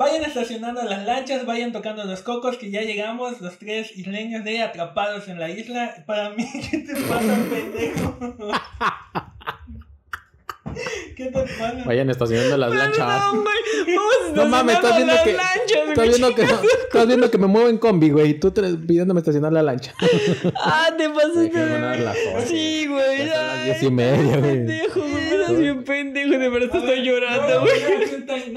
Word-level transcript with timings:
Vayan 0.00 0.24
estacionando 0.24 0.82
las 0.82 1.04
lanchas, 1.04 1.44
vayan 1.44 1.72
tocando 1.72 2.04
los 2.04 2.22
cocos, 2.22 2.56
que 2.56 2.70
ya 2.70 2.80
llegamos, 2.80 3.38
los 3.42 3.58
tres 3.58 3.94
isleños 3.94 4.42
de 4.44 4.62
atrapados 4.62 5.28
en 5.28 5.38
la 5.38 5.50
isla. 5.50 5.94
Para 6.06 6.30
mí, 6.30 6.48
¿qué 6.70 6.78
te 6.78 6.94
pasa, 7.02 7.36
pendejo? 7.50 8.16
¿Qué 11.16 11.26
te 11.26 11.32
pasa? 11.32 11.82
Vayan 11.84 12.08
estacionando 12.08 12.56
las 12.56 12.72
lanchas. 12.74 12.96
Perdón, 12.96 13.44
güey. 13.44 13.96
Vamos 13.96 14.32
No 14.36 14.46
mames, 14.46 14.76
estás 14.76 14.96
viendo 14.96 15.14
que. 15.22 15.30
Estás 15.90 16.08
viendo 16.08 16.34
que, 16.34 16.42
estás 16.44 17.06
viendo 17.06 17.30
que 17.30 17.36
me 17.36 17.46
muevo 17.46 17.68
en 17.68 17.76
combi, 17.76 18.08
güey. 18.08 18.30
Y 18.30 18.34
tú 18.40 18.52
te- 18.52 18.62
pidiéndome 18.62 19.20
estacionar 19.20 19.52
la 19.52 19.62
lancha. 19.62 19.92
Ah, 20.64 20.88
te 20.96 21.10
pasaste. 21.10 21.50
Ganar 21.50 22.00
horas. 22.00 22.16
Sí, 22.46 22.86
güey. 22.86 23.26
Ya 23.26 23.34
son 23.34 23.46
las 23.46 23.58
ay, 23.58 23.64
diez 23.66 23.82
y 23.82 23.90
media, 23.90 24.36
güey. 24.38 24.52
Pendejo, 24.52 25.00
güey. 25.00 25.24
Estás 25.24 25.58
bien 25.58 25.84
pendejo. 25.84 26.30
De 26.38 26.48
verdad 26.48 26.74
estoy 26.74 27.02
llorando, 27.02 27.60
güey. 27.60 28.50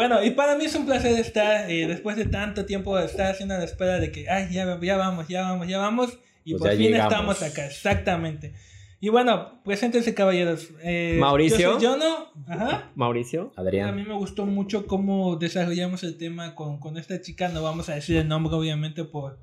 Bueno, 0.00 0.24
y 0.24 0.30
para 0.30 0.56
mí 0.56 0.64
es 0.64 0.74
un 0.74 0.86
placer 0.86 1.18
estar, 1.18 1.70
eh, 1.70 1.86
después 1.86 2.16
de 2.16 2.24
tanto 2.26 2.64
tiempo, 2.64 2.98
estar 2.98 3.30
haciendo 3.32 3.56
la 3.58 3.64
espera 3.64 3.98
de 3.98 4.10
que, 4.10 4.28
ay, 4.30 4.48
ya, 4.50 4.78
ya 4.80 4.96
vamos, 4.96 5.28
ya 5.28 5.42
vamos, 5.42 5.68
ya 5.68 5.78
vamos. 5.78 6.18
Y 6.44 6.52
Pues 6.52 6.62
por 6.62 6.70
fin 6.72 6.80
llegamos. 6.92 7.12
estamos 7.12 7.42
acá, 7.42 7.66
exactamente. 7.66 8.54
Y 9.02 9.08
bueno, 9.10 9.60
preséntense 9.64 10.14
caballeros. 10.14 10.68
Eh, 10.82 11.16
Mauricio. 11.20 11.58
Yo 11.58 11.78
soy 11.80 11.86
Jono, 11.88 12.32
ajá. 12.48 12.90
Mauricio. 12.94 13.52
A 13.56 13.60
Adrián. 13.62 13.94
mí 13.96 14.04
me 14.04 14.14
gustó 14.14 14.46
mucho 14.46 14.86
cómo 14.86 15.36
desarrollamos 15.36 16.02
el 16.02 16.16
tema 16.18 16.54
con, 16.54 16.78
con 16.80 16.96
esta 16.98 17.20
chica. 17.20 17.48
No 17.48 17.62
vamos 17.62 17.88
a 17.88 17.94
decir 17.94 18.16
el 18.16 18.28
nombre, 18.28 18.54
obviamente, 18.54 19.04
por 19.04 19.38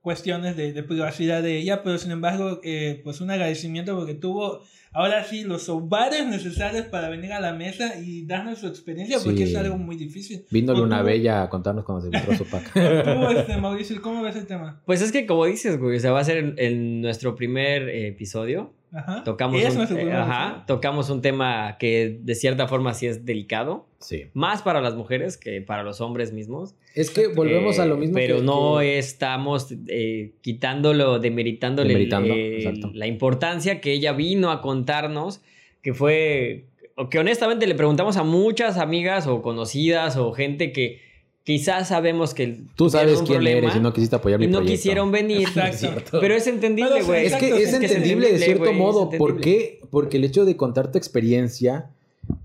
cuestiones 0.00 0.56
de, 0.56 0.72
de 0.72 0.82
privacidad 0.82 1.42
de 1.42 1.58
ella, 1.58 1.82
pero 1.82 1.96
sin 1.98 2.10
embargo, 2.10 2.60
eh, 2.64 3.00
pues 3.04 3.20
un 3.20 3.30
agradecimiento 3.30 3.96
porque 3.96 4.14
tuvo 4.14 4.62
ahora 4.92 5.24
sí 5.24 5.44
los 5.44 5.68
ovarios 5.68 6.26
necesarios 6.26 6.86
para 6.86 7.08
venir 7.08 7.32
a 7.32 7.40
la 7.40 7.52
mesa 7.52 7.98
y 7.98 8.24
darnos 8.26 8.58
su 8.58 8.66
experiencia, 8.66 9.18
porque 9.24 9.44
es 9.44 9.56
algo 9.56 9.78
muy 9.78 9.96
difícil. 9.96 10.44
Vino 10.50 10.72
¿O 10.72 10.76
Luna 10.76 11.00
tú- 11.00 11.06
Bella 11.06 11.42
a 11.42 11.48
contarnos 11.50 11.84
cuando 11.84 12.02
se 12.02 12.08
encontró 12.08 12.36
su 12.36 12.44
pack. 12.50 12.72
tú, 12.72 13.38
este, 13.38 13.56
Mauricio, 13.58 14.00
¿cómo 14.02 14.22
ves 14.22 14.36
el 14.36 14.46
tema? 14.46 14.82
Pues 14.86 15.02
es 15.02 15.12
que 15.12 15.26
como 15.26 15.46
dices, 15.46 15.78
güey, 15.78 15.96
o 15.96 16.00
sea, 16.00 16.12
va 16.12 16.20
a 16.20 16.24
ser 16.24 16.38
en, 16.38 16.54
en 16.58 17.00
nuestro 17.00 17.34
primer 17.34 17.88
eh, 17.88 18.08
episodio. 18.08 18.72
Ajá. 18.94 19.24
Tocamos 19.24 19.62
un, 19.74 19.98
eh, 19.98 20.12
ajá, 20.12 20.64
tocamos 20.66 21.08
un 21.08 21.22
tema 21.22 21.76
que 21.78 22.18
de 22.20 22.34
cierta 22.34 22.68
forma 22.68 22.92
sí 22.92 23.06
es 23.06 23.24
delicado, 23.24 23.86
Sí. 24.00 24.24
más 24.34 24.60
para 24.62 24.80
las 24.82 24.94
mujeres 24.96 25.38
que 25.38 25.62
para 25.62 25.82
los 25.82 26.00
hombres 26.02 26.32
mismos. 26.32 26.74
Es 26.94 27.10
que 27.10 27.28
volvemos 27.28 27.78
a 27.78 27.86
lo 27.86 27.96
mismo. 27.96 28.14
Pero 28.14 28.36
que- 28.38 28.42
no 28.42 28.78
que- 28.80 28.98
estamos 28.98 29.72
eh, 29.88 30.32
quitándolo, 30.42 31.18
demeritándole 31.20 31.88
Demeritando, 31.88 32.34
eh, 32.34 32.74
la 32.92 33.06
importancia 33.06 33.80
que 33.80 33.92
ella 33.92 34.12
vino 34.12 34.50
a 34.50 34.60
contarnos, 34.60 35.40
que 35.80 35.94
fue, 35.94 36.66
que 37.10 37.18
honestamente 37.18 37.66
le 37.66 37.74
preguntamos 37.74 38.18
a 38.18 38.24
muchas 38.24 38.76
amigas 38.76 39.26
o 39.26 39.40
conocidas 39.40 40.16
o 40.18 40.32
gente 40.32 40.72
que 40.72 41.00
quizás 41.44 41.88
sabemos 41.88 42.34
que 42.34 42.62
Tú 42.76 42.90
sabes 42.90 43.18
quién 43.18 43.26
problema 43.26 43.58
eres 43.58 43.76
y 43.76 43.80
no 43.80 43.92
quisiste 43.92 44.16
apoyar 44.16 44.38
mi 44.38 44.46
y 44.46 44.48
no 44.48 44.58
proyecto. 44.58 44.76
quisieron 44.76 45.10
venir. 45.10 45.48
Exacto. 45.56 46.18
Pero 46.20 46.34
es 46.34 46.46
entendible, 46.46 46.90
Pero, 46.94 47.06
güey. 47.06 47.26
Es 47.26 47.36
que 47.36 47.62
es 47.62 47.72
entendible 47.72 48.32
de 48.32 48.38
cierto 48.38 48.72
modo. 48.72 49.10
¿Por 49.10 49.40
qué? 49.40 49.80
Porque 49.90 50.16
el 50.16 50.24
hecho 50.24 50.44
de 50.44 50.56
contar 50.56 50.90
tu 50.92 50.98
experiencia 50.98 51.90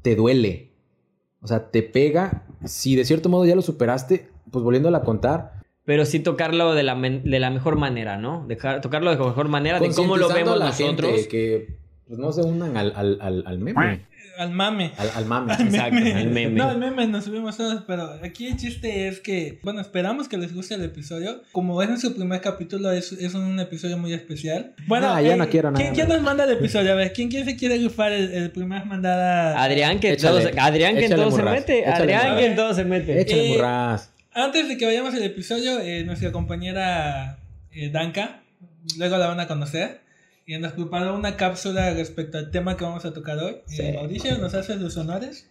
te 0.01 0.15
duele. 0.15 0.71
O 1.41 1.47
sea, 1.47 1.69
te 1.69 1.83
pega. 1.83 2.45
Si 2.65 2.95
de 2.95 3.05
cierto 3.05 3.29
modo 3.29 3.45
ya 3.45 3.55
lo 3.55 3.61
superaste, 3.61 4.27
pues 4.51 4.63
volviéndola 4.63 4.99
a 4.99 5.01
contar. 5.01 5.53
Pero 5.85 6.05
sí 6.05 6.19
tocarlo 6.19 6.73
de 6.73 6.83
la, 6.83 6.95
de 6.95 7.39
la 7.39 7.49
mejor 7.49 7.77
manera, 7.77 8.17
¿no? 8.17 8.43
Dejar, 8.47 8.81
tocarlo 8.81 9.11
de 9.11 9.17
la 9.17 9.25
mejor 9.25 9.47
manera, 9.47 9.79
de 9.79 9.89
cómo 9.91 10.17
lo 10.17 10.27
vemos 10.27 10.55
a 10.55 10.57
la 10.57 10.65
nosotros. 10.65 11.11
gente 11.11 11.27
que 11.29 11.77
pues, 12.07 12.19
no 12.19 12.31
se 12.31 12.41
unan 12.41 12.75
al, 12.77 12.93
al, 12.95 13.17
al, 13.21 13.43
al 13.45 13.59
meme. 13.59 14.05
Al 14.37 14.51
mame. 14.51 14.91
Al, 14.97 15.09
al 15.15 15.25
mame. 15.25 15.53
Exacto, 15.53 15.97
al 15.97 16.27
meme. 16.27 16.49
No, 16.51 16.69
el 16.69 16.77
meme 16.77 17.07
nos 17.07 17.23
subimos 17.25 17.57
todos, 17.57 17.83
pero 17.87 18.19
aquí 18.23 18.45
el 18.45 18.55
chiste 18.57 19.07
es 19.07 19.19
que, 19.19 19.59
bueno, 19.63 19.81
esperamos 19.81 20.27
que 20.27 20.37
les 20.37 20.53
guste 20.53 20.75
el 20.75 20.83
episodio. 20.83 21.41
Como 21.51 21.81
es 21.81 21.89
nuestro 21.89 22.13
primer 22.13 22.39
capítulo, 22.41 22.91
es, 22.91 23.11
es 23.13 23.33
un 23.33 23.59
episodio 23.59 23.97
muy 23.97 24.13
especial. 24.13 24.73
Bueno, 24.85 25.07
Ah, 25.11 25.21
ya 25.23 25.33
eh, 25.33 25.37
no 25.37 25.49
quiero 25.49 25.71
nada 25.71 25.91
¿quién, 25.91 26.07
nos 26.07 26.21
manda 26.21 26.43
el 26.43 26.51
episodio? 26.51 26.91
A 26.91 26.95
ver, 26.95 27.13
¿quién, 27.13 27.29
quién 27.29 27.45
se 27.45 27.55
quiere 27.57 27.77
rifar 27.77 28.11
el, 28.11 28.31
el 28.31 28.51
primer 28.51 28.85
mandada? 28.85 29.59
Adrián 29.63 29.99
que 29.99 30.09
en 30.09 30.13
Échale, 30.13 30.39
todo, 30.43 30.51
se- 30.53 30.59
Adrián 30.59 30.95
que 30.97 31.05
en 31.05 31.15
todo 31.15 31.31
se 31.31 31.41
mete. 31.43 31.79
échale 31.79 31.95
Adrián 31.95 32.21
murras. 32.25 32.39
que 32.39 32.45
en 32.45 32.55
todo 32.55 32.73
se 32.75 32.85
mete. 32.85 33.21
Échale 33.21 33.45
Eh, 33.47 33.53
murras. 33.55 34.13
Antes 34.33 34.67
de 34.67 34.77
que 34.77 34.85
vayamos 34.85 35.15
al 35.15 35.23
episodio, 35.23 35.79
eh, 35.79 36.03
nuestra 36.03 36.31
compañera 36.31 37.39
eh, 37.71 37.89
Danka, 37.89 38.41
luego 38.99 39.17
la 39.17 39.25
van 39.27 39.39
a 39.39 39.47
conocer, 39.47 40.01
y 40.47 40.57
nos 40.57 40.71
preparó 40.71 41.13
una 41.15 41.35
cápsula 41.35 41.93
respecto 41.93 42.37
al 42.37 42.49
tema 42.51 42.77
que 42.77 42.85
vamos 42.85 43.03
a 43.05 43.13
tocar 43.13 43.37
hoy. 43.39 43.57
Sí. 43.65 43.81
Eh, 43.81 43.93
Mauricio, 43.95 44.37
¿nos 44.37 44.53
haces 44.53 44.77
los 44.79 44.95
honores? 44.95 45.49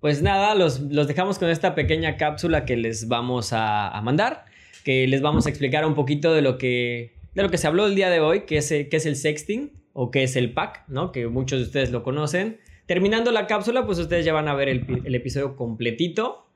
Pues 0.00 0.22
nada, 0.22 0.54
los, 0.54 0.80
los 0.80 1.06
dejamos 1.06 1.38
con 1.38 1.50
esta 1.50 1.74
pequeña 1.74 2.16
cápsula 2.16 2.64
que 2.64 2.76
les 2.78 3.06
vamos 3.06 3.52
a, 3.52 3.88
a 3.90 4.00
mandar, 4.00 4.46
que 4.82 5.06
les 5.06 5.20
vamos 5.20 5.44
a 5.46 5.50
explicar 5.50 5.84
un 5.84 5.94
poquito 5.94 6.32
de 6.32 6.40
lo 6.40 6.56
que, 6.56 7.12
de 7.34 7.42
lo 7.42 7.50
que 7.50 7.58
se 7.58 7.66
habló 7.66 7.84
el 7.86 7.94
día 7.94 8.08
de 8.08 8.20
hoy, 8.20 8.46
que 8.46 8.56
es, 8.56 8.72
el- 8.72 8.88
que 8.88 8.96
es 8.96 9.04
el 9.04 9.14
sexting 9.16 9.72
o 9.92 10.10
que 10.10 10.22
es 10.22 10.36
el 10.36 10.54
pack, 10.54 10.84
¿no? 10.88 11.12
Que 11.12 11.26
muchos 11.28 11.58
de 11.60 11.66
ustedes 11.66 11.90
lo 11.90 12.02
conocen. 12.02 12.60
Terminando 12.86 13.32
la 13.32 13.46
cápsula, 13.46 13.84
pues 13.84 13.98
ustedes 13.98 14.24
ya 14.24 14.32
van 14.32 14.48
a 14.48 14.54
ver 14.54 14.70
el, 14.70 15.02
el 15.04 15.14
episodio 15.14 15.54
completito 15.54 16.46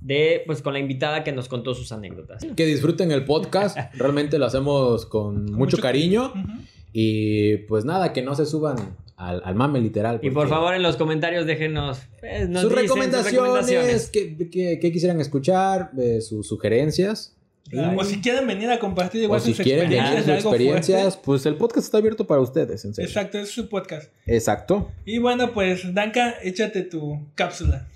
de, 0.00 0.42
pues 0.46 0.62
con 0.62 0.72
la 0.72 0.78
invitada 0.78 1.24
que 1.24 1.32
nos 1.32 1.48
contó 1.48 1.74
sus 1.74 1.92
anécdotas. 1.92 2.42
Que 2.56 2.64
disfruten 2.64 3.12
el 3.12 3.26
podcast. 3.26 3.76
Realmente 3.94 4.38
lo 4.38 4.46
hacemos 4.46 5.04
con 5.04 5.44
mucho 5.44 5.56
mucho- 5.58 5.76
cariño. 5.82 6.32
Ujú. 6.34 6.52
Y 6.96 7.56
pues 7.66 7.84
nada, 7.84 8.12
que 8.12 8.22
no 8.22 8.36
se 8.36 8.46
suban 8.46 8.76
al, 9.16 9.42
al 9.44 9.54
mame 9.56 9.80
literal. 9.80 10.20
Y 10.22 10.30
por 10.30 10.48
favor 10.48 10.74
en 10.74 10.82
los 10.84 10.96
comentarios 10.96 11.44
déjenos 11.44 11.98
pues, 12.20 12.48
nos 12.48 12.62
sus, 12.62 12.70
dicen 12.70 12.82
recomendaciones, 12.84 13.32
recomendaciones. 13.32 14.10
Que, 14.10 14.48
que- 14.48 14.78
que 14.78 14.92
quisieran 14.92 15.20
escuchar, 15.20 15.90
eh, 15.98 16.20
sus 16.20 16.46
sugerencias. 16.46 17.32
Claro, 17.68 17.98
O 17.98 18.04
si 18.04 18.20
quieren 18.20 18.46
venir 18.46 18.70
a 18.70 18.78
compartir 18.78 19.22
O 19.22 19.24
igual 19.24 19.40
si 19.40 19.54
sus 19.54 19.64
quieren 19.64 19.88
venir 19.88 19.96
experiencias 20.04 20.18
sus 20.18 20.26
de 20.26 20.32
algo 20.38 20.50
experiencias, 20.50 21.16
pues 21.16 21.46
el 21.46 21.56
podcast 21.56 21.86
está 21.86 21.98
abierto 21.98 22.26
para 22.26 22.40
ustedes, 22.40 22.84
en 22.84 22.94
serio. 22.94 23.08
Exacto, 23.08 23.38
es 23.38 23.50
su 23.50 23.68
podcast. 23.68 24.12
Exacto. 24.26 24.92
Y 25.04 25.18
bueno, 25.18 25.52
pues 25.52 25.92
Danka, 25.94 26.34
échate 26.44 26.82
tu 26.82 27.18
cápsula. 27.34 27.88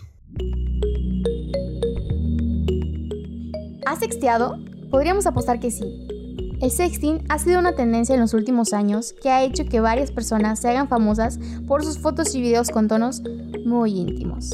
¿Has 3.86 4.00
sexteado? 4.00 4.58
Podríamos 4.90 5.26
apostar 5.26 5.60
que 5.60 5.70
sí. 5.70 6.08
El 6.60 6.72
sexting 6.72 7.24
ha 7.28 7.38
sido 7.38 7.60
una 7.60 7.76
tendencia 7.76 8.16
en 8.16 8.20
los 8.20 8.34
últimos 8.34 8.72
años 8.72 9.14
que 9.22 9.30
ha 9.30 9.44
hecho 9.44 9.64
que 9.64 9.78
varias 9.78 10.10
personas 10.10 10.58
se 10.58 10.68
hagan 10.68 10.88
famosas 10.88 11.38
por 11.68 11.84
sus 11.84 12.00
fotos 12.00 12.34
y 12.34 12.40
videos 12.40 12.70
con 12.70 12.88
tonos 12.88 13.22
muy 13.64 13.92
íntimos. 13.92 14.50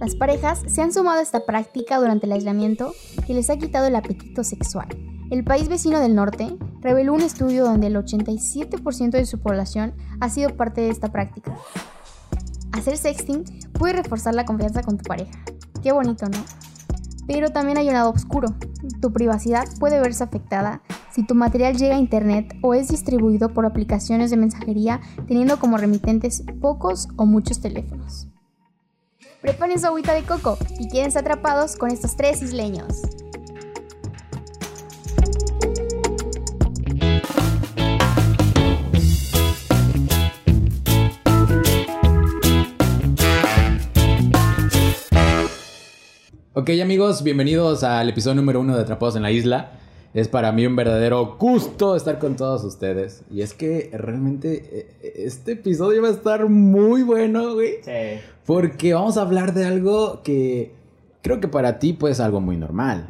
Las 0.00 0.14
parejas 0.14 0.62
se 0.66 0.80
han 0.80 0.90
sumado 0.90 1.18
a 1.18 1.22
esta 1.22 1.44
práctica 1.44 1.98
durante 1.98 2.24
el 2.24 2.32
aislamiento 2.32 2.94
que 3.26 3.34
les 3.34 3.50
ha 3.50 3.58
quitado 3.58 3.86
el 3.86 3.96
apetito 3.96 4.42
sexual. 4.42 4.88
El 5.30 5.44
país 5.44 5.68
vecino 5.68 6.00
del 6.00 6.14
norte 6.14 6.56
reveló 6.80 7.12
un 7.12 7.20
estudio 7.20 7.64
donde 7.64 7.88
el 7.88 7.96
87% 7.96 9.10
de 9.10 9.26
su 9.26 9.38
población 9.38 9.92
ha 10.20 10.30
sido 10.30 10.56
parte 10.56 10.80
de 10.80 10.88
esta 10.88 11.12
práctica. 11.12 11.54
Hacer 12.72 12.96
sexting 12.96 13.44
puede 13.74 13.92
reforzar 13.92 14.34
la 14.34 14.46
confianza 14.46 14.82
con 14.82 14.96
tu 14.96 15.04
pareja. 15.04 15.38
Qué 15.82 15.92
bonito, 15.92 16.26
¿no? 16.26 16.38
Pero 17.26 17.50
también 17.50 17.76
hay 17.76 17.88
un 17.88 17.94
lado 17.94 18.10
oscuro. 18.10 18.54
Tu 19.02 19.12
privacidad 19.12 19.68
puede 19.78 20.00
verse 20.00 20.24
afectada 20.24 20.80
si 21.12 21.24
tu 21.24 21.34
material 21.34 21.76
llega 21.76 21.96
a 21.96 21.98
internet 21.98 22.56
o 22.62 22.72
es 22.72 22.88
distribuido 22.88 23.50
por 23.50 23.66
aplicaciones 23.66 24.30
de 24.30 24.38
mensajería 24.38 25.00
teniendo 25.28 25.58
como 25.58 25.76
remitentes 25.76 26.42
pocos 26.60 27.08
o 27.16 27.26
muchos 27.26 27.60
teléfonos. 27.60 28.28
Preparen 29.42 29.78
su 29.78 29.86
agüita 29.86 30.14
de 30.14 30.22
coco 30.22 30.56
y 30.78 30.88
quédense 30.88 31.18
atrapados 31.18 31.76
con 31.76 31.90
estos 31.90 32.16
tres 32.16 32.42
isleños. 32.42 33.02
Ok 46.54 46.70
amigos, 46.80 47.22
bienvenidos 47.22 47.82
al 47.82 48.08
episodio 48.08 48.36
número 48.36 48.60
uno 48.60 48.76
de 48.76 48.82
Atrapados 48.82 49.16
en 49.16 49.22
la 49.22 49.30
Isla. 49.30 49.81
Es 50.14 50.28
para 50.28 50.52
mí 50.52 50.66
un 50.66 50.76
verdadero 50.76 51.36
gusto 51.38 51.96
estar 51.96 52.18
con 52.18 52.36
todos 52.36 52.64
ustedes. 52.64 53.24
Y 53.30 53.40
es 53.40 53.54
que 53.54 53.90
realmente 53.94 54.90
eh, 55.02 55.12
este 55.26 55.52
episodio 55.52 56.02
va 56.02 56.08
a 56.08 56.12
estar 56.12 56.48
muy 56.48 57.02
bueno, 57.02 57.54
güey. 57.54 57.76
Sí. 57.82 58.20
Porque 58.44 58.92
vamos 58.92 59.16
a 59.16 59.22
hablar 59.22 59.54
de 59.54 59.64
algo 59.64 60.22
que 60.22 60.74
creo 61.22 61.40
que 61.40 61.48
para 61.48 61.78
ti 61.78 61.94
pues 61.94 62.14
es 62.14 62.20
algo 62.20 62.40
muy 62.40 62.56
normal. 62.56 63.08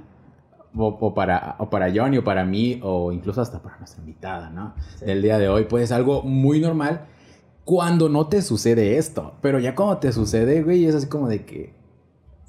O, 0.74 0.86
o 0.86 1.12
para, 1.12 1.56
o 1.58 1.68
para 1.68 1.92
Johnny, 1.94 2.18
o 2.18 2.24
para 2.24 2.44
mí, 2.44 2.80
o 2.82 3.12
incluso 3.12 3.42
hasta 3.42 3.60
para 3.60 3.76
nuestra 3.78 4.00
invitada, 4.00 4.48
¿no? 4.48 4.72
Sí. 4.98 5.04
Del 5.04 5.20
día 5.20 5.38
de 5.38 5.48
hoy, 5.48 5.64
pues 5.64 5.84
es 5.84 5.92
algo 5.92 6.22
muy 6.22 6.60
normal 6.60 7.08
cuando 7.64 8.08
no 8.08 8.28
te 8.28 8.42
sucede 8.42 8.96
esto. 8.96 9.34
Pero 9.40 9.58
ya 9.58 9.74
cuando 9.74 9.98
te 9.98 10.12
sucede, 10.12 10.62
güey, 10.62 10.86
es 10.86 10.94
así 10.94 11.08
como 11.08 11.28
de 11.28 11.44
que, 11.44 11.74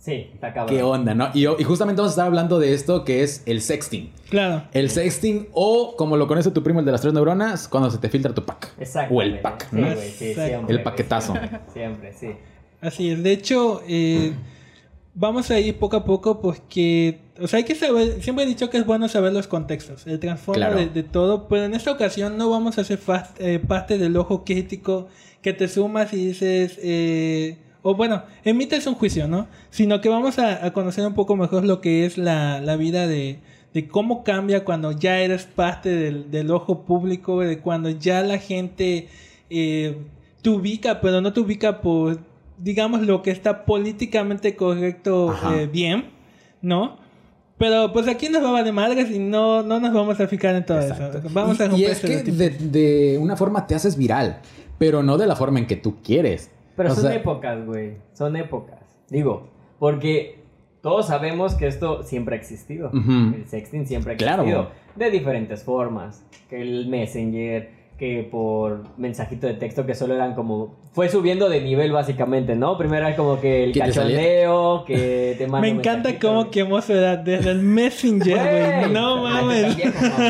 Sí, 0.04 0.30
está 0.34 0.52
cabrón. 0.54 0.76
¿qué 0.76 0.84
onda, 0.84 1.14
no? 1.16 1.30
Y, 1.34 1.48
y 1.48 1.64
justamente 1.64 2.02
vamos 2.02 2.12
a 2.12 2.16
estar 2.16 2.26
hablando 2.28 2.60
de 2.60 2.74
esto 2.74 3.06
que 3.06 3.24
es 3.24 3.42
el 3.46 3.62
sexting. 3.62 4.12
Claro. 4.30 4.64
El 4.74 4.90
sexting, 4.90 5.48
o 5.54 5.96
como 5.96 6.18
lo 6.18 6.28
conoce 6.28 6.52
tu 6.52 6.62
primo, 6.62 6.80
el 6.82 6.86
de 6.86 6.92
las 6.92 7.00
tres 7.00 7.14
neuronas, 7.14 7.70
cuando 7.70 7.90
se 7.90 8.00
te 8.00 8.10
filtra 8.10 8.34
tu 8.34 8.44
pack. 8.44 8.74
Exacto. 8.80 9.16
O 9.16 9.22
el 9.22 9.40
pack, 9.40 9.70
Sí, 9.70 9.76
¿no? 9.78 9.94
güey, 9.96 10.10
sí, 10.12 10.26
Exacto. 10.32 10.50
siempre, 10.50 10.76
El 10.76 10.84
paquetazo. 10.84 11.32
güey, 11.32 11.48
Siempre, 11.48 11.72
siempre, 11.74 12.14
sí. 12.14 12.28
Así 12.82 13.12
es. 13.12 13.24
De 13.24 13.32
hecho, 13.32 13.82
eh, 13.88 14.34
vamos 15.14 15.50
a 15.52 15.60
ir 15.62 15.80
poco 15.80 15.96
a 15.96 16.04
poco 16.04 16.42
porque, 16.42 17.22
o 17.40 17.48
sea, 17.48 17.58
hay 17.60 17.64
que 17.64 17.74
saber, 17.76 18.22
siempre 18.22 18.44
he 18.44 18.48
dicho 18.48 18.70
que 18.70 18.78
es 18.80 18.86
bueno 18.86 19.08
saber 19.08 19.32
los 19.32 19.48
contextos, 19.48 20.06
el 20.06 20.20
trasfondo 20.20 20.60
Claro. 20.60 20.76
de, 20.76 20.88
de 20.88 21.04
todo, 21.04 21.48
pero 21.48 21.64
en 21.64 21.76
esta 21.76 21.92
ocasión 21.94 22.38
no 22.38 22.50
vamos 22.50 22.78
a 22.78 22.82
hacer 22.82 23.00
eh, 23.40 23.60
parte 23.66 23.98
del 23.98 24.18
ojo 24.18 24.44
crítico 24.44 25.08
que 25.42 25.54
te 25.54 25.70
sumas 25.70 26.12
y 26.14 26.28
dices, 26.28 26.78
eh, 26.84 27.58
o 27.84 27.96
bueno, 27.96 28.24
emites 28.44 28.88
un 28.88 28.96
juicio, 28.96 29.28
¿no? 29.28 29.48
Sino 29.70 30.02
que 30.02 30.10
vamos 30.10 30.40
a, 30.40 30.66
a 30.66 30.74
conocer 30.74 31.06
un 31.06 31.14
poco 31.14 31.36
mejor 31.36 31.66
lo 31.66 31.82
que 31.82 32.06
es 32.06 32.18
la, 32.18 32.62
la 32.62 32.78
vida 32.78 33.08
de, 33.08 33.40
de 33.74 33.88
cómo 33.88 34.24
cambia 34.24 34.64
cuando 34.64 34.94
ya 34.94 35.20
eres 35.20 35.44
parte 35.44 35.90
del, 35.90 36.32
del 36.32 36.50
ojo 36.50 36.86
público, 36.86 37.42
de 37.42 37.60
cuando 37.60 37.90
ya 37.90 38.22
la 38.24 38.38
gente 38.38 39.10
eh, 39.50 39.98
te 40.42 40.50
ubica, 40.50 41.02
pero 41.02 41.20
no 41.22 41.34
te 41.34 41.42
ubica 41.42 41.82
por, 41.82 42.20
digamos, 42.58 43.02
lo 43.02 43.22
que 43.22 43.32
está 43.32 43.66
políticamente 43.66 44.56
correcto 44.56 45.36
eh, 45.54 45.68
bien, 45.72 46.06
¿no? 46.62 46.98
Pero 47.58 47.94
pues 47.94 48.08
aquí 48.08 48.30
nos 48.30 48.44
va 48.44 48.64
de 48.64 48.72
madres 48.72 49.12
y 49.12 49.20
no, 49.20 49.62
no 49.62 49.80
nos 49.80 49.94
vamos 49.94 50.20
a 50.20 50.28
fijar 50.28 50.56
en 50.56 50.66
todo 50.66 50.80
Exacto. 50.82 51.20
eso. 51.20 51.28
Vamos 51.32 51.60
a 51.60 51.66
y, 51.66 51.68
y 51.68 51.70
romper 51.70 51.90
es 51.92 52.00
que 52.00 52.32
de, 52.32 52.50
de 52.50 53.18
una 53.20 53.36
forma 53.36 53.68
te 53.68 53.76
haces 53.76 53.98
viral, 53.98 54.40
pero 54.78 55.04
no 55.04 55.18
de 55.18 55.28
la 55.28 55.36
forma 55.36 55.60
en 55.60 55.68
que 55.68 55.76
tú 55.76 55.98
quieres. 56.04 56.50
Pero 56.76 56.92
O 56.92 56.96
son 56.96 57.04
sea, 57.04 57.16
épocas, 57.16 57.66
güey. 57.66 57.98
Son 58.14 58.36
épocas. 58.36 58.80
Digo, 59.10 59.48
porque 59.80 60.40
todos 60.82 61.08
sabemos 61.08 61.56
que 61.56 61.68
esto 61.68 62.04
siempre 62.04 62.36
ha 62.36 62.40
existido. 62.40 62.90
El 62.94 63.46
sexting 63.48 63.86
siempre 63.86 64.14
ha 64.14 64.18
Claro. 64.18 64.44
existido. 64.44 64.70
De 64.96 65.12
diferentes 65.12 65.64
formas. 65.64 66.26
Que 66.50 66.62
el 66.62 66.88
Messenger, 66.88 67.70
que 67.98 68.28
por 68.30 68.84
mensajito 68.98 69.48
de 69.48 69.54
texto 69.54 69.86
que 69.86 69.94
solo 69.94 70.16
eran 70.16 70.34
como... 70.34 70.76
Fue 70.94 71.10
subiendo 71.10 71.50
de 71.50 71.62
nivel 71.62 71.92
básicamente, 71.92 72.56
¿no? 72.56 72.78
Primero 72.78 73.08
era 73.08 73.16
como 73.16 73.40
que 73.40 73.64
el 73.64 73.78
cachondeo, 73.78 74.84
que 74.86 75.36
te 75.38 75.48
mando 75.48 75.62
Me 75.62 75.70
encanta 75.70 76.10
mensajito, 76.10 76.28
cómo 76.28 76.52
quemó 76.52 76.82
su 76.82 76.94
edad 76.94 77.20
desde 77.20 77.52
el 77.52 77.60
Messenger, 77.60 78.82
güey. 78.82 78.94
No 78.94 79.24
mames. 79.24 79.78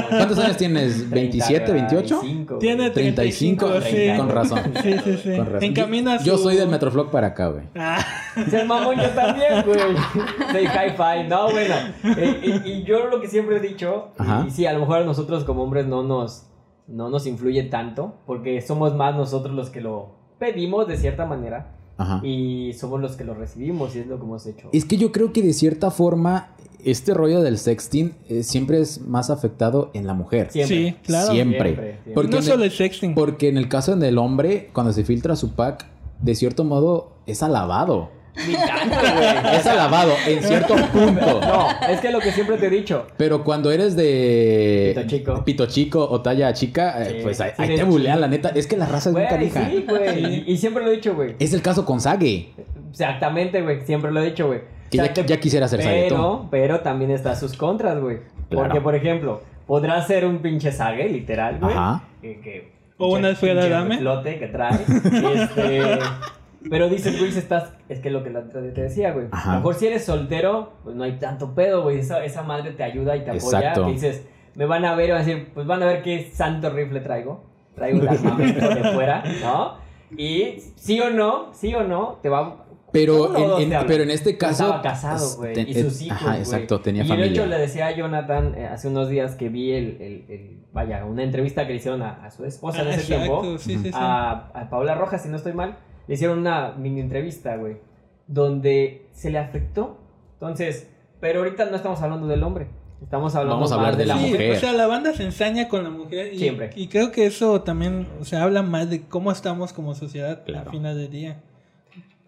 ¿Cuántos 0.10 0.40
años 0.40 0.58
tienes? 0.58 1.10
¿27, 1.10 1.74
28? 1.74 2.20
35, 2.20 2.58
Tiene 2.60 2.90
güey. 2.90 2.92
35, 2.92 3.66
35, 3.66 4.14
sí. 4.14 4.18
con 4.18 4.30
razón. 4.30 4.60
Sí, 4.82 4.96
sí, 5.04 5.18
sí. 5.24 5.36
Con 5.38 5.46
razón. 5.46 5.64
En 5.64 5.74
camino 5.74 6.12
a 6.12 6.24
Yo 6.24 6.38
soy 6.38 6.56
del 6.56 6.70
Metroflog 6.70 7.12
para 7.12 7.28
acá, 7.28 7.48
güey. 7.48 7.64
Ah, 7.76 8.06
Ser 8.50 8.66
mamón 8.66 8.98
yo 8.98 9.10
también, 9.10 9.64
güey. 9.66 9.80
Soy 10.52 10.64
hi-fi. 10.66 11.28
No, 11.28 11.52
bueno. 11.52 11.76
Eh, 12.18 12.62
y, 12.66 12.70
y 12.70 12.84
yo 12.84 13.08
lo 13.08 13.20
que 13.20 13.28
siempre 13.28 13.58
he 13.58 13.60
dicho, 13.60 14.10
Ajá. 14.18 14.46
y 14.48 14.52
sí, 14.52 14.66
a 14.66 14.74
lo 14.74 14.80
mejor 14.80 15.00
a 15.00 15.04
nosotros 15.06 15.44
como 15.44 15.64
hombres 15.64 15.86
no 15.88 16.04
nos, 16.04 16.46
no 16.88 17.10
nos 17.10 17.26
influye 17.28 17.64
tanto, 17.64 18.16
porque 18.26 18.62
somos 18.62 18.96
más 18.96 19.16
nosotros 19.16 19.56
los 19.56 19.70
que 19.70 19.82
lo 19.82 20.10
pedimos 20.40 20.88
de 20.88 20.98
cierta 20.98 21.26
manera, 21.26 21.76
Ajá. 21.98 22.20
y 22.26 22.74
somos 22.74 23.00
los 23.02 23.16
que 23.16 23.24
lo 23.24 23.34
recibimos, 23.34 23.96
y 23.96 24.00
es 24.00 24.08
lo 24.08 24.18
que 24.18 24.24
hemos 24.26 24.46
hecho. 24.46 24.70
Es 24.74 24.86
que 24.86 24.98
yo 24.98 25.12
creo 25.12 25.32
que 25.32 25.42
de 25.42 25.54
cierta 25.54 25.92
forma 25.92 26.50
este 26.84 27.14
rollo 27.14 27.42
del 27.42 27.58
sexting 27.58 28.14
eh, 28.28 28.44
siempre 28.44 28.80
es 28.82 29.00
más 29.00 29.30
afectado 29.30 29.90
en 29.94 30.06
la 30.06 30.14
mujer. 30.14 30.52
Siempre. 30.52 30.76
Sí, 30.90 30.96
claro. 31.04 31.32
Siempre. 31.32 31.60
Siempre, 31.70 31.86
siempre. 31.94 32.14
Porque 32.14 32.36
no 32.36 32.42
solo 32.42 32.64
el- 32.66 32.72
el 32.72 32.72
sexting. 32.72 33.16
Porque 33.16 33.48
en 33.48 33.58
el 33.58 33.70
caso 33.70 33.96
del 33.96 34.18
hombre, 34.18 34.70
cuando 34.74 34.92
se 34.92 35.06
filtra 35.06 35.38
su 35.38 35.54
pack, 35.56 35.86
de 36.22 36.36
cierto 36.36 36.66
modo 36.66 37.14
es 37.26 37.42
alabado. 37.42 38.10
Ni 38.48 38.54
tanto, 38.56 38.96
güey. 39.00 39.56
Es 39.56 39.66
alabado 39.68 40.12
en 40.28 40.42
cierto 40.44 40.76
punto. 40.76 41.40
No, 41.42 41.68
es 41.90 42.00
que 42.00 42.12
lo 42.12 42.20
que 42.20 42.32
siempre 42.32 42.58
te 42.58 42.66
he 42.68 42.70
dicho. 42.70 43.06
Pero 43.18 43.44
cuando 43.44 43.72
eres 43.72 43.96
de 43.96 44.94
Pito 44.96 45.08
chico. 45.08 45.44
pito 45.46 45.66
chico 45.68 46.08
o 46.10 46.22
talla 46.22 46.52
chica, 46.54 47.02
eh, 47.04 47.16
Sí, 47.18 47.20
pues 47.24 47.40
ahí, 47.42 47.52
sí, 47.56 47.62
ahí 47.62 47.70
de- 47.70 47.76
te 47.78 47.84
bulean, 47.84 48.20
la 48.22 48.28
neta. 48.28 48.50
Es 48.50 48.66
que 48.68 48.76
la 48.78 48.86
raza 48.88 49.10
es 49.10 49.16
muy 49.16 49.26
canija. 49.28 49.70
sí, 49.70 49.86
güey. 49.88 50.26
Y, 50.26 50.44
y 50.52 50.58
siempre 50.58 50.84
lo 50.84 50.92
he 50.92 50.96
dicho, 50.96 51.14
güey. 51.16 51.36
Es 51.40 51.54
el 51.54 51.62
caso 51.62 51.86
con 51.86 52.02
Sage. 52.02 52.50
Exactamente, 52.92 53.62
güey. 53.62 53.82
Siempre 53.86 54.12
lo 54.12 54.22
he 54.22 54.26
dicho, 54.26 54.48
güey. 54.48 54.62
Que 54.90 54.98
ya- 54.98 55.14
te- 55.14 55.26
ya 55.26 55.40
quisiera 55.40 55.68
ser 55.68 55.80
pero, 55.80 55.90
Saguetón. 55.92 56.50
pero 56.50 56.80
también 56.82 57.12
está 57.12 57.36
sus 57.36 57.54
contras, 57.58 58.00
güey. 58.00 58.18
Claro. 58.50 58.68
Porque, 58.68 58.82
por 58.82 58.96
ejemplo, 58.96 59.42
podrás 59.66 60.06
ser 60.08 60.26
un 60.26 60.40
pinche 60.40 60.72
sague, 60.72 61.08
literal, 61.10 61.60
güey. 61.60 61.74
Ajá. 61.74 62.04
Que, 62.22 62.40
que- 62.42 62.72
O 62.98 63.08
una 63.08 63.20
pinche- 63.20 63.28
Alfredo 63.30 63.60
pinche 63.62 63.76
Adame. 63.76 63.98
flote 64.00 64.40
que 64.40 64.48
trae. 64.48 64.80
este, 65.36 66.00
pero 66.70 66.90
dices, 66.90 67.20
güey, 67.20 67.32
si 67.32 67.40
estás... 67.40 67.74
Es 67.90 68.00
que 68.00 68.10
lo 68.10 68.24
que 68.24 68.30
la 68.30 68.44
te 68.50 68.60
decía, 68.62 69.12
güey. 69.12 69.28
Ajá. 69.32 69.52
A 69.52 69.54
lo 69.56 69.60
mejor 69.60 69.76
si 69.76 69.88
eres 69.88 70.06
soltero, 70.06 70.74
pues 70.84 70.96
no 70.96 71.04
hay 71.04 71.20
tanto 71.20 71.54
pedo, 71.56 71.84
güey. 71.84 72.00
Esa, 72.00 72.24
esa 72.24 72.44
madre 72.44 72.72
te 72.72 72.84
ayuda 72.84 73.16
y 73.18 73.24
te 73.24 73.32
apoya. 73.32 73.60
Exacto. 73.60 73.86
Que 73.86 73.92
dices, 73.94 74.28
me 74.56 74.66
van 74.66 74.86
a 74.86 74.96
ver 74.96 75.10
y 75.10 75.12
van 75.12 75.22
a 75.22 75.26
decir, 75.26 75.52
pues 75.54 75.66
van 75.68 75.84
a 75.84 75.86
ver 75.86 76.02
qué 76.04 76.30
santo 76.34 76.70
rifle 76.70 77.00
traigo. 77.02 77.44
Traigo 77.76 78.00
un 78.02 78.08
armamento 78.08 78.70
de 78.70 78.84
fuera, 78.94 79.24
¿no? 79.42 79.78
Y 80.16 80.60
sí 80.76 81.00
o 81.00 81.10
no, 81.10 81.54
sí 81.54 81.74
o 81.74 81.84
no, 81.84 82.20
te 82.22 82.30
va 82.30 82.66
Pero 82.92 83.58
en, 83.58 83.74
en- 83.74 83.88
pero 83.88 84.04
en 84.04 84.12
este 84.12 84.38
caso. 84.38 84.66
Estaba 84.66 84.82
casado, 84.84 85.26
es- 85.26 85.36
güey. 85.38 85.60
Y 85.70 85.74
sus 85.74 86.02
hijos. 86.04 86.22
Ajá, 86.22 86.38
exacto, 86.38 86.82
tenía 86.82 87.04
y 87.04 87.08
familia. 87.08 87.26
de 87.32 87.32
hecho 87.36 87.46
le 87.48 87.58
decía 87.58 87.88
a 87.88 87.92
Jonathan 87.96 88.54
eh, 88.56 88.68
hace 88.68 88.88
unos 88.90 89.10
días 89.10 89.36
que 89.36 89.50
vi 89.50 89.72
el, 89.72 89.98
el- 90.00 90.26
el- 90.30 90.64
vaya, 90.72 91.04
una 91.06 91.24
entrevista 91.24 91.66
que 91.66 91.74
le 91.74 91.78
hicieron 91.80 92.04
a, 92.04 92.24
a 92.24 92.30
su 92.30 92.46
esposa 92.46 92.84
en 92.84 92.90
Ah, 92.90 92.92
ese 92.92 93.14
exacto, 93.16 93.42
tiempo. 93.42 93.58
sí, 93.58 93.74
sí, 93.78 93.84
sí. 93.86 93.92
A, 93.94 94.50
a 94.54 94.70
Paula 94.70 94.94
Rojas, 94.94 95.24
si 95.24 95.30
no 95.30 95.38
estoy 95.38 95.54
mal. 95.54 95.78
Le 96.08 96.16
hicieron 96.16 96.40
una 96.40 96.72
mini 96.74 97.02
entrevista, 97.02 97.56
güey. 97.58 97.78
Donde 98.28 99.08
se 99.12 99.30
le 99.30 99.38
afectó. 99.40 99.98
Entonces, 100.34 100.90
pero 101.20 101.40
ahorita 101.40 101.66
no 101.66 101.76
estamos 101.76 102.02
hablando 102.02 102.28
del 102.28 102.44
hombre. 102.44 102.68
Estamos 103.02 103.36
hablando 103.36 103.56
Vamos 103.56 103.72
a 103.72 103.78
más 103.78 103.86
hablar 103.86 103.98
de 103.98 104.04
de 104.04 104.08
la 104.08 104.14
Sí, 104.16 104.20
mujer. 104.22 104.34
mujer. 104.40 104.58
o 104.58 104.60
sea, 104.60 104.74
la 104.74 104.88
banda 104.88 105.14
se 105.14 105.24
ensaña 105.24 105.68
con 105.68 105.84
la 105.84 105.90
mujer 105.90 106.34
y, 106.34 106.38
Siempre. 106.40 106.70
y 106.76 106.88
creo 106.88 107.12
que 107.12 107.26
eso 107.26 107.62
también, 107.62 108.08
o 108.22 108.24
sea, 108.24 108.44
habla 108.44 108.62
más 108.62 108.90
de 108.90 109.02
cómo 109.02 109.30
estamos 109.32 109.74
como 109.74 109.94
sociedad 109.94 110.44
Claro. 110.46 110.68
al 110.68 110.72
final 110.72 110.98
del 110.98 111.10
día. 111.12 111.42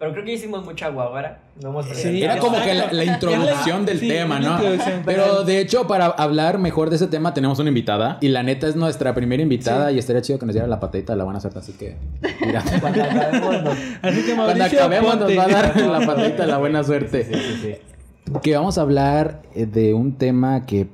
Pero 0.06 0.14
creo 0.14 0.26
que 0.26 0.34
hicimos 0.34 0.64
mucha 0.64 0.90
guaguara. 0.90 1.40
No 1.60 1.70
hemos 1.70 1.88
Sí, 1.88 2.22
Era 2.22 2.38
como 2.38 2.62
que 2.62 2.76
la, 2.92 3.06
introducción 3.06 3.88
del 3.88 4.00
sí, 4.00 4.08
tema, 4.08 4.40
¿no? 4.40 4.60
Pero 5.04 5.44
de 5.44 5.60
hecho, 5.60 5.88
para 5.88 6.06
hablar 6.06 6.60
mejor 6.60 6.92
de 6.92 6.98
ese 6.98 7.08
tema, 7.08 7.34
tenemos 7.34 7.58
una 7.58 7.70
invitada. 7.70 8.20
Y 8.22 8.28
la 8.28 8.44
neta 8.44 8.68
es 8.68 8.76
nuestra 8.76 9.16
primera 9.16 9.42
invitada. 9.42 9.92
Y 9.92 9.98
estaría 9.98 10.22
chido 10.22 10.38
que 10.38 10.46
nos 10.46 10.54
diera 10.54 10.68
la 10.68 10.80
patadita 10.80 11.14
de 11.14 11.18
la 11.18 11.24
buena 11.24 11.40
suerte. 11.40 11.58
Así 11.58 11.74
que, 11.74 11.98
mira. 12.40 12.64
Cuando 12.82 13.04
acabemos 13.04 13.64
nos- 13.64 13.78
Así 14.04 14.22
que 14.22 14.36
Cuando 14.36 14.56
Mauricio, 14.56 14.80
acabemos, 14.80 15.20
nos 15.22 15.38
va 15.40 15.44
a 15.44 15.48
dar 15.48 15.78
la 15.82 16.00
patadita 16.06 16.44
de 16.44 16.52
la 16.52 16.58
buena 16.60 16.84
suerte. 16.84 17.26
Sí, 17.26 17.34
sí, 17.34 17.60
sí. 17.64 18.40
Que 18.44 18.56
vamos 18.56 18.78
a 18.78 18.82
hablar 18.82 19.42
eh, 19.56 19.66
de 19.66 19.96
un 19.96 20.20
tema 20.20 20.68
que, 20.68 20.88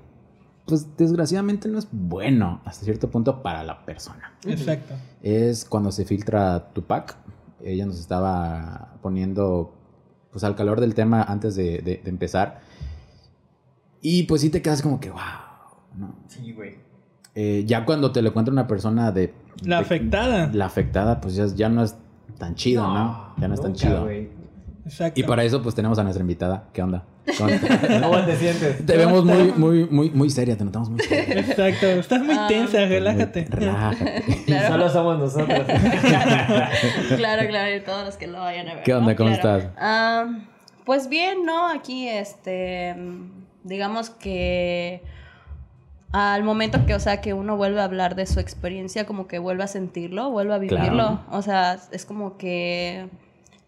pues, 0.65 0.87
desgraciadamente 0.95 1.67
no 1.67 1.79
es 1.79 1.87
bueno 1.91 2.61
hasta 2.63 2.85
cierto 2.85 3.09
punto 3.09 3.43
para 3.43 3.61
la 3.65 3.83
persona. 3.83 4.31
Exacto. 4.47 4.93
Es 5.21 5.65
cuando 5.65 5.91
se 5.91 6.05
filtra 6.05 6.69
Tupac. 6.71 7.17
Ella 7.63 7.85
nos 7.85 7.99
estaba 7.99 8.97
poniendo, 9.01 9.73
pues, 10.31 10.43
al 10.43 10.55
calor 10.55 10.79
del 10.81 10.93
tema 10.95 11.21
antes 11.23 11.55
de, 11.55 11.79
de- 11.79 12.01
de 12.03 12.09
empezar. 12.09 12.61
Y 14.01 14.23
pues 14.23 14.41
sí 14.41 14.49
te 14.49 14.61
quedas 14.61 14.81
como 14.81 14.99
que, 14.99 15.09
wow. 15.11 15.19
¿no? 15.95 16.15
Sí, 16.27 16.51
güey. 16.53 16.75
Eh, 17.35 17.63
ya 17.67 17.85
cuando 17.85 18.11
te 18.11 18.21
lo 18.21 18.33
cuenta 18.33 18.51
una 18.51 18.67
persona 18.67 19.11
de... 19.11 19.33
La 19.63 19.77
de- 19.77 19.81
afectada. 19.83 20.49
La 20.53 20.65
afectada, 20.65 21.21
pues 21.21 21.35
ya, 21.35 21.45
ya 21.47 21.69
no 21.69 21.83
es 21.83 21.95
tan 22.37 22.55
chido, 22.55 22.83
¿no? 22.87 23.33
Ya 23.37 23.47
no 23.47 23.53
es 23.53 23.61
tan 23.61 23.73
chido. 23.73 24.03
güey. 24.03 24.29
Exacto. 24.91 25.19
Y 25.19 25.23
para 25.23 25.43
eso, 25.45 25.61
pues 25.63 25.73
tenemos 25.73 25.97
a 25.99 26.03
nuestra 26.03 26.21
invitada. 26.21 26.65
¿Qué 26.73 26.81
onda? 26.83 27.03
¿Cómo 27.37 27.49
te 28.25 28.35
sientes? 28.35 28.85
Te 28.85 28.97
vemos 28.97 29.23
muy, 29.23 29.53
muy, 29.55 29.85
muy, 29.89 30.09
muy 30.09 30.29
seria, 30.29 30.57
te 30.57 30.65
notamos 30.65 30.89
muy 30.89 30.99
seria. 30.99 31.39
Exacto. 31.39 31.85
Estás 31.87 32.21
muy 32.21 32.35
Ah. 32.37 32.47
tensa, 32.49 32.85
relájate. 32.85 33.47
Relájate. 33.49 34.23
Claro. 34.45 34.67
Solo 34.67 34.89
somos 34.89 35.19
nosotros. 35.19 35.65
Claro, 37.17 37.47
claro, 37.47 37.75
y 37.75 37.79
todos 37.81 38.05
los 38.05 38.17
que 38.17 38.27
lo 38.27 38.39
vayan 38.39 38.67
a 38.67 38.73
ver. 38.75 38.83
¿Qué 38.83 38.93
onda? 38.93 39.11
¿no? 39.11 39.17
¿Cómo 39.17 39.29
Claro. 39.37 39.57
estás? 39.59 39.71
Ah, 39.79 40.25
pues 40.85 41.07
bien, 41.09 41.45
¿no? 41.45 41.67
Aquí, 41.69 42.07
este, 42.09 42.95
digamos 43.63 44.09
que 44.09 45.01
al 46.11 46.43
momento 46.43 46.85
que, 46.85 46.95
o 46.95 46.99
sea, 46.99 47.21
que 47.21 47.33
uno 47.33 47.55
vuelve 47.55 47.79
a 47.79 47.85
hablar 47.85 48.15
de 48.15 48.25
su 48.25 48.39
experiencia, 48.41 49.05
como 49.05 49.27
que 49.27 49.39
vuelve 49.39 49.63
a 49.63 49.67
sentirlo, 49.67 50.29
vuelve 50.31 50.53
a 50.53 50.57
vivirlo. 50.57 50.89
Claro. 50.89 51.19
O 51.31 51.41
sea, 51.41 51.77
es 51.91 52.05
como 52.05 52.37
que 52.37 53.07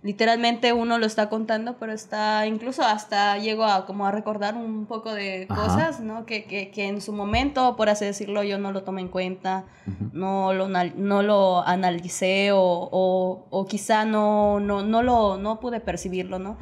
literalmente 0.03 0.73
uno 0.73 0.97
lo 0.97 1.05
está 1.05 1.29
contando, 1.29 1.77
pero 1.79 1.93
está, 1.93 2.45
incluso 2.45 2.83
hasta 2.83 3.37
llego 3.37 3.63
a 3.63 3.85
como 3.85 4.05
a 4.05 4.11
recordar 4.11 4.55
un 4.55 4.85
poco 4.85 5.13
de 5.13 5.47
Ajá. 5.49 5.61
cosas, 5.63 5.99
¿no? 6.01 6.25
Que, 6.25 6.43
que, 6.43 6.69
que 6.69 6.87
en 6.87 7.01
su 7.01 7.13
momento, 7.13 7.75
por 7.75 7.89
así 7.89 8.05
decirlo, 8.05 8.43
yo 8.43 8.57
no 8.57 8.71
lo 8.71 8.83
tomé 8.83 9.01
en 9.01 9.07
cuenta 9.07 9.65
no 10.13 10.53
lo, 10.53 10.67
no 10.67 11.23
lo 11.23 11.67
analicé 11.67 12.51
o, 12.51 12.59
o, 12.61 13.45
o 13.49 13.65
quizá 13.65 14.05
no, 14.05 14.59
no, 14.59 14.83
no, 14.83 15.01
lo, 15.01 15.37
no 15.37 15.59
pude 15.59 15.79
percibirlo, 15.79 16.37
¿no? 16.39 16.57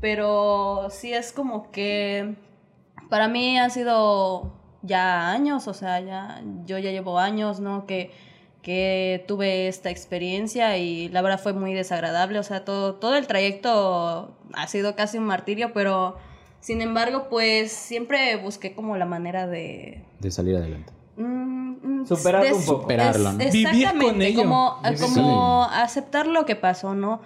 Pero 0.00 0.88
sí 0.90 1.12
es 1.12 1.32
como 1.32 1.70
que 1.70 2.36
para 3.08 3.28
mí 3.28 3.58
ha 3.58 3.70
sido 3.70 4.52
ya 4.82 5.30
años, 5.30 5.66
o 5.66 5.74
sea, 5.74 6.00
ya, 6.00 6.42
yo 6.64 6.78
ya 6.78 6.90
llevo 6.90 7.18
años, 7.18 7.60
¿no? 7.60 7.86
Que, 7.86 8.12
que 8.66 9.24
tuve 9.28 9.68
esta 9.68 9.90
experiencia 9.90 10.76
y 10.76 11.08
la 11.10 11.22
verdad 11.22 11.38
fue 11.40 11.52
muy 11.52 11.72
desagradable, 11.72 12.40
o 12.40 12.42
sea, 12.42 12.64
todo, 12.64 12.94
todo 12.96 13.14
el 13.14 13.28
trayecto 13.28 14.36
ha 14.54 14.66
sido 14.66 14.96
casi 14.96 15.18
un 15.18 15.24
martirio, 15.24 15.70
pero 15.72 16.16
sin 16.58 16.80
embargo, 16.82 17.28
pues 17.30 17.70
siempre 17.70 18.34
busqué 18.34 18.74
como 18.74 18.96
la 18.96 19.06
manera 19.06 19.46
de, 19.46 20.02
De 20.18 20.32
salir 20.32 20.56
adelante. 20.56 20.92
Mm, 21.16 22.00
mm, 22.00 22.06
Superarlo 22.08 22.56
un 22.56 22.64
poco. 22.64 22.80
Superarlo, 22.82 23.32
¿no? 23.34 23.40
es- 23.40 23.52
Vivir 23.52 23.68
con 23.68 23.76
Exactamente, 23.78 24.26
ello. 24.26 24.40
como, 24.40 24.76
como 25.00 25.62
aceptar 25.66 26.26
lo 26.26 26.44
que 26.44 26.56
pasó, 26.56 26.96
¿no? 26.96 27.20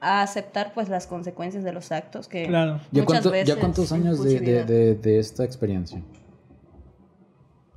a 0.00 0.22
aceptar 0.22 0.74
pues 0.74 0.88
las 0.90 1.06
consecuencias 1.08 1.64
de 1.64 1.72
los 1.72 1.90
actos 1.90 2.28
que 2.28 2.46
Claro. 2.46 2.78
¿Ya, 2.92 3.02
muchas 3.02 3.06
cuánto- 3.06 3.30
veces 3.32 3.48
¿Ya 3.48 3.56
cuántos 3.58 3.90
años 3.90 4.22
de, 4.22 4.38
de- 4.64 4.94
de 4.94 5.18
esta 5.18 5.42
experiencia? 5.44 6.00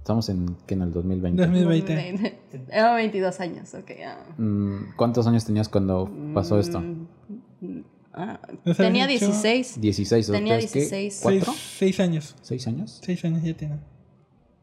Estamos 0.07 0.29
en, 0.29 0.55
que 0.65 0.73
en 0.73 0.83
el 0.83 0.93
2020. 0.93 1.41
2020. 1.41 2.37
Era 2.71 2.95
22 2.95 3.41
años, 3.41 3.73
ok. 3.73 3.91
ah. 4.05 4.15
Mm, 4.37 4.95
¿Cuántos 4.95 5.27
años 5.27 5.43
tenías 5.43 5.67
cuando 5.67 6.09
pasó 6.33 6.57
esto? 6.59 6.79
Mm, 6.79 7.81
ah, 8.13 8.39
¿Nos 8.63 8.77
tenía 8.77 9.03
habías 9.03 9.19
dicho? 9.19 9.25
16. 9.33 9.81
16. 9.81 10.31
Tenía 10.31 10.53
¿ustedes 10.59 10.71
qué? 10.71 10.79
16. 10.79 10.89
Seis, 10.89 11.19
¿Cuatro? 11.21 11.53
seis 11.61 11.99
años. 11.99 12.35
¿Seis 12.41 12.65
años? 12.67 13.01
Seis 13.03 13.25
años 13.25 13.43
ya 13.43 13.53
tiene. 13.53 13.79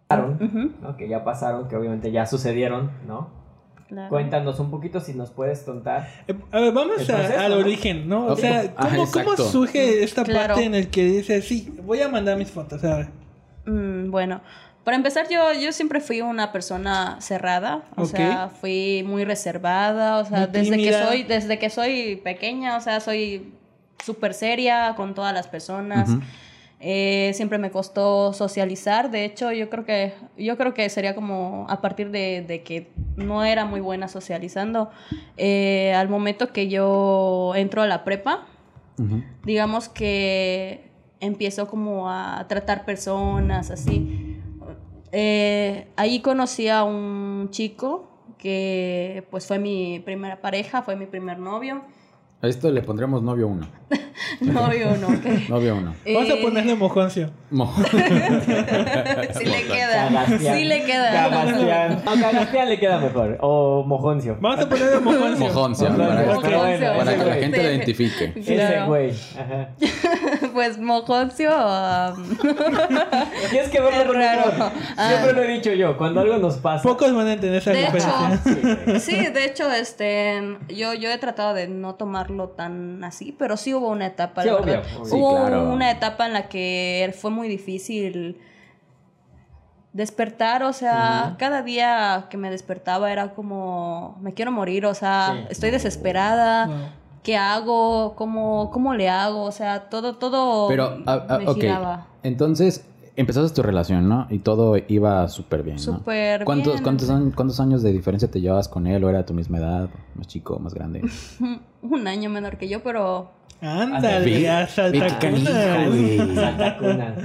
pasaron, 0.08 0.38
Ujú, 0.42 0.72
¿no? 0.80 0.96
que 0.96 1.10
ya 1.10 1.22
pasaron, 1.24 1.68
que 1.68 1.76
obviamente 1.76 2.10
ya 2.10 2.24
sucedieron, 2.24 2.90
¿no? 3.06 3.28
claro. 3.86 4.08
Cuéntanos 4.08 4.58
un 4.60 4.70
poquito 4.70 4.98
si 5.00 5.12
nos 5.12 5.30
puedes 5.30 5.60
contar. 5.60 6.08
Eh, 6.26 6.34
A 6.52 6.60
ver, 6.60 6.72
vamos 6.72 7.02
a- 7.02 7.16
proceso, 7.16 7.38
al 7.38 7.52
¿no? 7.52 7.58
origen, 7.58 8.08
¿no? 8.08 8.26
O 8.28 8.36
sea, 8.36 8.74
¿cómo, 8.74 8.88
cómo 8.88 9.02
exacto. 9.04 9.44
surge 9.44 10.02
esta 10.04 10.24
Claro. 10.24 10.54
parte 10.54 10.64
en 10.64 10.74
el 10.74 10.88
que 10.88 11.04
dices, 11.04 11.44
sí, 11.46 11.70
voy 11.84 12.00
a 12.00 12.08
mandar 12.08 12.38
mis 12.38 12.50
fotos? 12.50 12.82
A 12.82 12.96
ver. 12.96 13.08
Mm, 13.66 14.10
bueno, 14.10 14.40
para 14.84 14.96
empezar, 14.98 15.26
yo, 15.30 15.52
yo 15.54 15.72
siempre 15.72 16.00
fui 16.00 16.20
una 16.20 16.52
persona 16.52 17.16
cerrada, 17.20 17.84
o 17.96 18.04
sea, 18.04 18.50
fui 18.60 19.02
muy 19.06 19.24
reservada, 19.24 20.18
o 20.18 20.24
sea, 20.26 20.46
desde 20.46 20.76
que 20.76 20.92
soy, 20.92 21.22
desde 21.22 21.58
que 21.58 21.70
soy 21.70 22.16
pequeña, 22.16 22.76
o 22.76 22.80
sea, 22.80 23.00
soy 23.00 23.54
súper 24.04 24.34
seria 24.34 24.94
con 24.96 25.14
todas 25.14 25.32
las 25.32 25.48
personas. 25.48 26.10
Eh, 26.80 27.30
siempre 27.32 27.56
me 27.56 27.70
costó 27.70 28.34
socializar, 28.34 29.10
de 29.10 29.24
hecho, 29.24 29.50
yo 29.52 29.70
creo 29.70 29.86
que, 29.86 30.12
yo 30.36 30.58
creo 30.58 30.74
que 30.74 30.86
sería 30.90 31.14
como 31.14 31.64
a 31.70 31.80
partir 31.80 32.10
de, 32.10 32.44
de 32.46 32.62
que 32.62 32.90
no 33.16 33.42
era 33.42 33.64
muy 33.64 33.80
buena 33.80 34.06
socializando. 34.06 34.90
Eh, 35.38 35.94
al 35.96 36.10
momento 36.10 36.52
que 36.52 36.68
yo 36.68 37.54
entro 37.56 37.80
a 37.80 37.86
la 37.86 38.04
prepa, 38.04 38.46
digamos 39.44 39.88
que 39.88 40.90
empiezo 41.20 41.68
como 41.68 42.10
a 42.10 42.44
tratar 42.48 42.84
personas 42.84 43.70
así. 43.70 44.23
Eh, 45.16 45.86
ahí 45.94 46.20
conocí 46.22 46.68
a 46.68 46.82
un 46.82 47.48
chico 47.50 48.10
que 48.36 49.24
pues 49.30 49.46
fue 49.46 49.60
mi 49.60 50.00
primera 50.00 50.40
pareja, 50.40 50.82
fue 50.82 50.96
mi 50.96 51.06
primer 51.06 51.38
novio. 51.38 51.82
A 52.44 52.46
esto 52.46 52.70
le 52.70 52.82
pondremos 52.82 53.22
novio 53.22 53.48
uno. 53.48 53.66
Novio 54.40 54.96
no, 55.00 55.08
que 55.22 55.46
Novio 55.48 55.76
uno. 55.76 55.94
Vamos 56.06 56.30
a 56.30 56.34
Eh, 56.34 56.42
ponerle 56.42 56.74
mojoncio. 56.74 57.30
Mo- 57.50 57.72
sí 59.38 59.44
le 59.44 59.62
queda, 59.66 60.26
sí 60.38 60.64
le 60.64 60.84
queda. 60.84 61.28
No, 62.04 62.20
Cagastián 62.20 62.68
le 62.68 62.78
queda 62.78 62.98
mejor. 62.98 63.38
O 63.40 63.82
Mojoncio. 63.86 64.36
Vamos 64.40 64.60
a 64.64 64.68
ponerle 64.68 65.00
mojoncio. 65.00 65.46
Mojoncio, 65.46 65.88
para, 65.96 66.16
pero 66.16 66.40
que- 66.42 66.56
bueno, 66.56 66.92
para 66.98 67.16
que 67.16 67.24
la 67.24 67.34
gente 67.34 67.62
lo 67.62 67.70
identifique. 67.70 68.32
Ese 68.36 68.80
güey. 68.86 69.10
Ajá. 69.38 69.68
Pues 70.52 70.78
Mojoncio, 70.78 71.50
um, 71.50 72.36
Tienes 73.50 73.68
que 73.70 73.80
verlo 73.80 74.06
con 74.06 74.16
raro. 74.16 74.52
Ah. 74.96 75.08
Siempre 75.08 75.32
lo 75.32 75.42
he 75.44 75.48
dicho 75.54 75.72
yo. 75.72 75.96
Cuando 75.96 76.20
algo 76.20 76.36
nos 76.38 76.56
pasa. 76.56 76.82
Pocos 76.82 77.14
van 77.14 77.26
a 77.28 77.32
entender 77.34 77.58
esa 77.60 77.70
De 77.72 77.86
referencia. 77.88 79.00
Sí, 79.00 79.16
de 79.28 79.44
hecho, 79.46 79.70
este, 79.72 80.58
yo, 80.68 80.92
yo 80.94 81.10
he 81.10 81.18
tratado 81.18 81.54
de 81.54 81.68
no 81.68 81.94
tomarlo 81.94 82.33
tan 82.50 83.02
así, 83.04 83.34
pero 83.38 83.56
sí 83.56 83.72
hubo 83.74 83.88
una 83.88 84.06
etapa, 84.06 84.42
Sí, 84.42 84.48
la 84.48 84.56
obvio. 84.56 84.82
Sí, 85.04 85.14
Hubo 85.16 85.30
claro. 85.30 85.70
una 85.72 85.90
etapa 85.90 86.26
en 86.26 86.32
la 86.32 86.48
que 86.48 87.14
fue 87.18 87.30
muy 87.30 87.48
difícil 87.48 88.38
despertar, 89.92 90.64
o 90.64 90.72
sea, 90.72 91.36
cada 91.38 91.62
día 91.62 92.26
que 92.28 92.36
me 92.36 92.50
despertaba 92.50 93.12
era 93.12 93.32
como, 93.34 94.18
me 94.20 94.34
quiero 94.34 94.50
morir, 94.50 94.86
o 94.86 94.94
sea, 94.94 95.34
Sí. 95.42 95.46
estoy 95.50 95.70
desesperada. 95.70 96.92
¿qué 97.22 97.38
hago? 97.38 98.14
¿Cómo, 98.16 98.70
¿Cómo 98.70 98.92
le 98.92 99.08
hago? 99.08 99.44
O 99.44 99.50
sea, 99.50 99.88
todo, 99.88 100.16
todo 100.16 100.68
Pero, 100.68 100.98
ah, 101.06 101.24
ah, 101.30 101.38
me 101.38 101.48
ok. 101.48 101.54
giraba. 101.54 102.06
Entonces, 102.22 102.84
empezaste 103.16 103.54
tu 103.54 103.62
relación, 103.62 104.08
¿no? 104.08 104.26
Y 104.30 104.38
todo 104.40 104.76
iba 104.88 105.28
súper 105.28 105.62
bien, 105.62 105.76
¿no? 105.76 105.82
Súper 105.82 106.44
¿Cuántos, 106.44 106.72
bien. 106.74 106.82
cuántos, 106.82 107.10
años, 107.10 107.34
¿Cuántos 107.34 107.60
años 107.60 107.82
de 107.82 107.92
diferencia 107.92 108.30
te 108.30 108.40
llevabas 108.40 108.68
con 108.68 108.86
él? 108.86 109.02
¿O 109.04 109.10
era 109.10 109.24
tu 109.26 109.34
misma 109.34 109.58
edad? 109.58 109.88
¿Más 110.14 110.26
chico, 110.26 110.58
más 110.58 110.74
grande? 110.74 111.02
Un 111.82 112.06
año 112.08 112.30
menor 112.30 112.56
que 112.58 112.68
yo, 112.68 112.82
pero 112.82 113.30
Ándale, 113.60 114.24
Ve- 114.24 114.48
a 114.48 114.60
ve 114.60 114.66
qué 114.92 115.14
canija, 115.20 115.50
saltacunas. 115.52 115.88
güey. 115.88 116.34
Salta 116.34 116.76
cunas. 116.78 117.18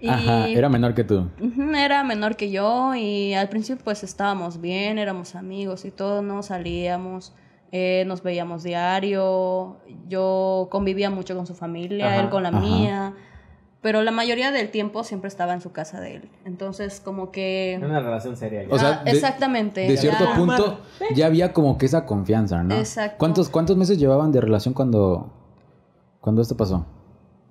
y 0.00 0.08
Ajá, 0.08 0.48
era 0.48 0.68
menor 0.68 0.94
que 0.94 1.04
tú. 1.04 1.28
Era 1.74 2.04
menor 2.04 2.36
que 2.36 2.50
yo 2.50 2.94
y 2.94 3.32
al 3.34 3.48
principio 3.48 3.82
pues 3.84 4.02
estábamos 4.02 4.60
bien, 4.60 4.98
éramos 4.98 5.34
amigos 5.34 5.84
y 5.86 5.90
todo, 5.90 6.20
¿no? 6.20 6.42
Salíamos, 6.42 7.32
eh, 7.72 8.04
nos 8.06 8.22
veíamos 8.22 8.64
diario, 8.64 9.78
yo 10.08 10.68
convivía 10.70 11.08
mucho 11.10 11.34
con 11.36 11.46
su 11.46 11.54
familia, 11.54 12.08
Ajá, 12.12 12.20
él 12.20 12.28
con 12.28 12.42
la 12.42 12.50
ajá. 12.50 12.60
mía, 12.60 13.14
pero 13.84 14.02
la 14.02 14.10
mayoría 14.12 14.50
del 14.50 14.70
tiempo 14.70 15.04
siempre 15.04 15.28
estaba 15.28 15.52
en 15.52 15.60
su 15.60 15.70
casa 15.70 16.00
de 16.00 16.16
él. 16.16 16.30
Entonces 16.46 17.02
como 17.04 17.30
que... 17.30 17.74
Era 17.74 17.86
una 17.86 18.00
relación 18.00 18.34
seria. 18.34 18.62
ya. 18.62 18.74
O 18.74 18.78
sea, 18.78 19.00
Ah, 19.00 19.04
de- 19.04 19.10
exactamente. 19.10 19.82
De 19.82 19.96
cierto 19.98 20.24
ya- 20.24 20.34
punto, 20.36 20.78
ya 21.14 21.26
había 21.26 21.52
como 21.52 21.76
que 21.76 21.84
esa 21.84 22.06
confianza, 22.06 22.62
¿no? 22.62 22.74
Exacto. 22.74 23.16
¿Cuántos, 23.18 23.50
¿Cuántos 23.50 23.76
meses 23.76 23.98
llevaban 23.98 24.32
de 24.32 24.40
relación 24.40 24.72
cuando, 24.72 25.30
cuando 26.20 26.40
esto 26.40 26.56
pasó? 26.56 26.86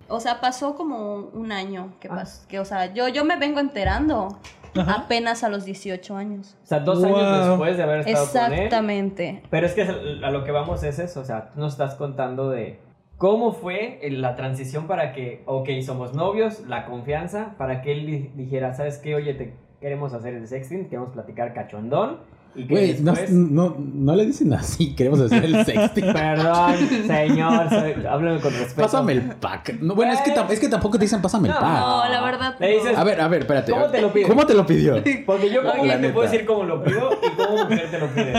O 0.08 0.20
sea, 0.20 0.42
pasó 0.42 0.74
como 0.76 1.18
un 1.34 1.52
año 1.52 1.94
que 2.00 2.08
Ah. 2.08 2.16
pasó, 2.16 2.48
que 2.48 2.60
o 2.60 2.66
sea, 2.66 2.92
yo, 2.96 3.08
yo 3.10 3.24
me 3.26 3.38
vengo 3.38 3.60
enterando 3.60 4.40
Ajá. 4.76 5.02
apenas 5.06 5.44
a 5.44 5.50
los 5.50 5.66
18 5.66 6.16
años. 6.18 6.56
O 6.64 6.66
sea, 6.66 6.80
dos 6.80 6.98
Wow. 7.00 7.16
años 7.16 7.48
después 7.50 7.78
de 7.78 7.84
haber 7.84 8.00
estado 8.00 8.26
con 8.28 8.42
él. 8.54 8.54
Exactamente. 8.54 9.44
Pero 9.52 9.68
es 9.68 9.74
que 9.74 9.84
a 9.84 10.32
lo 10.32 10.44
que 10.44 10.52
vamos 10.52 10.82
es 10.84 10.98
eso, 10.98 11.20
o 11.22 11.26
sea, 11.26 11.52
tú 11.52 11.60
nos 11.60 11.74
estás 11.74 11.94
contando 11.94 12.50
de 12.50 12.80
cómo 13.18 13.54
fue 13.54 14.00
la 14.12 14.36
transición 14.36 14.88
para 14.88 15.14
que, 15.14 15.44
ok, 15.46 15.70
somos 15.86 16.14
novios, 16.14 16.62
la 16.68 16.86
confianza, 16.86 17.56
para 17.58 17.82
que 17.82 17.92
él 17.94 18.06
di- 18.06 18.32
dijera, 18.36 18.74
¿sabes 18.74 18.98
qué? 18.98 19.16
Oye, 19.16 19.34
te 19.34 19.54
queremos 19.80 20.14
hacer 20.14 20.34
el 20.34 20.48
sexting, 20.48 20.86
queremos 20.90 21.10
platicar 21.12 21.54
cachondón. 21.54 22.20
Y 22.56 22.66
que 22.68 22.74
Güey, 22.76 23.00
no, 23.02 23.12
después... 23.14 23.32
no, 23.32 23.76
no 23.80 24.16
le 24.16 24.28
dicen 24.28 24.54
así, 24.54 24.94
queremos 24.96 25.20
hacer 25.22 25.44
el 25.44 25.66
sexting. 25.66 26.06
Perdón, 26.14 26.76
señor, 27.08 27.70
soy- 27.70 28.06
háblame 28.06 28.40
con 28.42 28.52
respeto. 28.54 28.82
Pásame 28.82 29.14
el 29.14 29.22
pack. 29.24 29.80
No, 29.82 29.96
bueno, 29.96 30.14
es 30.14 30.22
que, 30.22 30.34
es 30.54 30.60
que 30.60 30.70
tampoco 30.70 30.98
te 31.00 31.06
dicen 31.06 31.20
pásame 31.22 31.48
el 31.48 31.54
pack. 31.56 31.64
No, 31.80 32.08
la 32.10 32.22
verdad. 32.22 32.56
Le 32.60 32.68
dices, 32.76 32.96
A 32.98 33.04
ver, 33.04 33.20
a 33.22 33.28
ver, 33.28 33.42
espérate. 33.42 33.72
¿Cómo 33.72 33.86
te 33.88 34.02
lo 34.02 34.14
pide? 34.14 34.28
¿Cómo 34.28 34.46
te 34.46 34.54
lo 34.54 34.66
pidió? 34.68 34.96
Porque 35.26 35.50
yo 35.50 35.62
como 35.64 35.84
te 35.84 36.10
puedo 36.10 36.30
decir 36.30 36.46
cómo 36.46 36.64
lo 36.64 36.84
pido 36.84 37.10
y 37.24 37.30
cómo 37.36 37.64
mujer 37.64 37.90
te 37.90 37.98
lo 38.00 38.08
pide. 38.08 38.34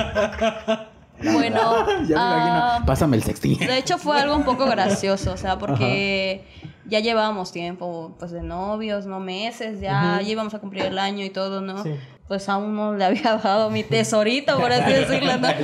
Bueno, 1.23 1.87
Ya 2.09 2.17
me 2.17 2.23
ah, 2.23 2.47
imagino. 2.47 2.87
Pásame 2.87 3.17
el 3.17 3.23
sexting. 3.23 3.59
de 3.59 3.79
hecho 3.79 3.99
fue 3.99 4.21
algo 4.21 4.37
un 4.37 4.45
poco 4.45 4.67
gracioso, 4.67 5.33
o 5.33 5.37
sea, 5.37 5.59
porque 5.59 6.45
ya 6.87 7.01
llevábamos 7.01 7.53
tiempo, 7.53 8.15
pues 8.19 8.31
de 8.31 8.43
novios, 8.43 9.07
no 9.07 9.21
meses, 9.21 9.81
ya, 9.81 10.21
ya 10.21 10.23
íbamos 10.23 10.55
a 10.55 10.59
cumplir 10.59 10.85
el 10.85 10.99
año 10.99 11.25
y 11.25 11.31
todo, 11.31 11.61
¿no? 11.61 11.83
Sí. 11.83 11.95
Pues 12.27 12.49
aún 12.49 12.75
no 12.75 12.95
le 12.95 13.05
había 13.05 13.37
dado 13.43 13.69
mi 13.69 13.83
tesorito, 13.83 14.59
por 14.59 14.73
así 14.73 14.93
decirlo, 14.93 15.37
¿no? 15.37 15.49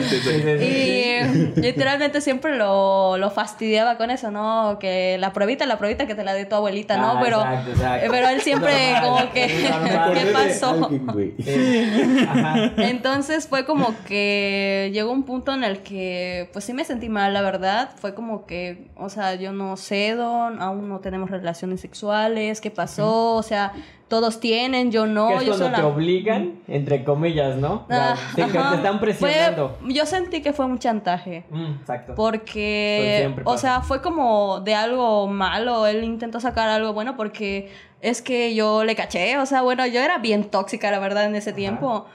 Y 0.61 1.61
literalmente 1.61 2.21
siempre 2.21 2.57
lo, 2.57 3.17
lo 3.17 3.31
fastidiaba 3.31 3.97
con 3.97 4.11
eso, 4.11 4.31
¿no? 4.31 4.79
Que 4.79 5.17
la 5.19 5.33
pruebita, 5.33 5.65
la 5.65 5.79
pruebita 5.79 6.07
que 6.07 6.15
te 6.15 6.23
la 6.23 6.35
dio 6.35 6.47
tu 6.49 6.57
abuelita, 6.57 6.99
¿no? 6.99 7.13
Ah, 7.13 7.21
pero, 7.23 7.41
exacto, 7.41 7.71
exacto. 7.71 8.07
eh, 8.07 8.09
pero 8.11 8.29
él 8.29 8.41
siempre 8.43 8.73
como 9.03 9.33
que. 9.33 9.47
¿qué 10.15 10.27
pasó? 10.33 10.91
Alguien. 11.09 12.29
Ajá. 12.29 12.73
Entonces 12.77 13.49
fue 13.49 13.65
como 13.65 13.95
que 14.07 14.91
llegó 14.93 15.13
un 15.13 15.23
punto 15.23 15.55
en 15.55 15.65
el 15.65 15.81
que, 15.81 16.51
pues 16.53 16.67
sí 16.67 16.75
me 16.75 16.85
sentí 16.85 17.09
mal, 17.09 17.33
la 17.33 17.41
verdad. 17.41 17.91
Fue 17.97 18.15
como 18.15 18.45
que, 18.45 18.91
o 18.97 19.09
sea, 19.09 19.35
yo 19.35 19.53
no 19.53 19.77
cedo, 19.79 20.31
aún 20.31 20.89
no 20.89 21.01
tenemos 21.01 21.31
relaciones 21.31 21.81
sexuales, 21.81 22.61
¿qué 22.61 22.71
pasó? 22.71 23.35
O 23.35 23.43
sea, 23.43 23.73
todos 24.11 24.41
tienen, 24.41 24.91
yo 24.91 25.07
no, 25.07 25.29
que 25.29 25.35
es 25.37 25.41
yo 25.47 25.49
cuando 25.57 25.71
te 25.77 25.81
la- 25.83 25.87
obligan, 25.87 26.61
entre 26.69 27.05
comillas, 27.05 27.57
¿no? 27.57 27.87
Ah, 27.89 28.15
te, 28.35 28.43
te 28.43 28.59
están 28.59 28.99
Fue- 28.99 28.99
presionando. 28.99 29.79
yo 29.89 30.05
sentí 30.05 30.43
que 30.43 30.53
fue 30.53 30.67
un 30.67 30.79
chantaje. 30.79 31.45
Mm, 31.49 31.73
exacto. 31.81 32.15
Porque, 32.17 33.17
siempre 33.21 33.45
o 33.47 33.57
sea, 33.57 33.81
fue 33.83 34.03
como 34.03 34.61
de 34.61 34.75
algo 34.75 35.29
malo. 35.29 35.87
Él 35.87 36.03
intentó 36.05 36.41
sacar 36.41 36.69
algo 36.69 36.93
bueno 36.93 37.17
porque 37.17 37.71
es 38.03 38.21
que 38.21 38.55
yo 38.55 38.83
le 38.85 38.95
caché. 38.97 39.39
O 39.39 39.47
sea, 39.47 39.63
bueno, 39.63 39.87
yo 39.87 40.01
era 40.01 40.19
bien 40.19 40.45
tóxica, 40.51 40.91
la 40.91 40.99
verdad, 40.99 41.25
en 41.27 41.37
ese 41.37 41.53
tiempo. 41.53 42.07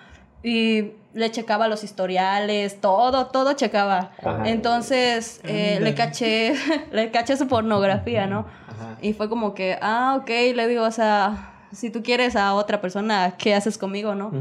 Y 0.43 0.91
le 1.13 1.31
checaba 1.31 1.67
los 1.69 1.83
historiales, 1.85 2.81
todo, 2.81 3.27
todo 3.27 3.53
checaba. 3.53 4.11
Ajá. 4.21 4.43
Entonces, 4.45 5.39
eh, 5.45 5.79
le 5.81 5.95
caché, 5.95 6.53
le 6.91 7.09
caché 7.09 7.37
su 7.37 7.47
pornografía, 7.47 8.27
¿no? 8.27 8.45
Ajá. 8.67 8.97
Y 9.01 9.13
fue 9.13 9.29
como 9.29 9.53
que, 9.53 9.77
ah, 9.81 10.17
ok, 10.21 10.29
le 10.53 10.67
digo, 10.67 10.83
o 10.83 10.91
sea, 10.91 11.53
si 11.75 11.89
tú 11.89 12.01
quieres 12.01 12.35
a 12.35 12.53
otra 12.53 12.81
persona, 12.81 13.35
¿qué 13.37 13.53
haces 13.53 13.77
conmigo, 13.77 14.15
no? 14.15 14.31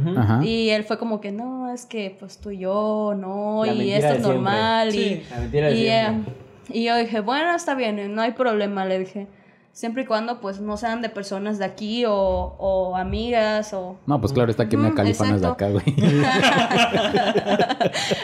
Y 0.43 0.71
él 0.71 0.85
fue 0.85 0.99
como 0.99 1.21
que, 1.21 1.33
no, 1.33 1.73
es 1.73 1.85
que 1.85 2.17
pues 2.19 2.39
tú 2.39 2.51
y 2.51 2.59
yo, 2.59 3.15
no, 3.17 3.65
La 3.65 3.73
y 3.73 3.93
esto 3.93 4.15
es 4.15 4.23
normal. 4.23 4.93
Sí, 4.93 5.23
y, 5.27 5.31
la 5.31 5.41
mentira 5.41 5.67
de 5.69 5.75
y, 5.75 5.83
siempre. 5.83 6.33
eh, 6.33 6.79
y 6.81 6.85
yo 6.85 6.97
dije, 6.97 7.21
bueno, 7.21 7.55
está 7.55 7.75
bien, 7.75 8.15
no 8.15 8.23
hay 8.23 8.33
problema, 8.33 8.85
le 8.85 9.01
dije. 9.01 9.27
Siempre 9.75 10.05
y 10.05 10.07
cuando 10.07 10.41
pues 10.41 10.61
no 10.61 10.77
sean 10.77 11.03
de 11.03 11.09
personas 11.09 11.59
de 11.59 11.65
aquí 11.65 12.05
o, 12.07 12.13
o 12.15 12.97
amigas 12.97 13.75
o... 13.75 13.97
No, 14.07 14.21
pues 14.21 14.33
claro, 14.33 14.53
está 14.53 14.69
que 14.69 14.77
me 14.77 14.89
no 14.89 15.03
es 15.03 15.19
de 15.19 15.47
acá, 15.49 15.69
güey. 15.69 15.83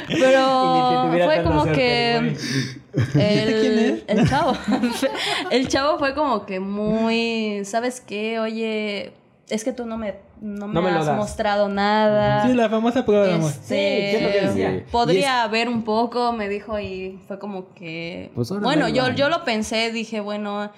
Pero 0.09 1.11
fue 1.25 1.42
como 1.42 1.64
que 1.64 2.19
el, 2.19 2.37
¿Quién 3.61 3.78
es? 3.80 4.04
el 4.07 4.28
chavo, 4.28 4.52
el 5.50 5.66
chavo 5.66 5.99
fue 5.99 6.14
como 6.14 6.47
que 6.47 6.61
muy, 6.61 7.64
¿sabes 7.64 8.00
qué? 8.00 8.38
Oye, 8.38 9.12
es 9.49 9.64
que 9.64 9.73
tú 9.73 9.87
no 9.87 9.97
me, 9.99 10.19
no 10.40 10.69
me, 10.69 10.75
No 10.75 10.83
me 10.83 10.92
lo 10.92 11.00
has 11.00 11.16
mostrado 11.16 11.69
nada. 11.69 12.47
Sí, 12.47 12.54
la 12.54 12.69
famosa 12.69 13.04
prueba 13.04 13.26
de 13.26 13.35
amor. 13.35 13.50
Este, 13.50 13.64
Sí, 13.64 13.75
¿qué 13.75 14.16
es 14.16 14.23
lo 14.23 14.28
que 14.30 14.40
decía? 14.47 14.85
Podría 14.92 15.45
ver 15.49 15.69
un 15.69 15.83
poco, 15.83 16.30
me 16.30 16.49
dijo, 16.49 16.78
y 16.78 17.19
fue 17.26 17.40
como 17.40 17.75
que... 17.75 18.30
Pues 18.37 18.50
bueno, 18.61 18.88
yo, 18.88 19.09
yo 19.11 19.28
lo 19.28 19.42
pensé, 19.45 19.90
dije, 19.90 20.21
bueno, 20.21 20.71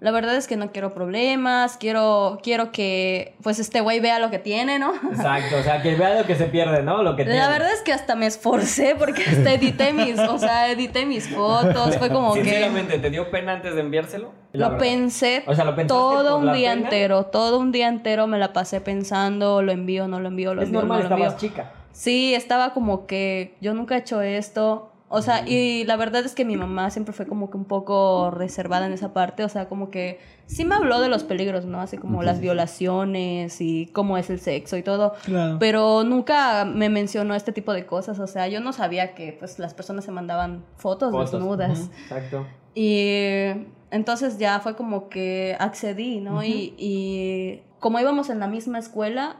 la 0.00 0.10
verdad 0.12 0.34
es 0.36 0.46
que 0.48 0.56
no 0.56 0.72
quiero 0.72 0.94
problemas, 0.94 1.76
quiero, 1.76 2.38
quiero 2.42 2.72
que 2.72 3.34
pues 3.42 3.58
este 3.58 3.80
güey 3.82 4.00
vea 4.00 4.18
lo 4.18 4.30
que 4.30 4.38
tiene, 4.38 4.78
¿no? 4.78 4.94
Exacto, 5.10 5.56
o 5.58 5.62
sea, 5.62 5.82
que 5.82 5.94
vea 5.94 6.18
lo 6.20 6.26
que 6.26 6.34
se 6.36 6.46
pierde, 6.46 6.82
¿no? 6.82 7.02
Lo 7.02 7.16
que 7.16 7.24
tiene. 7.24 7.38
La 7.38 7.48
verdad 7.48 7.70
es 7.72 7.82
que 7.82 7.92
hasta 7.92 8.14
me 8.16 8.26
esforcé 8.26 8.96
porque 8.98 9.22
hasta 9.22 9.52
edité 9.52 9.92
mis, 9.92 10.18
o 10.18 10.38
sea, 10.38 10.70
edité 10.70 11.04
mis 11.04 11.28
fotos, 11.28 11.98
fue 11.98 12.08
como 12.08 12.32
que 12.34 12.42
Sinceramente, 12.44 12.98
¿te 12.98 13.10
dio 13.10 13.30
pena 13.30 13.52
antes 13.52 13.74
de 13.74 13.80
enviárselo? 13.82 14.32
La 14.52 14.66
lo 14.66 14.72
verdad. 14.72 14.84
pensé 14.86 15.44
O 15.46 15.54
sea, 15.54 15.64
¿lo 15.64 15.76
pensaste 15.76 15.86
todo 16.02 16.38
un 16.38 16.52
día 16.52 16.70
pena? 16.72 16.84
entero, 16.84 17.26
todo 17.26 17.58
un 17.58 17.70
día 17.70 17.88
entero 17.88 18.26
me 18.26 18.38
la 18.38 18.52
pasé 18.52 18.80
pensando, 18.80 19.62
lo 19.62 19.70
envío, 19.70 20.08
no 20.08 20.18
lo 20.18 20.28
envío, 20.28 20.54
lo 20.54 20.62
Es 20.62 20.68
envío, 20.68 20.80
normal, 20.80 21.02
no 21.04 21.08
lo 21.10 21.14
envío. 21.14 21.28
estabas 21.28 21.40
chica. 21.40 21.72
Sí, 21.92 22.34
estaba 22.34 22.72
como 22.72 23.06
que 23.06 23.54
yo 23.60 23.74
nunca 23.74 23.96
he 23.96 23.98
hecho 23.98 24.22
esto. 24.22 24.89
O 25.12 25.22
sea, 25.22 25.42
y 25.44 25.82
la 25.86 25.96
verdad 25.96 26.24
es 26.24 26.36
que 26.36 26.44
mi 26.44 26.56
mamá 26.56 26.88
siempre 26.90 27.12
fue 27.12 27.26
como 27.26 27.50
que 27.50 27.56
un 27.56 27.64
poco 27.64 28.30
reservada 28.30 28.86
en 28.86 28.92
esa 28.92 29.12
parte. 29.12 29.42
O 29.42 29.48
sea, 29.48 29.68
como 29.68 29.90
que 29.90 30.20
sí 30.46 30.64
me 30.64 30.76
habló 30.76 31.00
de 31.00 31.08
los 31.08 31.24
peligros, 31.24 31.64
¿no? 31.64 31.80
Así 31.80 31.98
como 31.98 32.22
las 32.22 32.38
violaciones 32.40 33.60
y 33.60 33.86
cómo 33.92 34.18
es 34.18 34.30
el 34.30 34.38
sexo 34.38 34.76
y 34.76 34.84
todo. 34.84 35.14
Claro. 35.24 35.56
Pero 35.58 36.04
nunca 36.04 36.64
me 36.64 36.88
mencionó 36.88 37.34
este 37.34 37.50
tipo 37.50 37.72
de 37.72 37.86
cosas. 37.86 38.20
O 38.20 38.28
sea, 38.28 38.46
yo 38.46 38.60
no 38.60 38.72
sabía 38.72 39.14
que 39.16 39.32
pues 39.36 39.58
las 39.58 39.74
personas 39.74 40.04
se 40.04 40.12
mandaban 40.12 40.64
fotos, 40.76 41.10
Fotos. 41.10 41.32
desnudas. 41.32 41.90
Exacto. 42.04 42.46
Y 42.76 43.66
entonces 43.90 44.38
ya 44.38 44.60
fue 44.60 44.76
como 44.76 45.08
que 45.08 45.56
accedí, 45.58 46.20
¿no? 46.20 46.44
y, 46.44 46.72
y 46.78 47.62
como 47.80 47.98
íbamos 47.98 48.30
en 48.30 48.38
la 48.38 48.46
misma 48.46 48.78
escuela, 48.78 49.38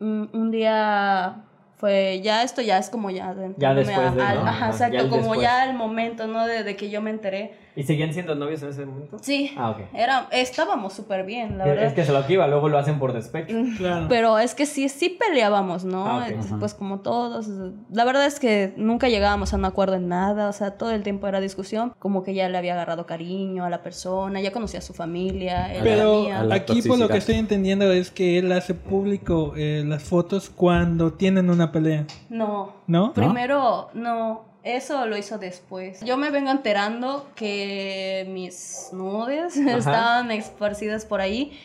un, 0.00 0.30
un 0.32 0.50
día 0.50 1.44
fue, 1.80 2.20
ya 2.22 2.42
esto 2.42 2.60
ya 2.62 2.78
es 2.78 2.90
como 2.90 3.10
ya... 3.10 3.34
de- 3.34 3.54
Ya 3.56 3.74
después 3.74 4.14
de, 4.14 4.22
al- 4.22 4.36
¿no? 4.44 4.46
Ajá, 4.46 4.66
exacto, 4.68 4.94
ya 4.96 5.02
como 5.08 5.16
después. 5.22 5.40
ya 5.40 5.64
el 5.64 5.74
momento, 5.74 6.26
¿no? 6.26 6.46
De, 6.46 6.62
de 6.62 6.76
que 6.76 6.90
yo 6.90 7.00
me 7.00 7.10
enteré. 7.10 7.54
¿Y 7.76 7.84
seguían 7.84 8.12
siendo 8.12 8.34
novios 8.34 8.62
en 8.62 8.68
ese 8.70 8.84
momento? 8.84 9.16
Sí, 9.22 9.52
Ah, 9.56 9.70
ok. 9.70 9.78
era, 9.94 10.26
estábamos 10.32 10.92
súper 10.92 11.24
bien, 11.24 11.56
la 11.56 11.64
Es 11.64 11.74
verdad. 11.76 11.94
que 11.94 12.04
se 12.04 12.12
lo 12.12 12.22
iba, 12.28 12.46
luego 12.48 12.68
lo 12.68 12.76
hacen 12.78 12.98
por 12.98 13.12
despecho. 13.12 13.54
Claro. 13.78 14.06
Pero 14.08 14.38
es 14.38 14.54
que 14.54 14.66
sí, 14.66 14.88
sí 14.88 15.08
peleábamos, 15.08 15.84
¿no? 15.84 16.04
Ah, 16.06 16.16
ok. 16.18 16.24
Entonces, 16.26 16.50
Ajá. 16.52 16.60
Pues 16.60 16.74
como 16.74 17.00
todos. 17.00 17.48
La 17.90 18.04
verdad 18.04 18.26
es 18.26 18.40
que 18.40 18.74
nunca 18.76 19.08
llegábamos 19.08 19.54
a 19.54 19.56
un 19.56 19.64
acuerdo 19.64 19.94
en 19.94 20.08
nada, 20.08 20.48
o 20.48 20.52
sea, 20.52 20.72
todo 20.72 20.90
el 20.90 21.02
tiempo 21.04 21.28
era 21.28 21.40
discusión. 21.40 21.94
Como 21.98 22.22
que 22.24 22.34
ya 22.34 22.48
le 22.48 22.58
había 22.58 22.74
agarrado 22.74 23.06
cariño 23.06 23.64
a 23.64 23.70
la 23.70 23.82
persona, 23.82 24.40
ya 24.40 24.50
conocía 24.52 24.80
a 24.80 24.82
su 24.82 24.92
familia, 24.92 25.72
él 25.72 25.80
Pero 25.84 26.22
mía. 26.22 26.46
aquí 26.50 26.82
por 26.82 26.98
lo 26.98 27.08
que 27.08 27.18
estoy 27.18 27.36
entendiendo 27.36 27.90
es 27.92 28.10
que 28.10 28.38
él 28.38 28.50
hace 28.52 28.74
público 28.74 29.54
eh, 29.56 29.84
las 29.86 30.02
fotos 30.02 30.50
cuando 30.50 31.12
tienen 31.12 31.48
una 31.48 31.69
pelea, 31.72 32.06
No. 32.28 32.72
¿no? 32.86 33.12
Primero, 33.12 33.88
no. 33.94 34.44
Eso 34.62 35.06
lo 35.06 35.16
hizo 35.16 35.38
después. 35.38 36.00
Yo 36.04 36.16
me 36.18 36.30
vengo 36.30 36.50
enterando 36.50 37.26
que 37.34 38.26
mis 38.30 38.90
nudes 38.92 39.56
estaban 39.56 40.30
esparcidas 40.30 41.06
por 41.06 41.20
ahí 41.22 41.58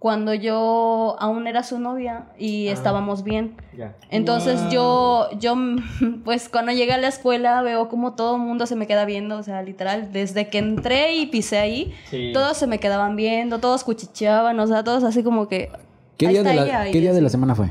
cuando 0.00 0.34
yo 0.34 1.16
aún 1.20 1.46
era 1.46 1.62
su 1.62 1.78
novia 1.78 2.26
y 2.38 2.68
Ah. 2.68 2.72
estábamos 2.72 3.22
bien. 3.22 3.56
Ya. 3.76 3.94
Entonces 4.10 4.60
Wow. 4.62 4.70
yo, 4.70 5.28
yo, 5.38 5.54
pues 6.24 6.48
cuando 6.48 6.72
llegué 6.72 6.92
a 6.92 6.98
la 6.98 7.08
escuela 7.08 7.62
veo 7.62 7.88
como 7.88 8.14
todo 8.14 8.36
el 8.36 8.42
mundo 8.42 8.66
se 8.66 8.74
me 8.76 8.86
queda 8.88 9.04
viendo, 9.04 9.38
o 9.38 9.42
sea, 9.42 9.62
literal, 9.62 10.12
desde 10.12 10.48
que 10.48 10.58
entré 10.58 11.14
y 11.14 11.26
pisé 11.26 11.58
ahí, 11.58 11.94
Sí. 12.10 12.32
todos 12.34 12.56
se 12.56 12.66
me 12.66 12.78
quedaban 12.80 13.14
viendo, 13.16 13.58
todos 13.60 13.84
cuchicheaban, 13.84 14.58
o 14.60 14.66
sea, 14.66 14.82
todos 14.84 15.02
así 15.04 15.22
como 15.22 15.46
que... 15.48 15.70
¿Qué 16.18 16.28
día, 16.28 16.42
de 16.42 16.50
está 16.50 16.54
la, 16.62 16.66
ella, 16.66 16.88
y 16.88 16.92
¿qué 16.92 17.00
día 17.00 17.10
de 17.12 17.16
así. 17.18 17.22
la 17.24 17.28
semana 17.30 17.54
fue? 17.54 17.70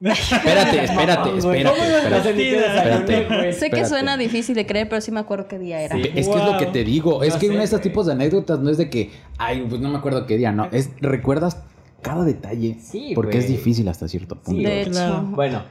Espérate, 0.00 0.84
espérate, 0.84 0.84
espérate, 0.84 1.30
¿Cómo 1.40 1.52
espérate. 1.52 2.10
no 2.10 2.22
sé 2.22 2.34
qué 2.34 3.48
Espérate. 3.48 3.70
que 3.70 3.84
suena 3.86 4.16
difícil 4.16 4.54
de 4.54 4.66
creer, 4.66 4.88
pero 4.88 5.00
sí 5.00 5.10
me 5.10 5.20
acuerdo 5.20 5.48
qué 5.48 5.58
día 5.58 5.80
era. 5.80 5.96
Sí. 5.96 6.02
Es 6.14 6.28
que 6.28 6.36
es 6.38 6.44
lo 6.44 6.56
que 6.58 6.66
te 6.66 6.84
digo. 6.84 7.22
Es 7.22 7.34
que 7.34 7.46
sé, 7.46 7.50
uno 7.50 7.58
de 7.58 7.64
estos 7.64 7.80
tipos 7.80 8.06
de 8.06 8.12
anécdotas 8.12 8.58
no 8.60 8.70
es 8.70 8.78
de 8.78 8.88
que, 8.90 9.10
ay, 9.38 9.66
pues 9.68 9.80
no 9.80 9.88
me 9.88 9.98
acuerdo 9.98 10.24
qué 10.26 10.36
día, 10.36 10.52
no. 10.52 10.68
Es 10.72 10.90
recuerdas 11.00 11.58
cada 12.02 12.24
detalle. 12.24 12.76
Sí, 12.80 13.12
Porque 13.14 13.38
es 13.38 13.48
difícil 13.48 13.88
hasta 13.88 14.06
cierto 14.06 14.36
punto. 14.36 14.60
Sí, 14.60 14.64
De 14.64 14.82
hecho, 14.82 14.90
Claro. 14.92 15.22
Bueno, 15.30 15.62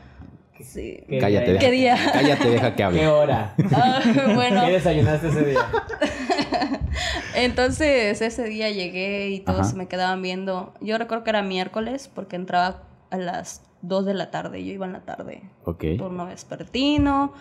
sí. 0.62 1.00
¿qué 1.08 1.20
cállate, 1.20 1.52
deja, 1.54 1.60
¿Qué 1.66 1.72
día? 1.72 1.98
cállate, 2.12 2.50
deja 2.50 2.70
que 2.72 2.76
¿Qué 2.76 2.84
hable. 2.84 3.08
hora? 3.08 3.56
Ah, 3.74 4.02
bueno, 4.36 4.66
¿Qué 4.66 4.72
desayunaste 4.74 5.30
ese 5.30 5.46
día? 5.46 5.60
entonces 7.36 8.22
ese 8.22 8.44
día 8.44 8.70
llegué 8.70 9.30
y 9.30 9.40
todos 9.40 9.62
Ajá. 9.62 9.70
se 9.70 9.76
me 9.78 9.88
quedaban 9.88 10.22
viendo. 10.22 10.74
Yo 10.82 10.98
recuerdo 10.98 11.24
que 11.24 11.30
era 11.30 11.42
miércoles 11.44 12.10
porque 12.14 12.36
entraba 12.36 12.84
a 13.10 13.18
las 13.18 13.62
2 13.82 14.06
de 14.06 14.14
la 14.14 14.32
tarde, 14.32 14.64
yo 14.66 14.74
iba 14.74 14.86
en 14.86 14.94
la 14.94 15.02
tarde. 15.02 15.44
Ok. 15.66 15.84
turno 15.98 16.26
vespertino. 16.26 17.34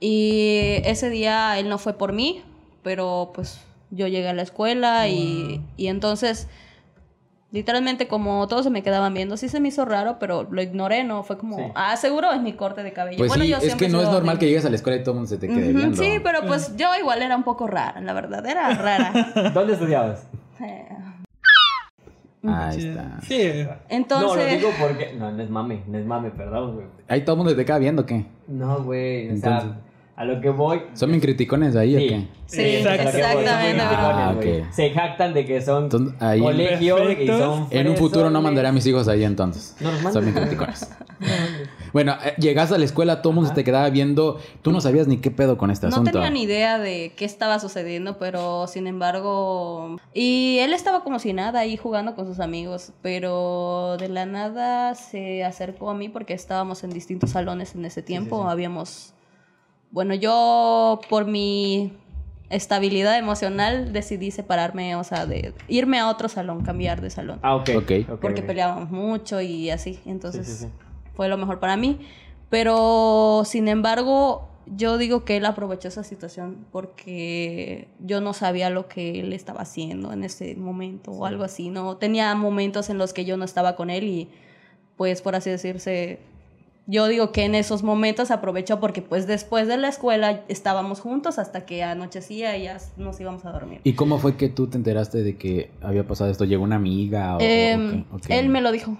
Y 0.00 0.80
ese 0.84 1.10
día 1.10 1.58
él 1.58 1.68
no 1.68 1.78
fue 1.78 1.92
por 1.94 2.12
mí, 2.12 2.42
pero 2.82 3.30
pues 3.34 3.60
yo 3.90 4.06
llegué 4.08 4.28
a 4.28 4.34
la 4.34 4.42
escuela 4.42 5.06
y, 5.08 5.60
y 5.76 5.86
entonces, 5.88 6.48
literalmente 7.52 8.08
como 8.08 8.48
todos 8.48 8.64
se 8.64 8.70
me 8.70 8.82
quedaban 8.82 9.12
viendo, 9.14 9.36
sí 9.36 9.48
se 9.48 9.60
me 9.60 9.68
hizo 9.68 9.84
raro, 9.84 10.16
pero 10.18 10.44
lo 10.50 10.62
ignoré, 10.62 11.04
¿no? 11.04 11.22
Fue 11.22 11.36
como, 11.38 11.56
Sí. 11.56 11.64
ah, 11.74 11.96
seguro 11.96 12.32
es 12.32 12.40
mi 12.40 12.54
corte 12.54 12.82
de 12.82 12.92
cabello. 12.92 13.18
Pues 13.18 13.28
bueno, 13.28 13.44
sí, 13.44 13.50
yo 13.50 13.58
es 13.58 13.74
que 13.76 13.88
no 13.90 14.00
es 14.00 14.08
normal 14.08 14.36
de- 14.36 14.40
que 14.40 14.46
llegues 14.46 14.64
a 14.64 14.70
la 14.70 14.76
escuela 14.76 14.98
y 14.98 15.02
todo 15.04 15.10
el 15.12 15.16
mundo 15.16 15.28
se 15.28 15.36
te 15.38 15.46
quede 15.48 15.68
Ujú, 15.68 15.76
viendo. 15.78 15.96
Sí, 16.02 16.10
pero 16.24 16.46
pues 16.46 16.74
yo 16.76 16.88
igual 16.98 17.20
era 17.22 17.36
un 17.36 17.42
poco 17.44 17.66
rara, 17.66 18.00
la 18.00 18.12
verdad, 18.14 18.44
era 18.46 18.70
rara. 18.74 19.12
¿Dónde 19.54 19.74
estudiabas? 19.74 20.26
Eh, 20.60 20.88
Ahí 22.44 22.80
Sí. 22.80 22.88
está. 22.88 23.20
Sí. 23.22 23.66
Entonces, 23.88 24.28
No, 24.28 24.36
lo 24.36 24.56
digo 24.56 24.68
porque... 24.80 25.12
No, 25.16 25.30
no 25.30 25.42
es 25.42 25.50
mame, 25.50 25.82
no 25.86 25.98
es 25.98 26.04
mame, 26.06 26.30
perdón, 26.30 26.74
güey. 26.74 26.86
Ahí 27.08 27.20
todo 27.22 27.34
el 27.34 27.38
mundo 27.38 27.54
te 27.56 27.64
queda 27.64 27.78
viendo, 27.78 28.04
¿qué? 28.04 28.26
No, 28.48 28.82
güey, 28.82 29.28
o 29.28 29.30
Entonces- 29.32 29.62
sea, 29.70 29.80
a 30.14 30.24
lo 30.24 30.40
que 30.40 30.50
voy... 30.50 30.82
¿Son 30.94 31.08
bien 31.08 31.20
criticones 31.20 31.74
ahí 31.74 31.96
Sí. 31.96 32.04
o 32.04 32.08
qué? 32.08 32.26
Sí, 32.46 32.60
exactamente. 32.60 33.12
criticones, 33.82 33.82
Ah. 33.82 34.34
Se 34.70 34.90
jactan 34.90 35.32
de 35.32 35.46
que 35.46 35.60
son 35.62 35.84
Entonces, 35.84 36.14
ahí 36.20 36.40
colegio 36.40 37.10
y 37.12 37.26
son 37.26 37.66
en 37.70 37.88
un 37.88 37.96
futuro 37.96 38.28
no 38.30 38.42
mandaré 38.42 38.68
a 38.68 38.72
mis 38.72 38.86
hijos 38.86 39.08
ahí 39.08 39.24
entonces. 39.24 39.74
No 39.80 39.90
los 39.90 40.00
Son 40.12 40.22
bien 40.22 40.34
mandes. 40.34 40.56
criticones. 40.58 40.90
bueno, 41.94 42.14
eh, 42.24 42.34
llegas 42.38 42.70
a 42.72 42.78
la 42.78 42.84
escuela, 42.84 43.22
todo 43.22 43.30
el 43.30 43.34
mundo 43.36 43.48
se 43.48 43.54
te 43.54 43.64
quedaba 43.64 43.88
viendo. 43.88 44.38
Tú 44.60 44.70
no 44.70 44.80
sabías 44.82 45.06
ni 45.06 45.16
qué 45.16 45.30
pedo 45.30 45.56
con 45.56 45.70
este 45.70 45.86
No 45.86 45.94
asunto. 45.94 46.10
tenía 46.12 46.28
ni 46.30 46.42
idea 46.42 46.78
de 46.78 47.12
qué 47.16 47.24
estaba 47.24 47.58
sucediendo, 47.58 48.18
pero 48.18 48.66
sin 48.66 48.86
embargo... 48.86 49.96
Y 50.12 50.58
él 50.60 50.74
estaba 50.74 51.04
como 51.04 51.18
si 51.20 51.32
nada 51.32 51.60
ahí 51.60 51.78
jugando 51.78 52.14
con 52.14 52.26
sus 52.26 52.38
amigos, 52.38 52.92
pero 53.00 53.96
de 53.98 54.08
la 54.10 54.26
nada 54.26 54.94
se 54.94 55.42
acercó 55.42 55.88
a 55.90 55.94
mí 55.94 56.10
porque 56.10 56.34
estábamos 56.34 56.84
en 56.84 56.90
distintos 56.90 57.30
salones 57.30 57.74
en 57.74 57.84
ese 57.86 58.02
tiempo. 58.02 58.42
sí. 58.42 58.48
Habíamos... 58.50 59.14
Bueno, 59.92 60.14
yo 60.14 61.00
por 61.10 61.26
mi 61.26 61.92
estabilidad 62.48 63.18
emocional 63.18 63.92
decidí 63.92 64.30
separarme, 64.30 64.96
o 64.96 65.04
sea, 65.04 65.26
de 65.26 65.52
irme 65.68 65.98
a 66.00 66.08
otro 66.08 66.28
salón, 66.28 66.62
cambiar 66.62 67.00
de 67.02 67.10
salón. 67.10 67.38
Ah, 67.42 67.54
ok. 67.54 67.68
Ok. 67.76 67.92
ok, 68.10 68.20
porque 68.20 68.42
peleábamos 68.42 68.90
mucho 68.90 69.40
y 69.42 69.68
así. 69.70 70.00
Entonces 70.06 70.46
Sí, 70.46 70.52
sí, 70.54 70.64
sí. 70.64 70.68
fue 71.14 71.28
lo 71.28 71.36
mejor 71.36 71.60
para 71.60 71.76
mí. 71.76 72.00
Pero 72.48 73.42
sin 73.44 73.68
embargo, 73.68 74.48
yo 74.66 74.96
digo 74.98 75.24
que 75.24 75.36
él 75.36 75.44
aprovechó 75.44 75.88
esa 75.88 76.04
situación 76.04 76.66
porque 76.72 77.88
yo 78.00 78.20
no 78.22 78.32
sabía 78.32 78.70
lo 78.70 78.88
que 78.88 79.20
él 79.20 79.32
estaba 79.34 79.60
haciendo 79.62 80.12
en 80.12 80.24
ese 80.24 80.54
momento 80.54 81.10
o 81.10 81.26
algo 81.26 81.44
así. 81.44 81.68
No 81.68 81.96
tenía 81.98 82.34
momentos 82.34 82.88
en 82.90 82.96
los 82.98 83.12
que 83.12 83.24
yo 83.26 83.36
no 83.36 83.44
estaba 83.44 83.76
con 83.76 83.90
él 83.90 84.04
y 84.04 84.28
pues 84.96 85.20
por 85.22 85.34
así 85.34 85.50
decirse 85.50 86.18
yo 86.86 87.06
digo 87.06 87.30
que 87.32 87.44
en 87.44 87.54
esos 87.54 87.82
momentos 87.82 88.30
aprovechó 88.30 88.80
porque 88.80 89.02
pues 89.02 89.26
después 89.26 89.68
de 89.68 89.76
la 89.76 89.88
escuela 89.88 90.42
estábamos 90.48 91.00
juntos 91.00 91.38
hasta 91.38 91.64
que 91.64 91.82
anochecía 91.84 92.56
y 92.56 92.64
ya 92.64 92.78
nos 92.96 93.20
íbamos 93.20 93.44
a 93.44 93.52
dormir. 93.52 93.80
¿Y 93.84 93.92
cómo 93.94 94.18
fue 94.18 94.36
que 94.36 94.48
tú 94.48 94.66
te 94.66 94.76
enteraste 94.78 95.22
de 95.22 95.36
que 95.36 95.70
había 95.80 96.06
pasado 96.06 96.30
esto? 96.30 96.44
¿Llegó 96.44 96.64
una 96.64 96.76
amiga 96.76 97.34
o, 97.34 97.36
o 97.36 97.38
qué? 97.38 98.04
Ok. 98.12 98.22
Él 98.30 98.48
me 98.48 98.60
lo 98.60 98.72
dijo. 98.72 98.96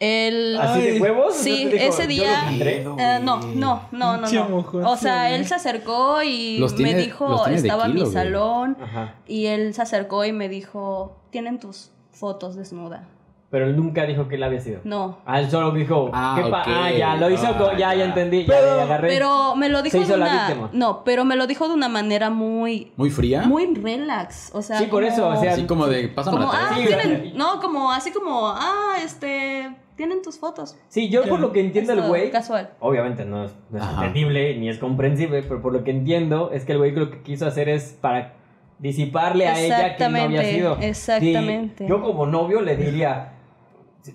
Él, 0.00 0.56
¿Así 0.60 0.80
de 0.82 1.00
huevos? 1.00 1.34
Sí, 1.34 1.64
¿No 1.64 1.70
te 1.70 1.76
dijo, 1.76 1.88
ese 1.92 2.02
"Yo 2.04 2.08
día- 2.08 2.42
lo 2.44 2.48
filtré"? 2.50 2.82
Eh, 2.82 2.84
no, 3.20 3.40
no, 3.40 3.88
no, 3.90 4.16
no, 4.16 4.16
no. 4.30 4.90
O 4.92 4.96
sea, 4.96 5.34
él 5.34 5.44
se 5.44 5.56
acercó 5.56 6.22
y 6.22 6.64
tiene- 6.76 6.92
me 6.92 6.98
dijo, 6.98 7.46
estaba 7.48 7.86
en 7.86 7.94
mi 7.94 8.06
salón, 8.06 8.76
Ajá. 8.80 9.16
y 9.26 9.46
él 9.46 9.74
se 9.74 9.82
acercó 9.82 10.24
y 10.24 10.32
me 10.32 10.48
dijo, 10.48 11.16
tienen 11.30 11.58
tus 11.58 11.90
fotos 12.12 12.54
desnuda. 12.54 13.08
Pero 13.50 13.64
él 13.64 13.76
nunca 13.76 14.04
dijo 14.04 14.28
que 14.28 14.34
él 14.34 14.42
había 14.42 14.60
sido. 14.60 14.80
No. 14.84 15.20
Ah, 15.24 15.40
él 15.40 15.50
solo 15.50 15.70
dijo, 15.70 16.10
Ah, 16.12 16.38
¿qué 16.38 16.50
pa- 16.50 16.60
ok. 16.60 16.66
ah, 16.68 16.90
ya, 16.92 17.16
lo 17.16 17.30
hizo, 17.30 17.46
Ah, 17.46 17.72
ya, 17.72 17.78
ya 17.78 17.94
ya. 17.94 18.04
entendí, 18.04 18.44
ya, 18.44 18.46
Pero- 18.54 18.76
ya 18.76 18.82
agarré. 18.82 19.08
Pero 19.08 19.56
me 19.56 19.70
lo 19.70 19.80
dijo 19.80 19.96
Se 19.96 20.02
hizo 20.02 20.12
de 20.12 20.18
la 20.18 20.26
una 20.26 20.46
víctima. 20.48 20.70
No, 20.74 21.02
pero 21.02 21.24
me 21.24 21.34
lo 21.34 21.46
dijo 21.46 21.66
de 21.66 21.72
una 21.72 21.88
manera 21.88 22.28
muy 22.28 22.92
¿Muy 22.96 23.08
fría? 23.08 23.42
muy 23.46 23.74
relax, 23.74 24.50
o 24.54 24.60
sea, 24.60 24.78
Sí, 24.78 24.84
por 24.84 25.02
como- 25.02 25.14
eso, 25.14 25.28
o 25.30 25.36
sea, 25.40 25.52
Así 25.52 25.64
como 25.66 25.86
de, 25.86 26.08
pásame 26.08 26.36
como 26.36 26.52
la 26.52 26.58
ah. 26.58 26.74
Sí, 26.76 26.86
tienen, 26.88 27.32
no, 27.38 27.58
como 27.60 27.90
así 27.90 28.10
como 28.12 28.48
ah, 28.54 28.96
este, 29.02 29.74
tienen 29.96 30.20
tus 30.20 30.38
fotos. 30.38 30.76
Sí, 30.88 31.08
yo 31.08 31.22
por 31.24 31.40
lo 31.40 31.50
que 31.50 31.60
entiendo 31.60 31.94
el 31.94 32.02
güey, 32.02 32.30
casual. 32.30 32.68
obviamente 32.80 33.24
no 33.24 33.44
es, 33.46 33.52
no 33.70 33.78
es 33.78 33.82
Ajá. 33.82 33.92
entendible 34.04 34.56
ni 34.58 34.68
es 34.68 34.78
comprensible, 34.78 35.42
pero 35.42 35.62
por 35.62 35.72
lo 35.72 35.84
que 35.84 35.90
entiendo 35.90 36.50
es 36.52 36.66
que 36.66 36.72
el 36.72 36.78
güey 36.78 36.90
lo 36.90 37.10
que 37.10 37.22
quiso 37.22 37.46
hacer 37.46 37.70
es 37.70 37.96
para 37.98 38.34
disiparle 38.78 39.48
a 39.48 39.58
ella 39.58 39.96
que 39.96 40.08
no 40.08 40.20
había 40.22 40.44
sido. 40.44 40.76
exactamente. 40.80 41.84
Sí, 41.84 41.88
yo 41.90 42.02
como 42.02 42.26
novio 42.26 42.60
le 42.60 42.76
diría, 42.76 43.32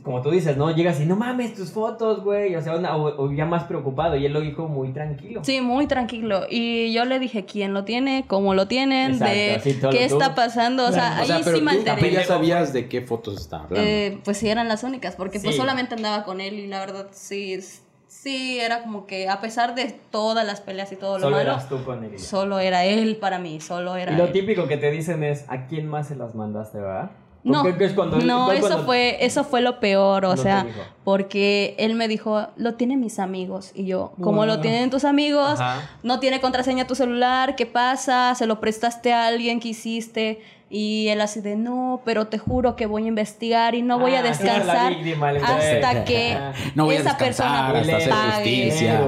como 0.02 0.22
tú 0.22 0.32
dices, 0.32 0.58
¿no? 0.58 0.74
Llegas 0.76 1.00
y 1.02 1.06
no 1.06 1.16
mames 1.16 1.54
tus 1.54 1.72
fotos, 1.72 2.24
güey. 2.24 2.56
O 2.56 2.62
sea, 2.62 2.76
una- 2.78 2.96
o, 2.96 3.24
o 3.26 3.32
ya 3.32 3.46
más 3.46 3.66
preocupado. 3.66 4.16
Y 4.16 4.26
él 4.26 4.34
lo 4.34 4.42
dijo 4.42 4.68
muy 4.68 4.92
tranquilo. 4.92 5.42
Sí, 5.44 5.62
muy 5.62 5.88
tranquilo. 5.88 6.44
Y 6.50 6.92
yo 6.94 7.06
le 7.06 7.20
dije 7.20 7.46
quién 7.46 7.74
lo 7.74 7.84
tiene, 7.84 8.26
cómo 8.28 8.54
lo 8.56 8.68
tienen, 8.68 9.14
Exacto, 9.14 9.70
de 9.70 9.74
todo 9.82 9.92
qué 9.92 10.08
tú. 10.08 10.14
está 10.16 10.36
pasando. 10.36 10.88
O 10.88 10.92
sea, 10.92 11.20
O 11.22 11.26
sea, 11.26 11.36
ahí 11.38 11.42
pero 11.44 11.58
sí 11.58 11.64
me 11.64 12.12
ya 12.12 12.24
sabías 12.24 12.74
de 12.74 12.88
qué 12.90 13.02
fotos 13.02 13.40
estaba 13.40 13.64
hablando. 13.66 13.88
Eh, 13.88 14.20
pues 14.24 14.38
sí, 14.38 14.50
eran 14.50 14.68
las 14.68 14.84
únicas, 14.84 15.16
porque 15.16 15.40
pues 15.40 15.54
Sí. 15.56 15.60
solamente 15.62 15.96
andaba 15.96 16.24
con 16.24 16.42
él 16.42 16.56
y 16.60 16.68
la 16.68 16.80
verdad 16.80 17.08
sí, 17.12 17.54
es- 17.54 17.84
sí, 18.08 18.60
era 18.60 18.84
como 18.84 19.06
que 19.08 19.28
a 19.28 19.42
pesar 19.42 19.76
de 19.76 19.96
todas 20.12 20.46
las 20.46 20.62
peleas 20.62 20.92
y 20.92 20.96
todo 20.96 21.18
lo 21.18 21.24
Solo 21.26 21.38
malo, 21.38 21.50
eras 21.52 21.68
tú 21.68 21.84
con 21.84 22.04
él. 22.04 22.20
solo 22.20 22.60
era 22.60 22.86
él 22.86 23.18
para 23.18 23.40
mí, 23.40 23.60
solo 23.60 23.96
era 23.96 24.14
Y 24.14 24.16
lo 24.16 24.26
él. 24.26 24.32
típico 24.32 24.68
que 24.68 24.78
te 24.78 24.92
dicen 24.92 25.24
es, 25.24 25.46
¿a 25.50 25.66
quién 25.68 25.88
más 25.88 26.08
se 26.08 26.16
las 26.16 26.36
mandaste, 26.36 26.78
verdad? 26.80 27.12
No, 27.44 27.68
es 27.68 27.94
cuando- 27.94 28.18
no, 28.20 28.52
es 28.52 28.60
eso 28.60 28.68
cuando- 28.68 28.86
fue, 28.86 29.18
eso 29.26 29.44
fue 29.44 29.62
lo 29.62 29.80
peor, 29.82 30.24
o 30.26 30.36
No 30.36 30.42
sea, 30.42 30.66
porque 31.04 31.76
él 31.78 31.96
me 31.96 32.08
dijo, 32.08 32.48
lo 32.56 32.76
tienen 32.76 33.02
mis 33.02 33.20
amigos, 33.20 33.72
y 33.76 33.86
yo, 33.86 34.14
¿cómo 34.22 34.38
Wow. 34.38 34.46
lo 34.46 34.60
tienen 34.62 34.90
tus 34.90 35.04
amigos? 35.04 35.60
Ajá. 35.60 35.90
No 36.04 36.20
tiene 36.22 36.40
contraseña 36.40 36.88
tu 36.88 36.96
celular, 36.96 37.56
¿qué 37.58 37.66
pasa? 37.66 38.34
¿Se 38.36 38.46
lo 38.46 38.60
prestaste 38.62 39.12
a 39.12 39.28
alguien 39.28 39.60
que 39.60 39.70
hiciste? 39.70 40.42
Y 40.70 41.10
él 41.10 41.22
así 41.22 41.40
de, 41.42 41.56
no, 41.56 42.02
pero 42.04 42.28
te 42.28 42.40
juro 42.40 42.76
que 42.76 42.88
voy 42.88 43.04
a 43.04 43.08
investigar 43.08 43.76
y 43.76 43.84
no 43.84 44.00
voy 44.00 44.16
a 44.16 44.20
Ah, 44.20 44.24
descansar 44.24 44.96
víctima, 44.96 45.30
hasta 45.30 46.04
que. 46.06 46.36
No 46.76 46.86
voy 46.86 46.96
esa 46.96 47.16
persona 47.18 47.68
hasta 47.78 47.98
hacer 47.98 48.10
pague. 48.10 48.66
justicia. 48.72 49.02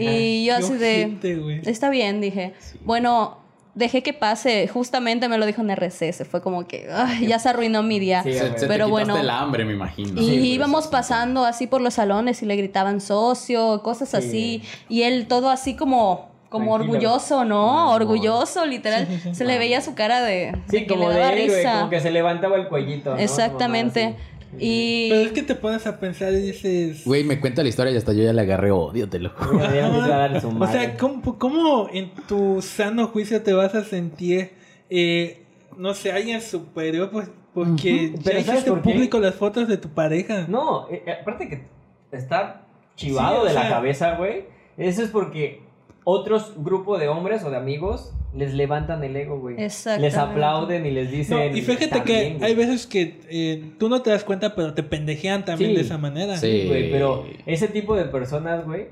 Y 0.00 0.46
yo 0.46 0.56
así 0.56 0.72
de, 0.74 1.60
está 1.66 1.90
bien, 1.90 2.20
dije, 2.20 2.54
bueno, 2.84 3.38
dejé 3.74 4.02
que 4.02 4.12
pase, 4.12 4.68
justamente 4.68 5.28
me 5.28 5.38
lo 5.38 5.46
dijo 5.46 5.62
en 5.62 5.70
RCS, 5.70 6.24
fue 6.30 6.42
como 6.42 6.66
que, 6.66 6.88
ay, 6.92 7.26
ya 7.26 7.38
se 7.38 7.48
arruinó 7.48 7.82
mi 7.82 7.98
día. 7.98 8.22
Sí, 8.22 8.32
se, 8.34 8.46
güey. 8.48 8.58
se 8.58 8.66
pero 8.66 8.84
te 8.86 8.90
bueno. 8.90 9.16
el 9.16 9.30
hambre, 9.30 9.64
me 9.64 9.72
imagino. 9.72 10.20
Y 10.20 10.24
Sí, 10.24 10.30
pues, 10.32 10.44
íbamos 10.44 10.86
pasando 10.88 11.44
así 11.46 11.66
por 11.66 11.80
los 11.80 11.94
salones 11.94 12.42
y 12.42 12.46
le 12.46 12.56
gritaban 12.56 13.00
socio, 13.00 13.82
cosas 13.82 14.10
Sí. 14.10 14.16
así. 14.16 14.62
Y 14.88 15.02
él 15.04 15.26
todo 15.26 15.48
así 15.48 15.74
como, 15.74 16.30
como 16.50 16.74
Tranquilo. 16.76 16.92
orgulloso, 16.98 17.44
¿no? 17.46 17.92
Orgulloso, 17.92 18.66
literal. 18.66 19.08
Se 19.32 19.44
le 19.46 19.56
veía 19.58 19.80
su 19.80 19.94
cara 19.94 20.20
de, 20.20 20.52
de 20.52 20.58
Sí, 20.68 20.80
que 20.80 20.86
como 20.88 21.08
le 21.08 21.14
de 21.14 21.20
daba 21.20 21.32
héroe, 21.32 21.56
risa. 21.56 21.72
como 21.78 21.88
que 21.90 22.00
se 22.00 22.10
levantaba 22.10 22.56
el 22.56 22.68
cuellito. 22.68 23.14
¿no? 23.14 23.18
Exactamente. 23.18 24.16
Y 24.58 25.08
Pero 25.08 25.20
es 25.22 25.32
que 25.32 25.42
te 25.42 25.54
pones 25.54 25.86
a 25.86 25.98
pensar 25.98 26.32
y 26.32 26.40
dices... 26.40 27.04
Güey, 27.04 27.24
me 27.24 27.40
cuenta 27.40 27.62
la 27.62 27.68
historia 27.68 27.92
y 27.92 27.96
hasta 27.96 28.12
yo 28.12 28.22
ya 28.22 28.32
le 28.32 28.42
agarré 28.42 28.70
odio, 28.70 29.08
te 29.08 29.18
lo 29.18 29.30
juro. 29.30 29.58
O 30.60 30.66
sea, 30.66 30.96
¿cómo, 30.96 31.38
cómo 31.38 31.88
en 31.92 32.10
tu 32.28 32.60
sano 32.60 33.08
juicio 33.08 33.42
te 33.42 33.52
vas 33.52 33.74
a 33.74 33.84
sentir, 33.84 34.52
eh, 34.90 35.44
no 35.76 35.94
sé, 35.94 36.12
alguien 36.12 36.40
superior? 36.40 37.10
Pues 37.10 37.30
porque 37.54 38.14
Pero 38.24 38.38
ya 38.38 38.44
¿sabes 38.44 38.60
hiciste 38.60 38.70
por 38.70 38.82
público 38.82 39.18
las 39.18 39.34
fotos 39.34 39.68
de 39.68 39.76
tu 39.76 39.88
pareja. 39.90 40.46
No, 40.48 40.88
eh, 40.88 41.02
eh, 41.06 41.12
aparte 41.20 41.48
que 41.48 41.62
está 42.10 42.62
chivado 42.96 43.42
Sí, 43.42 43.48
de 43.48 43.54
la 43.54 43.68
cabeza, 43.68 44.16
güey. 44.16 44.44
Eso 44.76 45.02
es 45.02 45.10
porque 45.10 45.60
otros 46.04 46.52
grupos 46.56 46.98
de 47.00 47.08
hombres 47.08 47.44
o 47.44 47.50
de 47.50 47.56
amigos 47.56 48.12
les 48.34 48.54
levantan 48.54 49.04
el 49.04 49.14
ego, 49.14 49.38
güey. 49.38 49.56
Les 49.56 49.86
aplauden 50.16 50.86
y 50.86 50.90
les 50.90 51.10
No, 51.10 51.16
dicen. 51.16 51.56
y 51.56 51.60
fíjate 51.60 51.84
"Está 51.84 52.02
que 52.04 52.20
bien, 52.20 52.38
güey". 52.38 52.50
hay 52.50 52.54
veces 52.56 52.86
que 52.86 53.20
eh, 53.28 53.72
tú 53.78 53.88
no 53.88 54.00
te 54.02 54.10
das 54.10 54.24
cuenta, 54.24 54.54
pero 54.54 54.72
te 54.74 54.82
pendejean 54.82 55.44
también 55.44 55.70
Sí. 55.70 55.76
de 55.76 55.82
esa 55.82 55.98
manera. 55.98 56.36
Sí. 56.38 56.64
güey, 56.66 56.90
pero 56.90 57.24
ese 57.46 57.68
tipo 57.68 57.94
de 57.94 58.06
personas, 58.06 58.64
güey, 58.64 58.88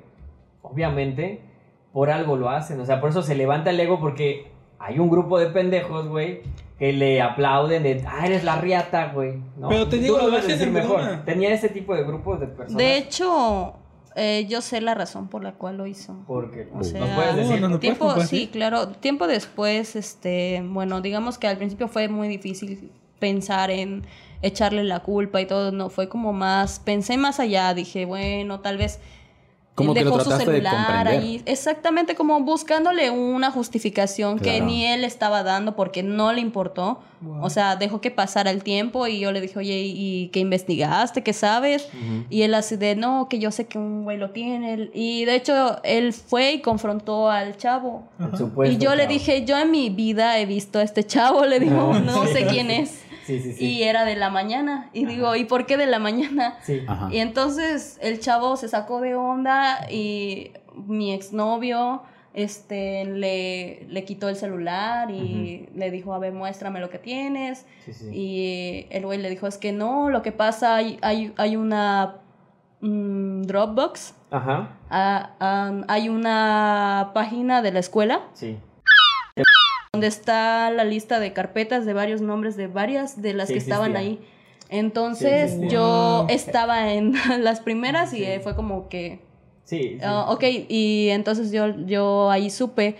obviamente, 0.62 1.40
por 1.92 2.11
algo 2.11 2.37
lo 2.37 2.51
hacen. 2.51 2.81
O 2.81 2.87
sea, 2.87 3.01
por 3.01 3.11
eso 3.11 3.23
se 3.23 3.35
levanta 3.35 3.70
el 3.70 3.81
ego 3.81 3.99
porque 3.99 4.46
hay 4.79 4.99
un 4.99 5.11
grupo 5.11 5.38
de 5.38 5.46
pendejos, 5.46 6.07
güey, 6.09 6.40
que 6.79 6.92
le 6.92 7.20
aplauden 7.20 7.83
de, 7.83 8.03
ah, 8.07 8.27
eres 8.27 8.44
la 8.44 8.57
riata, 8.61 9.11
güey. 9.14 9.35
¿no? 9.59 9.68
Pero 9.68 9.88
te 9.88 9.96
Tú 9.96 10.03
digo, 10.03 10.18
lo 10.18 10.27
debes 10.27 10.44
hacen 10.44 10.59
decir 10.59 10.70
mejor. 10.73 11.25
Tenía 11.25 11.53
ese 11.53 11.68
tipo 11.68 11.94
de 11.94 12.05
grupos 12.05 12.40
de 12.40 12.46
personas. 12.46 12.77
de 12.77 12.96
hecho, 12.96 13.75
eh, 14.16 14.46
yo 14.49 14.61
sé 14.61 14.81
la 14.81 14.94
razón 14.94 15.29
por 15.29 15.42
la 15.44 15.53
cual 15.53 15.77
lo 15.77 15.87
hizo. 15.87 16.16
Porque, 16.27 16.68
O 16.75 16.83
sea, 16.83 17.01
¿nos 17.01 17.11
puedes 17.11 17.37
decir? 17.37 17.61
No, 17.61 17.61
no, 17.61 17.68
no. 17.75 17.81
tiempo, 17.81 18.12
puedes 18.14 18.29
sí, 18.29 18.49
claro. 18.49 18.88
Tiempo 18.88 19.27
después, 19.27 19.96
este, 19.96 20.62
bueno, 20.66 21.01
digamos 21.01 21.38
que 21.38 21.46
al 21.46 21.57
principio 21.57 21.88
fue 21.88 22.09
muy 22.09 22.29
difícil 22.29 22.90
pensar 23.18 23.70
en 23.70 24.05
echarle 24.42 24.85
la 24.85 25.01
culpa 25.01 25.40
y 25.40 25.46
todo. 25.46 25.70
No, 25.73 25.90
fue 25.90 26.09
como 26.09 26.33
más, 26.33 26.81
pensé 26.81 27.16
más 27.16 27.40
allá. 27.40 27.73
Dije, 27.75 28.05
bueno, 28.05 28.61
tal 28.61 28.79
vez 28.79 29.01
Como 29.81 29.93
él 29.93 29.99
que 29.99 30.05
lo 30.05 30.16
dejó 30.16 30.31
su 30.31 30.37
de 30.37 30.45
celular 30.45 31.09
ahí. 31.09 31.43
Exactamente, 31.47 32.14
como 32.14 32.40
buscándole 32.40 33.11
una 33.11 33.51
justificación 33.51 34.38
que 34.38 34.61
ni 34.61 34.87
él 34.87 35.05
estaba 35.05 35.43
dando 35.43 35.77
porque 35.77 36.03
no 36.03 36.33
le 36.33 36.40
importó. 36.40 37.01
Wow. 37.21 37.45
O 37.45 37.51
sea, 37.51 37.77
dejó 37.77 38.01
que 38.01 38.11
pasara 38.11 38.51
el 38.51 38.62
tiempo 38.62 39.07
y 39.07 39.21
yo 39.21 39.31
le 39.31 39.43
dije, 39.43 39.59
oye, 39.59 39.83
¿y 39.85 40.29
qué 40.29 40.40
investigaste? 40.40 41.23
¿Qué 41.23 41.35
sabes? 41.35 41.88
Y 42.31 42.43
él 42.43 42.55
así 42.55 42.77
de, 42.77 42.97
no, 42.97 43.29
que 43.29 43.38
yo 43.38 43.51
sé 43.51 43.66
que 43.66 43.77
un 43.77 44.05
güey 44.05 44.16
lo 44.16 44.31
tiene. 44.31 44.90
Y 44.95 45.27
de 45.27 45.35
hecho, 45.35 45.83
él 45.83 46.14
fue 46.14 46.53
y 46.53 46.61
confrontó 46.61 47.31
al 47.31 47.59
chavo. 47.59 48.09
Supuesto 48.38 48.75
y 48.75 48.79
yo 48.79 48.95
le 48.95 49.07
dije, 49.07 49.45
yo 49.45 49.59
en 49.59 49.71
mi 49.71 49.90
vida 49.90 50.38
he 50.38 50.47
visto 50.47 50.79
a 50.79 50.83
este 50.83 51.05
chavo. 51.05 51.45
Le 51.45 51.61
digo, 51.61 51.93
no 51.93 52.25
sé 52.27 52.47
quién 52.47 52.71
es. 52.71 53.03
Sí, 53.24 53.40
sí, 53.40 53.52
sí. 53.52 53.64
Y 53.64 53.83
era 53.85 54.04
de 54.04 54.16
la 54.16 54.30
mañana. 54.30 54.90
Y 54.92 55.04
digo, 55.06 55.37
¿y 55.37 55.44
por 55.44 55.66
qué 55.66 55.76
de 55.76 55.87
la 55.87 55.98
mañana? 55.98 56.59
Sí. 56.62 56.83
Ajá. 56.87 57.09
Y 57.12 57.18
entonces 57.18 57.98
el 58.02 58.20
chavo 58.20 58.56
se 58.56 58.68
sacó 58.68 59.00
de 59.00 59.14
onda 59.14 59.90
y 59.90 60.52
mi 60.74 61.12
exnovio 61.12 62.02
este, 62.33 63.04
le, 63.04 63.87
le 63.88 64.04
quitó 64.04 64.28
el 64.28 64.37
celular 64.37 65.11
y 65.11 65.68
le 65.74 65.90
dijo, 65.90 66.14
a 66.14 66.18
ver, 66.18 66.33
muéstrame 66.33 66.80
lo 66.80 66.88
que 66.90 66.98
tienes. 66.98 67.66
Sí, 67.85 67.92
sí. 67.92 68.09
Y 68.12 68.87
el 68.90 69.04
güey 69.04 69.18
le 69.18 69.28
dijo, 69.30 69.46
es 69.46 69.59
que 69.59 69.72
no, 69.72 70.11
lo 70.11 70.22
que 70.22 70.33
pasa, 70.33 70.76
hay, 70.76 70.98
hay, 71.02 71.33
hay 71.37 71.56
una 71.56 72.16
mm, 72.80 73.42
Dropbox, 73.42 74.14
Ajá. 74.30 74.76
ah, 74.90 75.30
ah, 75.40 75.72
hay 75.88 76.09
una 76.09 77.11
página 77.14 77.62
de 77.62 77.72
la 77.72 77.80
escuela 77.80 78.22
Sí. 78.33 78.56
Donde 79.92 80.07
está 80.07 80.70
la 80.70 80.85
lista 80.85 81.18
de 81.18 81.33
carpetas 81.33 81.85
de 81.85 81.92
varios 81.94 82.20
nombres 82.20 82.57
de 82.57 82.68
varias 82.68 83.20
de 83.22 83.35
las 83.35 83.48
Sí 83.48 83.55
que 83.55 83.59
estaban 83.59 83.96
ahí. 83.96 84.20
Entonces 84.68 85.57
Sí 85.59 85.66
yo 85.68 86.26
estaba 86.29 86.92
en 86.92 87.12
las 87.40 87.61
primeras 87.61 88.12
y 88.14 88.18
Sí. 88.24 88.26
fue 88.40 88.55
como 88.55 88.88
que, 88.88 89.20
Sí. 89.64 89.81
sí. 89.94 89.98
ah, 90.05 90.26
ok, 90.29 90.44
y 90.68 91.09
entonces 91.11 91.50
yo, 91.50 91.66
yo 91.87 92.31
ahí 92.31 92.50
supe, 92.50 92.98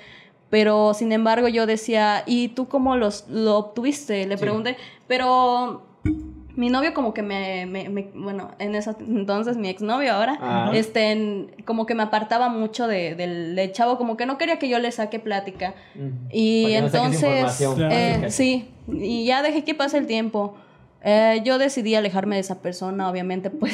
pero 0.50 0.92
sin 0.94 1.12
embargo 1.12 1.46
yo 1.46 1.64
decía, 1.64 2.24
¿y 2.26 2.48
tú 2.48 2.66
cómo 2.66 2.96
los, 2.96 3.29
lo 3.29 3.57
obtuviste? 3.59 4.26
Le 4.26 4.37
Sí. 4.37 4.40
pregunté, 4.40 4.76
pero 5.07 5.87
mi 6.61 6.68
novio 6.68 6.92
como 6.92 7.14
que 7.14 7.23
me, 7.23 7.64
me- 7.66 7.88
me- 7.88 8.11
bueno, 8.14 8.51
en 8.59 8.75
ese 8.75 8.90
entonces 9.01 9.57
mi 9.57 9.68
exnovio 9.68 10.12
ahora, 10.12 10.35
Ajá. 10.40 10.70
este, 10.77 11.11
en- 11.12 11.51
como 11.64 11.87
que 11.87 11.94
me 11.94 12.03
apartaba 12.03 12.49
mucho 12.51 12.87
de- 12.87 13.14
del, 13.14 13.57
del 13.57 13.73
chavo, 13.73 13.96
como 13.96 14.16
que 14.18 14.27
no 14.27 14.37
quería 14.37 14.59
que 14.59 14.68
yo 14.68 14.79
le 14.79 14.92
saque 14.92 15.18
plática. 15.18 15.75
Y 16.31 16.66
no 16.73 16.87
entonces, 16.87 17.61
eh, 17.90 18.27
sí, 18.29 18.68
y 18.92 19.25
ya 19.25 19.42
dejé 19.42 19.64
que 19.64 19.75
pase 19.75 19.96
el 19.99 20.07
tiempo. 20.07 20.55
Eh, 21.03 21.40
yo 21.46 21.57
decidí 21.57 21.94
alejarme 21.94 22.35
de 22.35 22.42
esa 22.42 22.61
persona, 22.61 23.09
obviamente, 23.09 23.49
pues, 23.61 23.73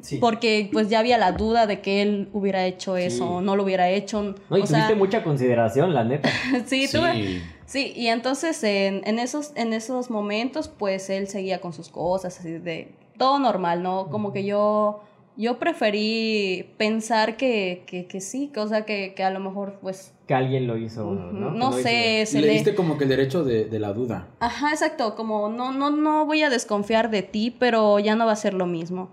Sí. 0.00 0.16
porque 0.18 0.68
pues 0.72 0.88
ya 0.88 0.98
había 0.98 1.18
la 1.18 1.30
duda 1.30 1.68
de 1.68 1.80
que 1.80 2.02
él 2.02 2.28
hubiera 2.32 2.66
hecho 2.66 2.96
eso 2.96 3.16
Sí. 3.18 3.22
o 3.34 3.40
no 3.40 3.54
lo 3.54 3.62
hubiera 3.62 3.88
hecho. 3.90 4.22
No, 4.50 4.56
y 4.58 4.62
o 4.62 4.64
tuviste 4.64 4.74
sea, 4.88 4.94
mucha 4.96 5.22
consideración, 5.22 5.94
la 5.94 6.02
neta. 6.02 6.28
sí, 6.66 6.86
Sí. 6.88 6.96
tuve- 6.96 7.42
sí, 7.74 7.92
y 7.96 8.06
entonces 8.06 8.62
en, 8.62 9.02
en 9.04 9.18
esos, 9.18 9.52
en 9.56 9.72
esos 9.72 10.08
momentos, 10.08 10.68
pues 10.68 11.10
él 11.10 11.26
seguía 11.26 11.60
con 11.60 11.72
sus 11.72 11.88
cosas, 11.88 12.38
así 12.38 12.52
de 12.52 12.94
todo 13.18 13.40
normal, 13.40 13.82
¿no? 13.82 14.08
Como 14.10 14.32
que 14.32 14.44
yo 14.44 15.00
yo 15.36 15.58
preferí 15.58 16.72
pensar 16.78 17.36
que, 17.36 17.82
que, 17.86 18.06
que 18.06 18.20
sí, 18.20 18.52
sea, 18.68 18.84
que, 18.84 19.14
que 19.14 19.24
a 19.24 19.30
lo 19.30 19.40
mejor, 19.40 19.78
pues, 19.82 20.12
Que 20.26 20.32
alguien 20.32 20.66
lo 20.66 20.78
hizo, 20.78 21.04
¿no? 21.12 21.50
no, 21.50 21.72
sé, 21.72 22.22
hizo. 22.22 22.32
se 22.32 22.40
Le 22.40 22.46
le... 22.46 22.52
diste 22.54 22.74
como 22.74 22.96
que 22.96 23.04
el 23.04 23.10
derecho 23.10 23.44
de, 23.44 23.66
de 23.66 23.78
la 23.78 23.92
duda. 23.92 24.28
Ajá, 24.40 24.70
exacto, 24.70 25.16
como 25.16 25.50
no, 25.50 25.70
no, 25.72 25.90
no 25.90 26.24
voy 26.24 26.42
a 26.42 26.48
desconfiar 26.48 27.10
de 27.10 27.20
ti, 27.22 27.54
pero 27.58 27.98
ya 27.98 28.14
no 28.16 28.24
va 28.24 28.32
a 28.32 28.36
ser 28.36 28.54
lo 28.54 28.64
mismo. 28.64 29.10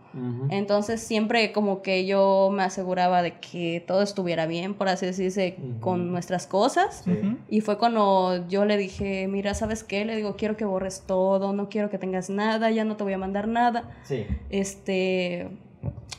Entonces 0.49 1.01
siempre 1.01 1.51
como 1.51 1.81
que 1.81 2.05
yo 2.05 2.49
me 2.53 2.63
aseguraba 2.63 3.21
de 3.21 3.39
que 3.39 3.83
todo 3.85 4.01
estuviera 4.03 4.45
bien, 4.45 4.73
por 4.73 4.87
así 4.87 5.05
decirse, 5.05 5.57
con 5.81 6.11
nuestras 6.13 6.47
cosas. 6.47 7.03
Y 7.49 7.59
fue 7.59 7.77
cuando 7.77 8.47
yo 8.47 8.63
le 8.63 8.77
dije, 8.77 9.27
mira, 9.27 9.53
¿sabes 9.53 9.83
qué? 9.83 10.05
Le 10.05 10.15
digo, 10.15 10.37
quiero 10.37 10.55
que 10.55 10.63
borres 10.63 11.03
todo, 11.05 11.51
no 11.51 11.67
quiero 11.67 11.89
que 11.89 11.97
tengas 11.97 12.29
nada, 12.29 12.71
ya 12.71 12.85
no 12.85 12.95
te 12.95 13.03
voy 13.03 13.13
a 13.13 13.17
mandar 13.17 13.49
nada. 13.49 13.89
Sí. 14.03 14.25
Este, 14.49 15.49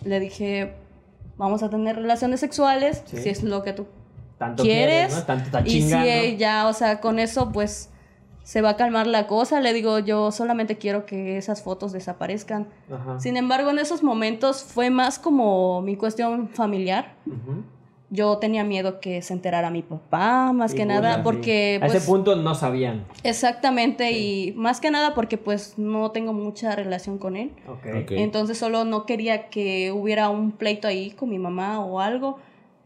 le 0.05 0.21
dije, 0.21 0.75
vamos 1.39 1.63
a 1.63 1.71
tener 1.71 1.97
relaciones 1.97 2.41
sexuales, 2.41 3.03
Sí. 3.07 3.17
si 3.17 3.29
es 3.31 3.43
lo 3.43 3.63
que 3.63 3.73
tú 3.73 3.87
Tanto 4.43 4.65
quieres. 4.65 5.07
quieres, 5.07 5.15
¿no? 5.15 5.23
Tanto 5.23 5.45
está 5.45 5.63
y 5.65 5.83
si 5.83 5.95
ella, 5.95 6.67
o 6.67 6.73
sea, 6.73 7.01
con 7.01 7.19
eso 7.21 7.53
pues 7.53 7.91
se 8.43 8.61
va 8.61 8.71
a 8.71 8.77
calmar 8.77 9.07
la 9.07 9.27
cosa. 9.27 9.61
Le 9.61 9.73
digo, 9.73 9.99
yo 10.01 10.33
solamente 10.33 10.77
quiero 10.79 11.07
que 11.07 11.37
esas 11.37 11.63
fotos 11.63 11.93
desaparezcan. 11.93 12.67
Ajá. 12.93 13.21
Sin 13.21 13.37
embargo, 13.37 13.71
en 13.71 13.79
esos 13.79 14.03
momentos 14.03 14.65
fue 14.65 14.91
más 14.91 15.19
como 15.19 15.81
mi 15.83 15.97
cuestión 15.97 16.49
familiar. 16.49 17.15
Yo 18.11 18.37
tenía 18.37 18.63
miedo 18.63 19.01
que 19.01 19.23
se 19.23 19.33
enterara 19.33 19.71
mi 19.71 19.81
papá, 19.81 20.53
más 20.53 20.75
que 20.75 20.85
nada, 20.85 21.15
sí. 21.15 21.21
porque... 21.25 21.79
A 21.81 21.87
pues, 21.87 21.95
ese 21.95 22.07
punto 22.07 22.37
no 22.37 22.55
sabían. 22.55 23.07
Exactamente, 23.23 24.11
y 24.13 24.53
más 24.53 24.81
que 24.81 24.91
nada 24.91 25.15
porque 25.15 25.39
pues 25.39 25.79
no 25.79 26.11
tengo 26.11 26.35
mucha 26.35 26.77
relación 26.77 27.17
con 27.17 27.37
él. 27.37 27.53
Ok. 27.67 28.03
Ok. 28.03 28.11
Entonces 28.11 28.59
solo 28.59 28.85
no 28.85 29.07
quería 29.07 29.49
que 29.49 29.93
hubiera 29.93 30.29
un 30.29 30.53
pleito 30.53 30.89
ahí 30.89 31.13
con 31.13 31.31
mi 31.31 31.39
mamá 31.39 31.81
o 31.81 32.01
algo. 32.01 32.39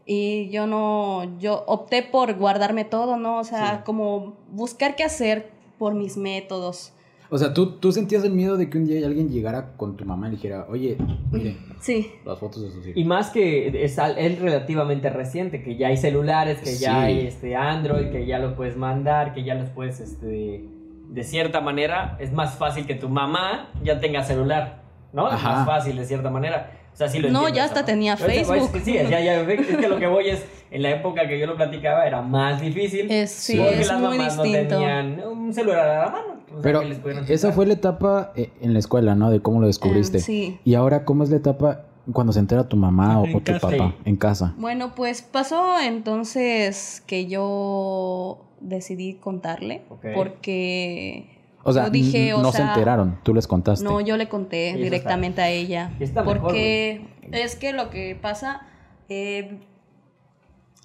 Y 0.09 0.49
yo 0.51 0.67
no, 0.67 1.37
yo 1.37 1.63
opté 1.67 2.01
por 2.01 2.33
guardarme 2.35 2.85
todo, 2.85 3.17
¿no? 3.17 3.39
O 3.39 3.43
sea, 3.43 3.77
Sí. 3.77 3.81
como 3.85 4.35
buscar 4.51 4.95
qué 4.95 5.03
hacer 5.03 5.49
por 5.77 5.93
mis 5.95 6.15
métodos. 6.15 6.93
O 7.29 7.37
sea, 7.37 7.53
¿tú, 7.53 7.73
tú 7.73 7.91
sentías 7.91 8.23
el 8.23 8.31
miedo 8.31 8.55
de 8.55 8.69
que 8.69 8.77
un 8.77 8.87
día 8.87 9.05
alguien 9.05 9.29
llegara 9.29 9.73
con 9.75 9.97
tu 9.97 10.05
mamá 10.05 10.29
y 10.29 10.31
dijera, 10.31 10.65
oye, 10.69 10.95
mire, 11.29 11.57
Sí, 11.81 12.09
las 12.25 12.39
fotos 12.39 12.63
de 12.63 12.69
sus 12.71 12.85
hijos. 12.87 12.95
Y 12.97 13.03
más 13.03 13.31
que 13.31 13.83
es, 13.83 13.99
al- 13.99 14.17
es 14.17 14.39
relativamente 14.39 15.09
reciente, 15.09 15.61
que 15.61 15.75
ya 15.75 15.87
hay 15.89 15.97
celulares, 15.97 16.59
que 16.59 16.67
Sí. 16.67 16.83
ya 16.85 17.01
hay 17.01 17.27
este 17.27 17.57
Android, 17.57 18.09
que 18.11 18.25
ya 18.25 18.39
los 18.39 18.53
puedes 18.53 18.77
mandar, 18.77 19.33
que 19.33 19.43
ya 19.43 19.55
los 19.55 19.69
puedes, 19.71 19.99
este, 19.99 20.63
de 21.09 21.23
cierta 21.25 21.59
manera, 21.59 22.15
es 22.21 22.31
más 22.31 22.55
fácil 22.55 22.87
que 22.87 22.95
tu 22.95 23.09
mamá 23.09 23.71
ya 23.83 23.99
tenga 23.99 24.23
celular, 24.23 24.83
¿no? 25.11 25.27
Es 25.27 25.33
Ajá. 25.33 25.51
más 25.51 25.65
fácil 25.67 25.97
de 25.97 26.05
cierta 26.05 26.29
manera. 26.29 26.76
O 26.97 26.99
sea, 26.99 27.07
sí 27.09 27.19
lo 27.19 27.29
No, 27.29 27.41
entiendo 27.41 27.55
ya 27.57 27.63
hasta 27.65 27.85
tenía 27.85 28.15
Pero 28.15 28.31
es- 28.31 28.47
Facebook. 28.47 28.65
Es 28.65 28.71
que 28.71 28.79
sí, 28.81 28.93
ya, 29.07 29.19
ya, 29.21 29.41
es 29.41 29.67
que 29.77 29.87
lo 29.87 29.99
que 29.99 30.07
voy 30.07 30.29
es, 30.29 30.43
en 30.71 30.81
la 30.81 30.89
época 30.89 31.27
que 31.27 31.37
yo 31.37 31.45
lo 31.45 31.55
platicaba 31.55 32.07
era 32.07 32.23
más 32.23 32.59
difícil. 32.59 33.11
es, 33.11 33.29
sí, 33.29 33.55
Porque 33.57 33.81
es 33.81 33.87
las 33.87 33.99
muy 33.99 34.17
mamás 34.17 34.33
distinto. 34.41 34.63
no 34.63 34.67
tenían 34.81 35.21
un 35.27 35.53
celular 35.53 35.87
a 35.89 36.05
la 36.05 36.11
mano. 36.11 36.27
o 36.47 36.53
sea, 36.53 36.61
Pero 36.63 36.81
esa 37.27 37.51
fue 37.51 37.67
la 37.67 37.73
etapa 37.73 38.31
eh, 38.35 38.49
en 38.61 38.73
la 38.73 38.79
escuela, 38.79 39.13
¿no? 39.13 39.29
De 39.29 39.41
cómo 39.41 39.61
lo 39.61 39.67
descubriste. 39.67 40.17
Em, 40.17 40.23
sí. 40.23 40.59
Y 40.65 40.73
ahora, 40.73 41.05
¿cómo 41.05 41.23
es 41.23 41.29
la 41.29 41.37
etapa 41.37 41.83
cuando 42.11 42.33
se 42.33 42.39
entera 42.39 42.67
tu 42.67 42.77
mamá 42.77 43.19
o, 43.21 43.25
En 43.27 43.35
o 43.35 43.41
tu 43.41 43.51
papá 43.59 43.93
en 44.03 44.15
casa? 44.15 44.55
Bueno, 44.57 44.95
pues 44.95 45.21
pasó 45.21 45.79
entonces 45.79 47.03
que 47.05 47.27
yo 47.27 48.39
decidí 48.59 49.13
contarle 49.13 49.83
Ok. 49.89 50.05
porque 50.15 51.36
O 51.67 51.73
sea, 51.73 51.83
yo 51.85 51.89
dije, 51.89 52.33
o 52.33 52.41
no 52.41 52.53
se 52.53 52.61
enteraron, 52.61 53.19
tú 53.23 53.33
les 53.33 53.45
contaste. 53.45 53.83
No, 53.83 53.99
yo 53.99 54.15
le 54.15 54.29
conté 54.29 54.73
directamente 54.75 55.41
a 55.41 55.49
ella. 55.49 55.91
mejor, 55.99 56.39
porque 56.39 57.05
es 57.29 57.57
que 57.57 57.73
lo 57.73 57.89
que 57.89 58.15
pasa, 58.15 58.61
eh, 59.09 59.59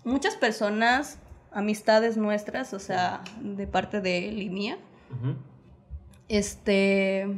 muchas 0.03 0.35
personas, 0.35 1.21
amistades 1.53 2.16
nuestras, 2.16 2.75
o 2.75 2.81
sea, 2.81 3.23
de 3.40 3.68
parte 3.68 4.01
de 4.01 4.29
él 4.29 4.42
y 4.42 4.51
mía, 4.51 4.77
este, 6.29 7.29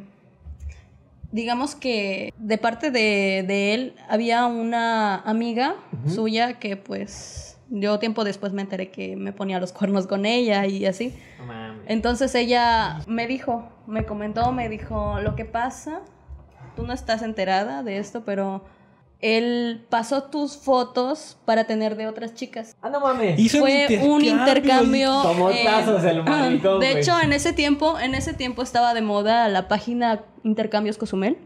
digamos 1.31 1.75
que 1.75 2.33
de 2.39 2.57
parte 2.57 2.91
de, 2.91 3.45
de 3.47 3.75
él 3.75 3.95
había 4.09 4.47
una 4.47 5.17
amiga 5.17 5.75
suya 6.07 6.55
que 6.59 6.79
pues 6.79 7.54
yo 7.81 7.99
tiempo 7.99 8.23
después 8.23 8.53
me 8.53 8.63
enteré 8.63 8.91
que 8.91 9.17
me 9.17 9.33
ponía 9.33 9.59
los 9.59 9.73
cuernos 9.73 10.07
con 10.07 10.27
ella 10.27 10.67
y 10.67 10.87
así. 10.87 11.15
No 11.39 11.47
mames. 11.47 11.83
Entonces 11.87 12.35
ella 12.35 13.01
me 13.07 13.27
dijo, 13.27 13.69
me 13.87 14.05
comentó, 14.05 14.53
me 14.53 14.69
dijo, 14.69 15.19
lo 15.21 15.35
que 15.35 15.45
pasa, 15.45 16.01
tú 16.77 16.85
no 16.85 16.93
estás 16.93 17.23
enterada 17.23 17.83
de 17.83 17.99
esto, 17.99 18.25
pero 18.25 18.65
él 19.21 19.85
pasó 19.89 20.25
tus 20.25 20.57
fotos 20.57 21.37
para 21.45 21.65
tener 21.65 21.97
de 21.97 22.07
otras 22.07 22.35
chicas. 22.35 22.77
Ah, 22.81 22.91
no 22.91 23.01
mames. 23.01 23.39
Hizo 23.39 23.59
Fue 23.59 23.87
un 24.03 24.25
intercambio. 24.25 25.23
Tomó 25.23 25.51
eh, 25.51 25.63
tazos 25.65 26.05
el 26.05 26.23
maricón, 26.25 26.79
De 26.79 27.01
hecho, 27.01 27.19
en 27.21 27.33
ese 27.33 27.53
tiempo, 27.53 27.99
en 27.99 28.15
ese 28.15 28.35
tiempo 28.35 28.63
estaba 28.63 28.95
de 28.95 29.03
moda 29.03 29.49
la 29.49 29.67
página 29.67 30.23
Intercambios 30.45 30.97
Cozumel. 30.97 31.39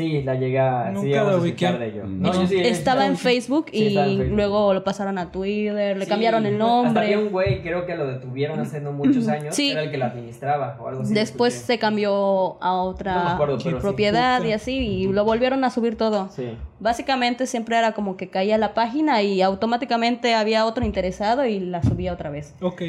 Sí, 0.00 0.22
la 0.22 0.34
llega. 0.34 0.86
Nunca 0.90 1.00
sí, 1.00 1.06
llegamos 1.08 1.32
lo 1.32 1.38
a 1.38 1.40
ubiqué. 1.42 1.64
escuchar 1.66 1.78
de 1.78 1.88
ello. 1.88 2.06
No, 2.06 2.32
yo 2.32 2.46
sí, 2.46 2.56
estaba 2.58 3.06
en. 3.06 3.16
Facebook 3.16 3.66
Sí, 3.70 3.78
y 3.78 3.86
estaba 3.88 4.06
en 4.06 4.16
Facebook. 4.18 4.36
luego 4.36 4.74
lo 4.74 4.82
pasaron 4.84 5.18
a 5.18 5.30
Twitter, 5.30 5.96
le 5.96 6.04
Sí, 6.04 6.10
cambiaron 6.10 6.46
el 6.46 6.54
Hasta 6.60 6.74
había 7.00 7.16
nombre. 7.16 7.18
un 7.18 7.30
güey, 7.32 7.62
creo 7.62 7.86
que 7.86 7.94
lo 7.96 8.06
detuvieron 8.06 8.58
hace 8.60 8.80
no 8.80 8.92
muchos 8.92 9.28
años, 9.28 9.54
Sí. 9.54 9.66
que 9.66 9.72
era 9.72 9.82
el 9.82 9.90
que 9.90 9.98
la 9.98 10.06
administraba 10.06 10.76
o 10.80 10.88
algo 10.88 11.02
así. 11.02 11.12
Después 11.14 11.54
se 11.54 11.78
cambió 11.78 12.56
a 12.62 12.68
No 12.70 12.82
otra 12.84 13.32
acuerdo, 13.34 13.58
pero 13.62 13.76
sí. 13.76 13.82
propiedad 13.82 14.42
y 14.44 14.52
así, 14.52 14.76
y 14.76 15.06
lo 15.06 15.24
volvieron 15.24 15.62
a 15.64 15.70
subir 15.70 15.96
todo. 15.96 16.28
Sí. 16.30 16.56
Básicamente 16.78 17.46
siempre 17.46 17.76
era 17.76 17.92
como 17.92 18.16
que 18.16 18.28
caía 18.30 18.56
la 18.58 18.74
página 18.74 19.22
y 19.22 19.42
automáticamente 19.42 20.34
había 20.34 20.64
otro 20.66 20.84
interesado 20.86 21.44
y 21.44 21.60
la 21.60 21.82
subía 21.82 22.12
otra 22.12 22.30
vez. 22.30 22.54
Ok. 22.62 22.82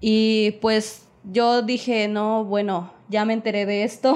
Y 0.00 0.52
pues 0.60 1.06
yo 1.24 1.62
dije, 1.62 2.08
no, 2.08 2.44
bueno, 2.44 2.92
ya 3.08 3.24
me 3.24 3.32
enteré 3.32 3.66
de 3.66 3.84
esto. 3.84 4.14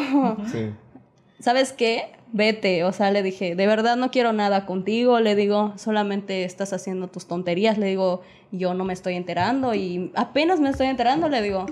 Sí. 0.52 0.70
¿Sabes 1.40 1.72
qué? 1.72 2.12
Vete, 2.36 2.82
o 2.82 2.90
sea, 2.90 3.12
le 3.12 3.22
dije, 3.22 3.54
de 3.54 3.66
verdad 3.68 3.94
no 3.94 4.10
quiero 4.10 4.32
nada 4.32 4.66
contigo, 4.66 5.20
le 5.20 5.36
digo, 5.36 5.72
solamente 5.76 6.42
estás 6.42 6.72
haciendo 6.72 7.06
tus 7.06 7.28
tonterías, 7.28 7.78
le 7.78 7.86
digo, 7.86 8.22
yo 8.50 8.74
no 8.74 8.84
me 8.84 8.92
estoy 8.92 9.14
enterando 9.14 9.72
y 9.72 10.10
apenas 10.16 10.58
me 10.58 10.68
estoy 10.70 10.88
enterando, 10.88 11.28
le 11.28 11.40
digo. 11.42 11.66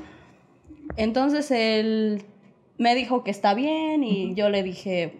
Entonces 0.96 1.51
él 1.51 2.22
me 2.79 2.94
dijo 2.94 3.25
que 3.25 3.33
está 3.33 3.55
bien 3.55 4.05
y 4.05 4.37
yo 4.37 4.51
le 4.51 4.62
dije, 4.62 5.18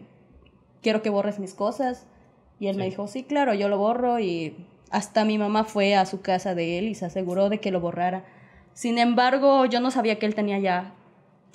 quiero 0.81 1.03
que 1.03 1.11
borres 1.11 1.41
mis 1.41 1.55
cosas. 1.55 2.07
Y 2.61 2.69
él 2.69 2.77
me 2.77 2.85
dijo, 2.85 3.09
sí, 3.09 3.25
claro, 3.25 3.53
yo 3.53 3.69
lo 3.69 3.79
borro 3.79 4.21
y 4.21 4.55
hasta 4.93 5.25
mi 5.25 5.39
mamá 5.39 5.65
fue 5.65 5.97
a 5.97 6.07
su 6.07 6.21
casa 6.21 6.55
de 6.55 6.79
él 6.79 6.87
y 6.87 6.95
se 6.95 7.07
aseguró 7.07 7.49
de 7.49 7.59
que 7.59 7.73
lo 7.73 7.81
borrara. 7.81 8.25
Sin 8.75 8.97
embargo, 8.97 9.67
yo 9.67 9.81
no 9.81 9.91
sabía 9.91 10.21
que 10.21 10.27
él 10.27 10.37
tenía 10.37 10.61
ya 10.61 10.95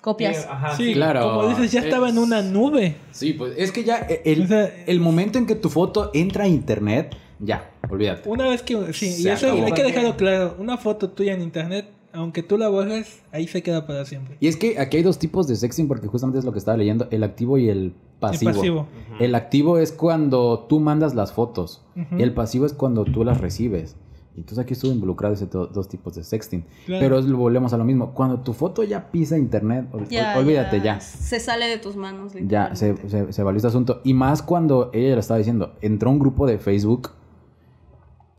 copias. 0.02 0.38
Sí, 0.38 0.46
ajá, 0.50 0.76
Sí, 0.78 0.94
claro. 0.94 1.22
Como 1.34 1.50
dices, 1.50 1.72
ya 1.72 1.82
estaba 1.82 2.10
en 2.10 2.18
una 2.18 2.42
nube. 2.42 2.96
Sí, 3.12 3.34
pues 3.34 3.54
es 3.58 3.72
que 3.72 3.84
ya 3.84 4.00
eh, 4.10 4.22
el, 4.26 4.44
O 4.44 4.48
sea, 4.48 4.84
el 4.86 5.00
momento 5.00 5.38
en 5.38 5.46
que 5.46 5.56
tu 5.56 5.70
foto 5.70 6.12
entra 6.14 6.46
a 6.46 6.48
internet, 6.48 7.16
ya, 7.40 7.70
olvídate. 7.90 8.28
Una 8.30 8.48
vez 8.50 8.64
que. 8.64 8.94
Sí, 8.94 9.08
y 9.08 9.12
Se 9.24 9.34
eso 9.34 9.48
acabó. 9.48 9.66
hay 9.66 9.72
que 9.74 9.84
dejarlo 9.84 10.16
claro. 10.18 10.56
Una 10.60 10.78
foto 10.78 11.10
tuya 11.10 11.34
en 11.34 11.42
internet, 11.42 11.86
aunque 12.14 12.42
tú 12.42 12.58
la 12.58 12.68
borres, 12.70 13.22
ahí 13.32 13.48
se 13.48 13.62
queda 13.62 13.86
para 13.86 14.06
siempre. 14.06 14.38
Y 14.40 14.48
es 14.48 14.56
que 14.58 14.80
aquí 14.80 14.98
hay 14.98 15.04
dos 15.04 15.20
tipos 15.20 15.48
de 15.48 15.56
sexting 15.56 15.88
porque 15.88 16.08
justamente 16.08 16.40
es 16.40 16.46
lo 16.46 16.52
que 16.52 16.60
estaba 16.60 16.78
leyendo, 16.78 17.08
el 17.12 17.24
activo 17.24 17.58
y 17.58 17.70
el 17.70 17.94
pasivo. 18.20 18.50
El 18.52 18.56
pasivo. 18.56 18.88
El 19.20 19.36
activo 19.36 19.78
es 19.78 19.92
cuando 19.92 20.66
tú 20.68 20.80
mandas 20.80 21.14
las 21.16 21.32
fotos 21.34 21.84
y 22.18 22.24
el 22.24 22.34
pasivo 22.34 22.66
es 22.66 22.74
cuando 22.74 23.04
tú 23.06 23.24
las 23.24 23.40
recibes. 23.40 23.96
Entonces 24.38 24.60
aquí 24.60 24.74
estuvo 24.74 24.92
involucrado 24.92 25.34
ese 25.34 25.48
dos 25.48 25.90
tipos 25.90 26.14
de 26.16 26.24
sexting. 26.24 26.64
Claro. 26.86 27.02
Pero 27.04 27.20
es- 27.20 27.32
volvemos 27.32 27.74
a 27.74 27.78
lo 27.78 27.84
mismo. 27.84 28.14
Cuando 28.14 28.40
tu 28.42 28.54
foto 28.54 28.84
ya 28.84 29.10
pisa 29.12 29.36
internet, 29.38 29.88
ol- 29.92 30.08
Ya, 30.10 30.38
olvídate 30.38 30.80
ya. 30.80 31.00
Se 31.02 31.40
sale 31.40 31.66
de 31.68 31.80
tus 31.80 31.96
manos. 31.96 32.34
Ya, 32.48 32.76
se, 32.76 32.96
se, 33.10 33.34
se 33.34 33.44
valió 33.44 33.58
este 33.58 33.68
asunto. 33.68 34.00
Y 34.04 34.14
más 34.14 34.44
cuando 34.44 34.92
ella 34.94 35.16
lo 35.16 35.20
estaba 35.20 35.40
diciendo, 35.40 35.74
entró 35.82 36.12
un 36.12 36.20
grupo 36.20 36.46
de 36.46 36.60
Facebook. 36.60 37.12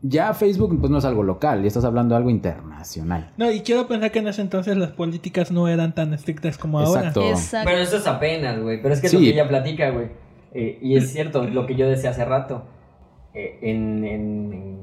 Ya 0.01 0.33
Facebook 0.33 0.77
pues 0.79 0.89
no 0.89 0.97
es 0.99 1.03
algo 1.03 1.23
local, 1.23 1.61
ya 1.61 1.67
estás 1.67 1.83
hablando 1.83 2.15
de 2.15 2.19
algo 2.19 2.29
internacional. 2.29 3.33
No, 3.35 3.51
y 3.51 3.59
quiero 3.59 3.85
pensar 3.85 4.11
que 4.11 4.19
en 4.19 4.29
ese 4.29 4.41
entonces 4.41 4.77
las 4.77 4.91
políticas 4.91 5.51
no 5.51 5.67
eran 5.67 5.93
tan 5.93 6.13
estrictas 6.13 6.57
como 6.57 6.79
Exacto. 6.79 7.19
ahora. 7.19 7.31
Exacto. 7.33 7.69
Pero 7.69 7.81
eso 7.83 7.97
es 7.97 8.07
apenas, 8.07 8.61
güey. 8.61 8.81
Pero 8.81 8.93
es 8.93 9.01
que 9.01 9.07
es 9.07 9.11
Sí. 9.11 9.17
lo 9.17 9.23
que 9.23 9.29
ella 9.31 9.47
platica, 9.49 9.89
güey. 9.89 10.07
Eh, 10.53 10.79
y 10.81 10.95
es 10.95 11.11
cierto, 11.11 11.43
lo 11.45 11.67
que 11.67 11.75
yo 11.75 11.85
decía 11.89 12.11
hace 12.11 12.23
rato. 12.23 12.63
Eh, 13.33 13.59
en, 13.61 14.05
en, 14.05 14.53
en- 14.53 14.81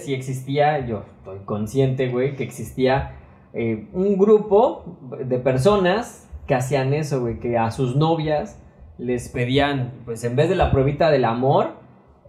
Sí 0.00 0.14
existía, 0.14 0.86
yo 0.86 1.04
estoy 1.18 1.38
consciente, 1.44 2.08
güey, 2.08 2.34
que 2.36 2.42
existía 2.44 3.16
eh, 3.52 3.88
un 3.92 4.16
grupo 4.18 4.98
de 5.24 5.38
personas 5.38 6.28
que 6.46 6.54
hacían 6.54 6.92
eso, 6.94 7.20
güey. 7.20 7.38
Que 7.40 7.56
a 7.58 7.70
sus 7.70 7.96
novias 7.96 8.60
les 8.98 9.28
pedían, 9.28 9.92
pues 10.04 10.24
en 10.24 10.36
vez 10.36 10.48
de 10.48 10.56
la 10.56 10.70
pruebita 10.70 11.10
del 11.10 11.24
amor, 11.24 11.74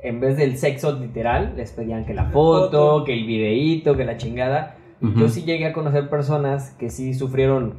en 0.03 0.19
vez 0.19 0.38
del 0.38 0.57
sexo 0.57 0.97
literal, 0.99 1.53
les 1.57 1.71
pedían 1.71 2.05
que 2.05 2.13
la 2.13 2.25
foto, 2.25 2.69
foto. 2.71 3.03
que 3.05 3.13
el 3.13 3.25
videíto, 3.25 3.95
que 3.97 4.05
la 4.05 4.17
chingada. 4.17 4.77
Yo 5.15 5.29
sí 5.29 5.43
llegué 5.43 5.65
a 5.65 5.73
conocer 5.73 6.10
personas 6.10 6.71
que 6.77 6.91
sí 6.91 7.15
sufrieron 7.15 7.73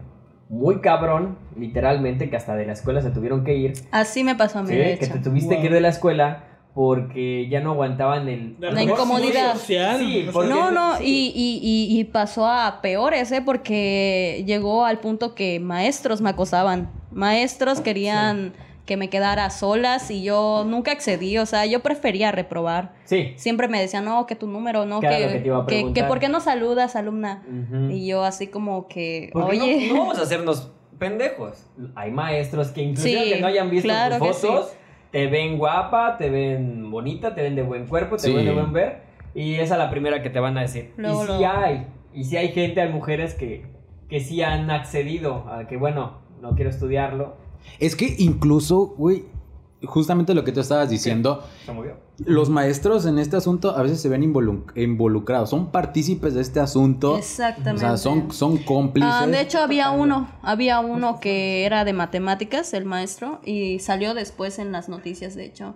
muy 0.49 0.81
cabrón, 0.81 1.39
literalmente, 1.57 2.29
que 2.29 2.37
hasta 2.37 2.57
de 2.57 2.67
la 2.67 2.73
escuela 2.73 3.01
se 3.01 3.11
tuvieron 3.11 3.45
que 3.45 3.55
ir. 3.57 3.73
Así 3.93 4.25
me 4.25 4.35
pasó 4.35 4.59
a 4.59 4.63
mí, 4.63 4.69
¿sí? 4.71 4.75
de 4.77 4.99
Que 4.99 5.07
te 5.07 5.19
tuviste 5.21 5.55
Wow. 5.55 5.61
que 5.63 5.67
ir 5.69 5.73
de 5.73 5.81
la 5.81 5.89
escuela 5.89 6.45
porque 6.75 7.49
ya 7.51 7.61
no 7.61 7.73
aguantaban 7.73 8.29
el... 8.29 8.57
La 8.59 8.71
La 8.73 8.83
incomodidad. 8.83 9.53
social. 9.55 9.99
Sí, 9.99 10.27
porque- 10.33 10.49
No, 10.49 10.71
no, 10.71 10.97
sí. 10.97 11.05
y, 11.05 11.33
y, 11.35 11.61
y, 11.97 12.01
y 12.01 12.05
pasó 12.05 12.47
a 12.47 12.81
peores, 12.81 13.31
¿eh? 13.33 13.43
Porque 13.45 14.43
llegó 14.47 14.85
al 14.85 14.99
punto 15.01 15.35
que 15.35 15.61
maestros 15.61 16.21
me 16.21 16.31
acosaban. 16.31 16.91
Maestros 17.11 17.81
querían 17.81 18.55
que 18.87 18.97
me 18.97 19.09
quedara 19.09 19.45
a 19.45 19.51
solas 19.51 20.11
y 20.11 20.23
yo 20.25 20.65
nunca 20.67 20.91
accedí, 20.93 21.39
o 21.39 21.47
sea, 21.47 21.67
yo 21.67 21.81
prefería 21.81 22.33
reprobar. 22.33 22.95
Sí. 23.05 23.33
Siempre 23.37 23.69
me 23.69 23.81
decían, 23.81 24.05
no, 24.05 24.27
que 24.27 24.35
tu 24.35 24.47
número, 24.49 24.87
no, 24.87 24.99
Que 25.01 25.09
que, 25.09 25.43
que 25.69 25.93
que, 25.93 26.05
¿por 26.05 26.19
qué 26.19 26.29
no 26.29 26.41
saludas, 26.41 26.97
alumna? 26.97 27.43
Y 27.91 28.07
yo 28.07 28.25
así 28.25 28.49
como 28.49 28.89
que, 28.89 29.31
Porque 29.33 29.57
no- 29.59 29.65
oye, 29.65 29.89
no, 29.93 29.99
vamos 30.01 30.19
a 30.19 30.23
hacernos 30.23 30.73
pendejos. 30.99 31.67
Hay 31.95 32.11
maestros 32.11 32.69
que 32.69 32.83
inclusive 32.83 33.25
Sí, 33.25 33.31
que 33.35 33.41
no 33.41 33.47
hayan 33.47 33.71
visto 33.71 33.89
claro 33.89 34.19
tus 34.19 34.27
que 34.29 34.33
fotos, 34.35 34.73
te 35.13 35.29
ven 35.29 35.59
guapa, 35.59 36.17
te 36.19 36.29
ven 36.31 36.91
bonita, 36.91 37.35
te 37.35 37.43
ven 37.43 37.55
de 37.55 37.63
buen 37.63 37.87
cuerpo, 37.87 38.17
te 38.17 38.23
Sí. 38.23 38.33
ven 38.35 38.45
de 38.47 38.53
buen 38.53 38.73
ver. 38.73 39.03
Y 39.35 39.55
esa 39.55 39.75
es 39.75 39.79
la 39.79 39.91
primera 39.91 40.23
que 40.23 40.31
te 40.31 40.41
van 40.41 40.59
a 40.59 40.63
decir. 40.63 40.93
Luego, 40.97 41.23
y 41.23 41.27
sí 41.27 41.33
luego. 41.39 41.47
hay. 41.55 41.87
Y 42.15 42.25
sí 42.25 42.37
hay 42.37 42.49
gente, 42.49 42.81
hay 42.81 42.91
mujeres 42.93 43.35
que, 43.35 43.65
que 44.09 44.21
sí 44.21 44.43
han 44.43 44.71
accedido 44.71 45.47
a 45.49 45.67
que, 45.69 45.77
bueno, 45.77 46.19
no 46.41 46.55
quiero 46.55 46.71
estudiarlo. 46.71 47.37
Es 47.79 47.95
que 47.95 48.15
incluso, 48.19 48.95
güey, 48.99 49.25
justamente 49.85 50.35
lo 50.35 50.45
que 50.45 50.53
tú 50.53 50.61
estabas 50.61 50.89
diciendo, 50.91 51.43
los 52.25 52.51
maestros 52.51 53.07
en 53.07 53.19
este 53.19 53.37
asunto 53.37 53.77
a 53.77 53.83
veces 53.83 54.01
se 54.01 54.09
ven 54.09 54.23
involu- 54.23 54.65
involucrados, 54.77 55.51
son 55.51 55.71
partícipes 55.73 56.35
de 56.35 56.41
este 56.41 56.61
asunto. 56.61 57.17
exactamente. 57.19 57.85
O 57.85 57.89
sea, 57.89 57.97
son, 57.97 58.31
son 58.33 58.59
cómplices. 58.59 59.11
Ah, 59.13 59.27
de 59.27 59.41
hecho, 59.41 59.59
había 59.61 59.91
uno, 59.91 60.29
había 60.43 60.81
uno 60.81 61.19
que 61.21 61.65
era 61.65 61.85
de 61.85 61.93
matemáticas, 61.93 62.73
el 62.75 62.85
maestro, 62.85 63.41
y 63.45 63.79
salió 63.81 64.15
después 64.15 64.59
en 64.59 64.73
las 64.73 64.89
noticias, 64.89 65.35
de 65.35 65.47
hecho, 65.47 65.75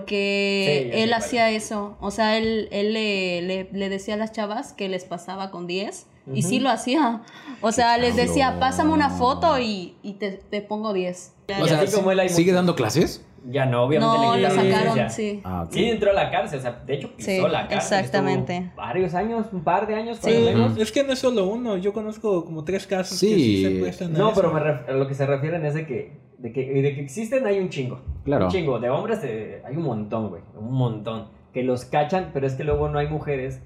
porque 0.00 0.90
Sí, 0.92 0.98
él 1.02 1.12
hacía 1.12 1.50
eso, 1.50 1.96
o 2.00 2.10
sea, 2.10 2.36
él, 2.38 2.68
él 2.72 2.92
le, 2.92 3.42
le- 3.42 3.68
le 3.72 3.88
decía 3.88 4.14
a 4.14 4.16
las 4.16 4.32
chavas 4.32 4.72
que 4.72 4.88
les 4.88 5.04
pasaba 5.04 5.50
con 5.50 5.66
10, 5.66 6.06
y 6.32 6.42
sí 6.42 6.58
lo 6.60 6.70
hacía, 6.70 7.22
o 7.60 7.72
sea, 7.72 7.98
les 7.98 8.16
decía, 8.16 8.58
pásame 8.58 8.92
una 8.92 9.10
foto 9.10 9.58
y, 9.58 9.96
y 10.02 10.14
te, 10.14 10.32
te 10.32 10.60
pongo 10.62 10.92
10. 10.92 11.34
O 11.60 11.66
sea, 11.66 11.80
así 11.80 11.94
como 11.96 12.10
él 12.10 12.18
hay 12.20 12.28
¿sigue 12.28 12.52
dando 12.52 12.74
clases? 12.74 13.24
Ya 13.48 13.64
no, 13.64 13.84
obviamente 13.84 14.12
No, 14.18 14.34
le 14.36 14.42
lo 14.42 14.50
sacaron, 14.50 15.08
sí. 15.10 15.40
Ah, 15.44 15.62
ok. 15.62 15.72
Sí, 15.72 15.84
entró 15.84 16.10
a 16.10 16.14
la 16.14 16.32
cárcel, 16.32 16.58
o 16.58 16.62
sea, 16.62 16.82
de 16.84 16.94
hecho 16.94 17.14
pisó 17.14 17.30
Sí, 17.30 17.38
la 17.38 17.68
cárcel. 17.68 17.98
exactamente. 18.00 18.72
Varios 18.76 19.14
años, 19.14 19.46
un 19.52 19.62
par 19.62 19.86
de 19.86 19.94
años, 19.94 20.18
por 20.18 20.30
Sí. 20.30 20.36
lo 20.40 20.44
menos. 20.46 20.76
Es 20.78 20.90
que 20.90 21.04
no 21.04 21.12
es 21.12 21.20
solo 21.20 21.46
uno, 21.46 21.76
yo 21.76 21.92
conozco 21.92 22.44
como 22.44 22.64
tres 22.64 22.88
casos 22.88 23.20
que 23.20 23.26
Sí. 23.28 23.34
sí 23.36 23.62
se 23.62 23.80
prestan 23.80 24.12
No, 24.14 24.32
pero 24.34 24.52
me 24.52 24.58
ref- 24.60 24.88
a 24.88 24.92
lo 24.92 25.06
que 25.06 25.14
se 25.14 25.24
refieren 25.26 25.64
es 25.64 25.74
de 25.74 25.86
que, 25.86 26.18
de 26.38 26.52
que, 26.52 26.60
de 26.82 26.94
que 26.96 27.00
existen 27.00 27.46
hay 27.46 27.60
un 27.60 27.68
chingo. 27.68 28.00
Claro. 28.24 28.46
Un 28.46 28.50
chingo. 28.50 28.80
De 28.80 28.90
hombres 28.90 29.20
eh, 29.22 29.62
hay 29.64 29.76
un 29.76 29.84
montón, 29.84 30.28
güey. 30.30 30.42
Un 30.58 30.72
montón. 30.74 31.28
Que 31.54 31.62
los 31.62 31.84
cachan, 31.84 32.30
pero 32.34 32.48
es 32.48 32.54
que 32.54 32.64
luego 32.64 32.88
no 32.88 32.98
hay 32.98 33.06
mujeres. 33.08 33.62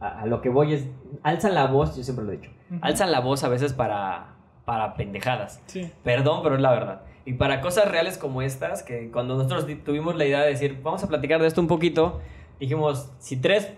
A, 0.00 0.22
a 0.22 0.26
lo 0.26 0.40
que 0.40 0.48
voy 0.48 0.74
es. 0.74 0.86
Alzan 1.22 1.54
la 1.54 1.66
voz, 1.66 1.96
yo 1.96 2.02
siempre 2.02 2.24
lo 2.24 2.32
he 2.32 2.36
dicho. 2.38 2.50
Ujú. 2.70 2.78
Alzan 2.82 3.12
la 3.12 3.20
voz 3.20 3.44
a 3.44 3.48
veces 3.48 3.72
para, 3.74 4.34
para 4.64 4.94
pendejadas. 4.94 5.62
Sí. 5.66 5.90
Perdón, 6.02 6.40
pero 6.42 6.54
es 6.56 6.60
la 6.60 6.70
verdad. 6.72 7.02
Y 7.26 7.34
para 7.34 7.60
cosas 7.60 7.90
reales 7.90 8.16
como 8.18 8.40
estas, 8.42 8.82
que 8.82 9.10
cuando 9.10 9.36
nosotros 9.36 9.66
tuvimos 9.84 10.16
la 10.16 10.24
idea 10.24 10.40
de 10.40 10.48
decir, 10.48 10.80
vamos 10.82 11.04
a 11.04 11.08
platicar 11.08 11.40
de 11.40 11.46
esto 11.46 11.60
un 11.60 11.66
poquito, 11.68 12.20
dijimos, 12.58 13.12
si 13.18 13.36
tres 13.36 13.70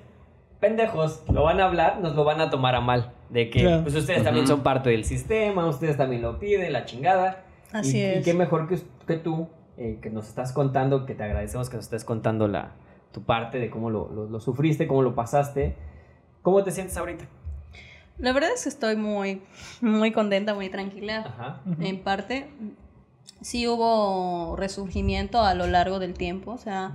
pendejos 0.60 1.24
lo 1.32 1.42
van 1.42 1.60
a 1.60 1.64
hablar, 1.64 1.98
nos 2.00 2.14
lo 2.14 2.24
van 2.24 2.40
a 2.40 2.50
tomar 2.50 2.74
a 2.74 2.80
mal. 2.80 3.12
De 3.30 3.48
que 3.50 3.60
Claro. 3.62 3.82
pues 3.82 3.94
ustedes 3.94 4.22
también 4.22 4.44
Ujú. 4.44 4.54
son 4.56 4.62
parte 4.62 4.90
del 4.90 5.04
sistema, 5.04 5.66
ustedes 5.66 5.96
también 5.96 6.22
lo 6.22 6.38
piden, 6.38 6.72
la 6.72 6.84
chingada. 6.84 7.44
Así 7.72 7.98
y, 7.98 8.02
es. 8.02 8.20
Y 8.20 8.22
qué 8.22 8.34
mejor 8.34 8.68
que, 8.68 8.78
que 9.06 9.16
tú, 9.16 9.48
eh, 9.78 9.98
que 10.02 10.10
nos 10.10 10.28
estás 10.28 10.52
contando, 10.52 11.06
que 11.06 11.14
te 11.14 11.24
agradecemos 11.24 11.68
que 11.70 11.76
nos 11.76 11.86
estés 11.86 12.04
contando 12.04 12.46
la, 12.46 12.72
tu 13.10 13.22
parte 13.24 13.58
de 13.58 13.70
cómo 13.70 13.90
lo, 13.90 14.08
lo- 14.10 14.28
lo 14.28 14.38
sufriste, 14.40 14.86
cómo 14.86 15.02
lo 15.02 15.14
pasaste. 15.14 15.74
¿Cómo 16.42 16.62
te 16.64 16.70
sientes 16.70 16.96
ahorita? 16.96 17.24
La 18.18 18.32
verdad 18.32 18.50
es 18.54 18.64
que 18.64 18.68
estoy 18.68 18.96
muy, 18.96 19.42
muy 19.80 20.12
contenta, 20.12 20.54
muy 20.54 20.68
tranquila. 20.68 21.20
Ajá. 21.26 21.60
en 21.80 22.02
parte. 22.02 22.48
Sí 23.40 23.66
hubo 23.66 24.54
resurgimiento 24.56 25.40
a 25.42 25.54
lo 25.54 25.66
largo 25.66 25.98
del 25.98 26.14
tiempo, 26.14 26.52
o 26.52 26.58
sea, 26.58 26.92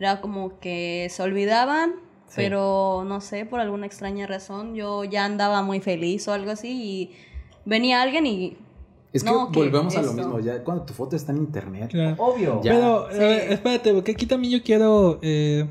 era 0.00 0.20
como 0.20 0.58
que 0.58 1.06
se 1.10 1.22
olvidaban, 1.22 1.92
Sí. 2.26 2.34
pero 2.36 3.04
no 3.06 3.20
sé, 3.20 3.44
por 3.46 3.60
alguna 3.60 3.86
extraña 3.86 4.26
razón, 4.26 4.74
yo 4.74 5.04
ya 5.04 5.24
andaba 5.24 5.62
muy 5.62 5.80
feliz 5.80 6.26
o 6.26 6.32
algo 6.32 6.50
así 6.50 6.70
y 6.72 7.10
venía 7.64 8.02
alguien 8.02 8.26
y... 8.26 8.56
Es 9.12 9.22
que 9.22 9.30
No, 9.30 9.48
volvemos 9.50 9.96
a 9.96 10.02
lo 10.02 10.12
mismo, 10.14 10.40
ya 10.40 10.64
cuando 10.64 10.84
tu 10.84 10.94
foto 10.94 11.14
está 11.14 11.30
en 11.30 11.38
internet. 11.38 11.90
Claro. 11.90 12.16
Obvio. 12.18 12.60
Ya. 12.64 12.72
Pero, 12.72 13.06
Sí. 13.12 13.18
eh, 13.22 13.52
espérate, 13.52 13.94
porque 13.94 14.12
aquí 14.12 14.26
también 14.26 14.54
yo 14.58 14.64
quiero 14.64 15.20
eh, 15.22 15.66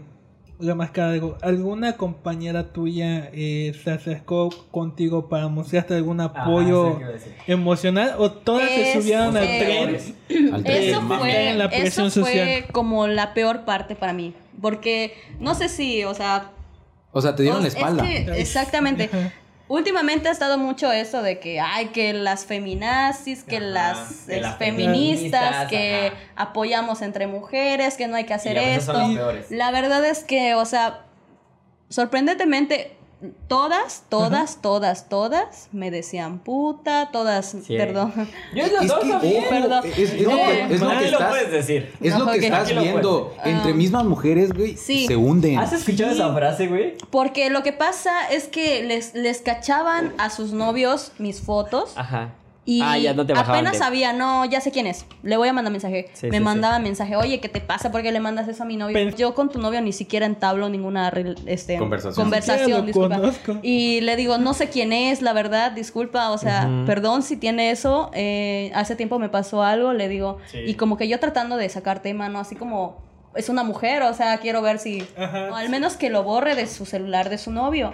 remarcar 0.63 1.09
algo. 1.09 1.37
¿Alguna 1.41 1.97
compañera 1.97 2.71
tuya 2.71 3.29
eh, 3.33 3.73
se 3.83 3.91
acercó 3.91 4.49
contigo 4.71 5.27
para 5.29 5.47
mostrarte 5.47 5.93
algún 5.95 6.21
Ajá, 6.21 6.41
apoyo 6.43 6.99
emocional 7.47 8.15
o 8.17 8.31
todas 8.31 8.69
se 8.69 8.93
subieron 9.01 9.35
al 9.37 9.43
eh, 9.43 9.59
tren? 10.29 10.53
Al 10.53 10.63
tren 10.63 10.83
Eso 10.83 11.01
fue, 11.01 11.49
En 11.49 11.57
la 11.57 11.69
presión 11.69 12.07
eso 12.07 12.21
fue 12.21 12.31
social. 12.33 12.65
como 12.71 13.07
la 13.07 13.33
peor 13.33 13.65
parte 13.65 13.95
para 13.95 14.13
mí, 14.13 14.33
porque 14.61 15.13
no 15.39 15.55
sé 15.55 15.69
si, 15.69 16.03
o 16.03 16.13
sea... 16.13 16.51
O 17.11 17.21
sea, 17.21 17.35
te 17.35 17.43
dieron 17.43 17.61
la 17.61 17.67
es 17.67 17.75
espalda. 17.75 18.03
que- 18.03 18.41
exactamente. 18.41 19.09
Últimamente 19.69 20.27
ha 20.27 20.31
estado 20.31 20.57
mucho 20.57 20.91
eso 20.91 21.21
de 21.21 21.39
que, 21.39 21.59
ay, 21.59 21.87
que 21.87 22.13
las 22.13 22.45
feminazis, 22.45 23.43
que 23.43 23.57
Ajá, 23.57 23.65
las 23.65 24.25
que 24.27 24.41
las 24.41 24.57
feministas, 24.57 25.67
que 25.69 26.07
ajá. 26.07 26.17
apoyamos 26.35 27.01
entre 27.01 27.27
mujeres, 27.27 27.95
que 27.95 28.07
no 28.07 28.15
hay 28.17 28.25
que 28.25 28.33
hacer 28.33 28.57
esto. 28.57 28.93
La 29.49 29.71
verdad 29.71 30.03
es 30.05 30.23
que, 30.23 30.53
o 30.55 30.65
sea, 30.65 31.05
sorprendentemente, 31.89 32.97
todas, 33.47 34.03
todas, 34.09 34.61
todas, 34.61 35.09
todas 35.09 35.69
me 35.71 35.91
decían 35.91 36.39
puta, 36.39 37.09
todas, 37.11 37.55
Sí. 37.65 37.77
perdón. 37.77 38.13
Yo 38.55 38.63
Es 38.65 38.71
lo 38.71 38.79
que, 38.79 38.85
estás, 38.85 38.99
puedes 41.29 41.51
decir. 41.51 41.93
es 42.01 42.17
lo 42.17 42.25
que 42.31 42.37
estás 42.37 42.69
viendo. 42.69 43.33
Entre 43.43 43.71
Ah. 43.71 43.75
mismas 43.75 44.05
mujeres, 44.05 44.53
güey, 44.53 44.77
Sí. 44.77 45.07
se 45.07 45.15
hunden. 45.15 45.59
¿Has 45.59 45.73
escuchado 45.73 46.11
esa 46.11 46.33
frase, 46.33 46.67
güey? 46.67 46.95
Porque 47.09 47.49
lo 47.49 47.63
que 47.63 47.73
pasa 47.73 48.27
es 48.29 48.47
que 48.47 48.83
les, 48.83 49.13
les 49.13 49.41
cachaban 49.41 50.13
a 50.17 50.29
sus 50.29 50.51
novios 50.53 51.11
mis 51.17 51.41
fotos. 51.41 51.93
Ajá. 51.95 52.29
Y 52.65 52.81
ah, 52.81 52.97
ya 52.97 53.13
no 53.13 53.25
te 53.25 53.33
bajaban 53.33 53.55
apenas 53.57 53.73
de- 53.73 53.79
sabía, 53.79 54.13
no, 54.13 54.45
ya 54.45 54.61
sé 54.61 54.71
quién 54.71 54.87
es. 54.87 55.05
Le 55.21 55.35
voy 55.35 55.49
a 55.49 55.53
mandar 55.53 55.71
mensaje. 55.73 56.09
Sí, 56.13 56.27
me 56.27 56.37
sí, 56.37 56.43
mandaba 56.43 56.79
mensaje, 56.79 57.17
oye, 57.17 57.41
¿qué 57.41 57.49
te 57.49 57.59
pasa? 57.59 57.91
¿Por 57.91 58.01
qué 58.03 58.11
le 58.13 58.21
mandas 58.21 58.47
eso 58.47 58.63
a 58.63 58.65
mi 58.65 58.77
novio? 58.77 58.93
Pen- 58.93 59.13
Yo 59.17 59.35
con 59.35 59.49
tu 59.49 59.59
novio 59.59 59.81
ni 59.81 59.91
siquiera 59.91 60.25
entablo 60.25 60.69
ninguna 60.69 61.11
este, 61.45 61.77
Conversación. 61.77 62.23
conversación, 62.23 62.85
disculpa. 62.85 63.17
conozco. 63.17 63.59
Y 63.63 63.99
le 64.01 64.15
digo, 64.15 64.37
no 64.37 64.53
sé 64.53 64.69
quién 64.69 64.93
es, 64.93 65.21
la 65.21 65.33
verdad, 65.33 65.73
disculpa, 65.73 66.29
o 66.31 66.37
sea, 66.37 66.69
perdón 66.85 67.21
si 67.23 67.35
tiene 67.35 67.69
eso. 67.71 68.09
eh, 68.13 68.71
hace 68.75 68.95
tiempo 68.95 69.19
me 69.19 69.27
pasó 69.27 69.61
algo, 69.63 69.91
le 69.91 70.07
digo. 70.07 70.37
Sí. 70.49 70.59
Y 70.65 70.75
como 70.75 70.95
que 70.95 71.09
yo 71.09 71.19
tratando 71.19 71.57
de 71.57 71.67
sacar 71.67 72.01
tema, 72.01 72.29
¿no? 72.29 72.39
Así 72.39 72.55
como, 72.55 73.01
es 73.35 73.49
una 73.49 73.63
mujer, 73.63 74.03
o 74.03 74.13
sea, 74.13 74.37
quiero 74.37 74.61
ver 74.61 74.79
si... 74.79 75.05
Ajá. 75.17 75.49
O 75.51 75.55
al 75.55 75.67
menos 75.67 75.97
que 75.97 76.09
lo 76.09 76.23
borre 76.23 76.55
de 76.55 76.67
su 76.67 76.85
celular 76.85 77.29
de 77.29 77.37
su 77.39 77.51
novio. 77.51 77.93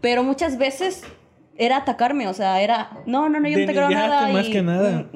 Pero 0.00 0.24
muchas 0.24 0.58
veces 0.58 1.02
era 1.60 1.76
atacarme, 1.76 2.26
o 2.26 2.32
sea, 2.34 2.60
era, 2.62 2.90
no, 3.06 3.28
no, 3.28 3.38
no, 3.38 3.48
yo 3.48 3.58
no 3.58 3.66
te 3.66 3.72
creo 3.72 3.90
nada. 3.90 4.28
más 4.28 4.48
y- 4.48 4.50
que 4.52 4.62
nada. 4.62 5.06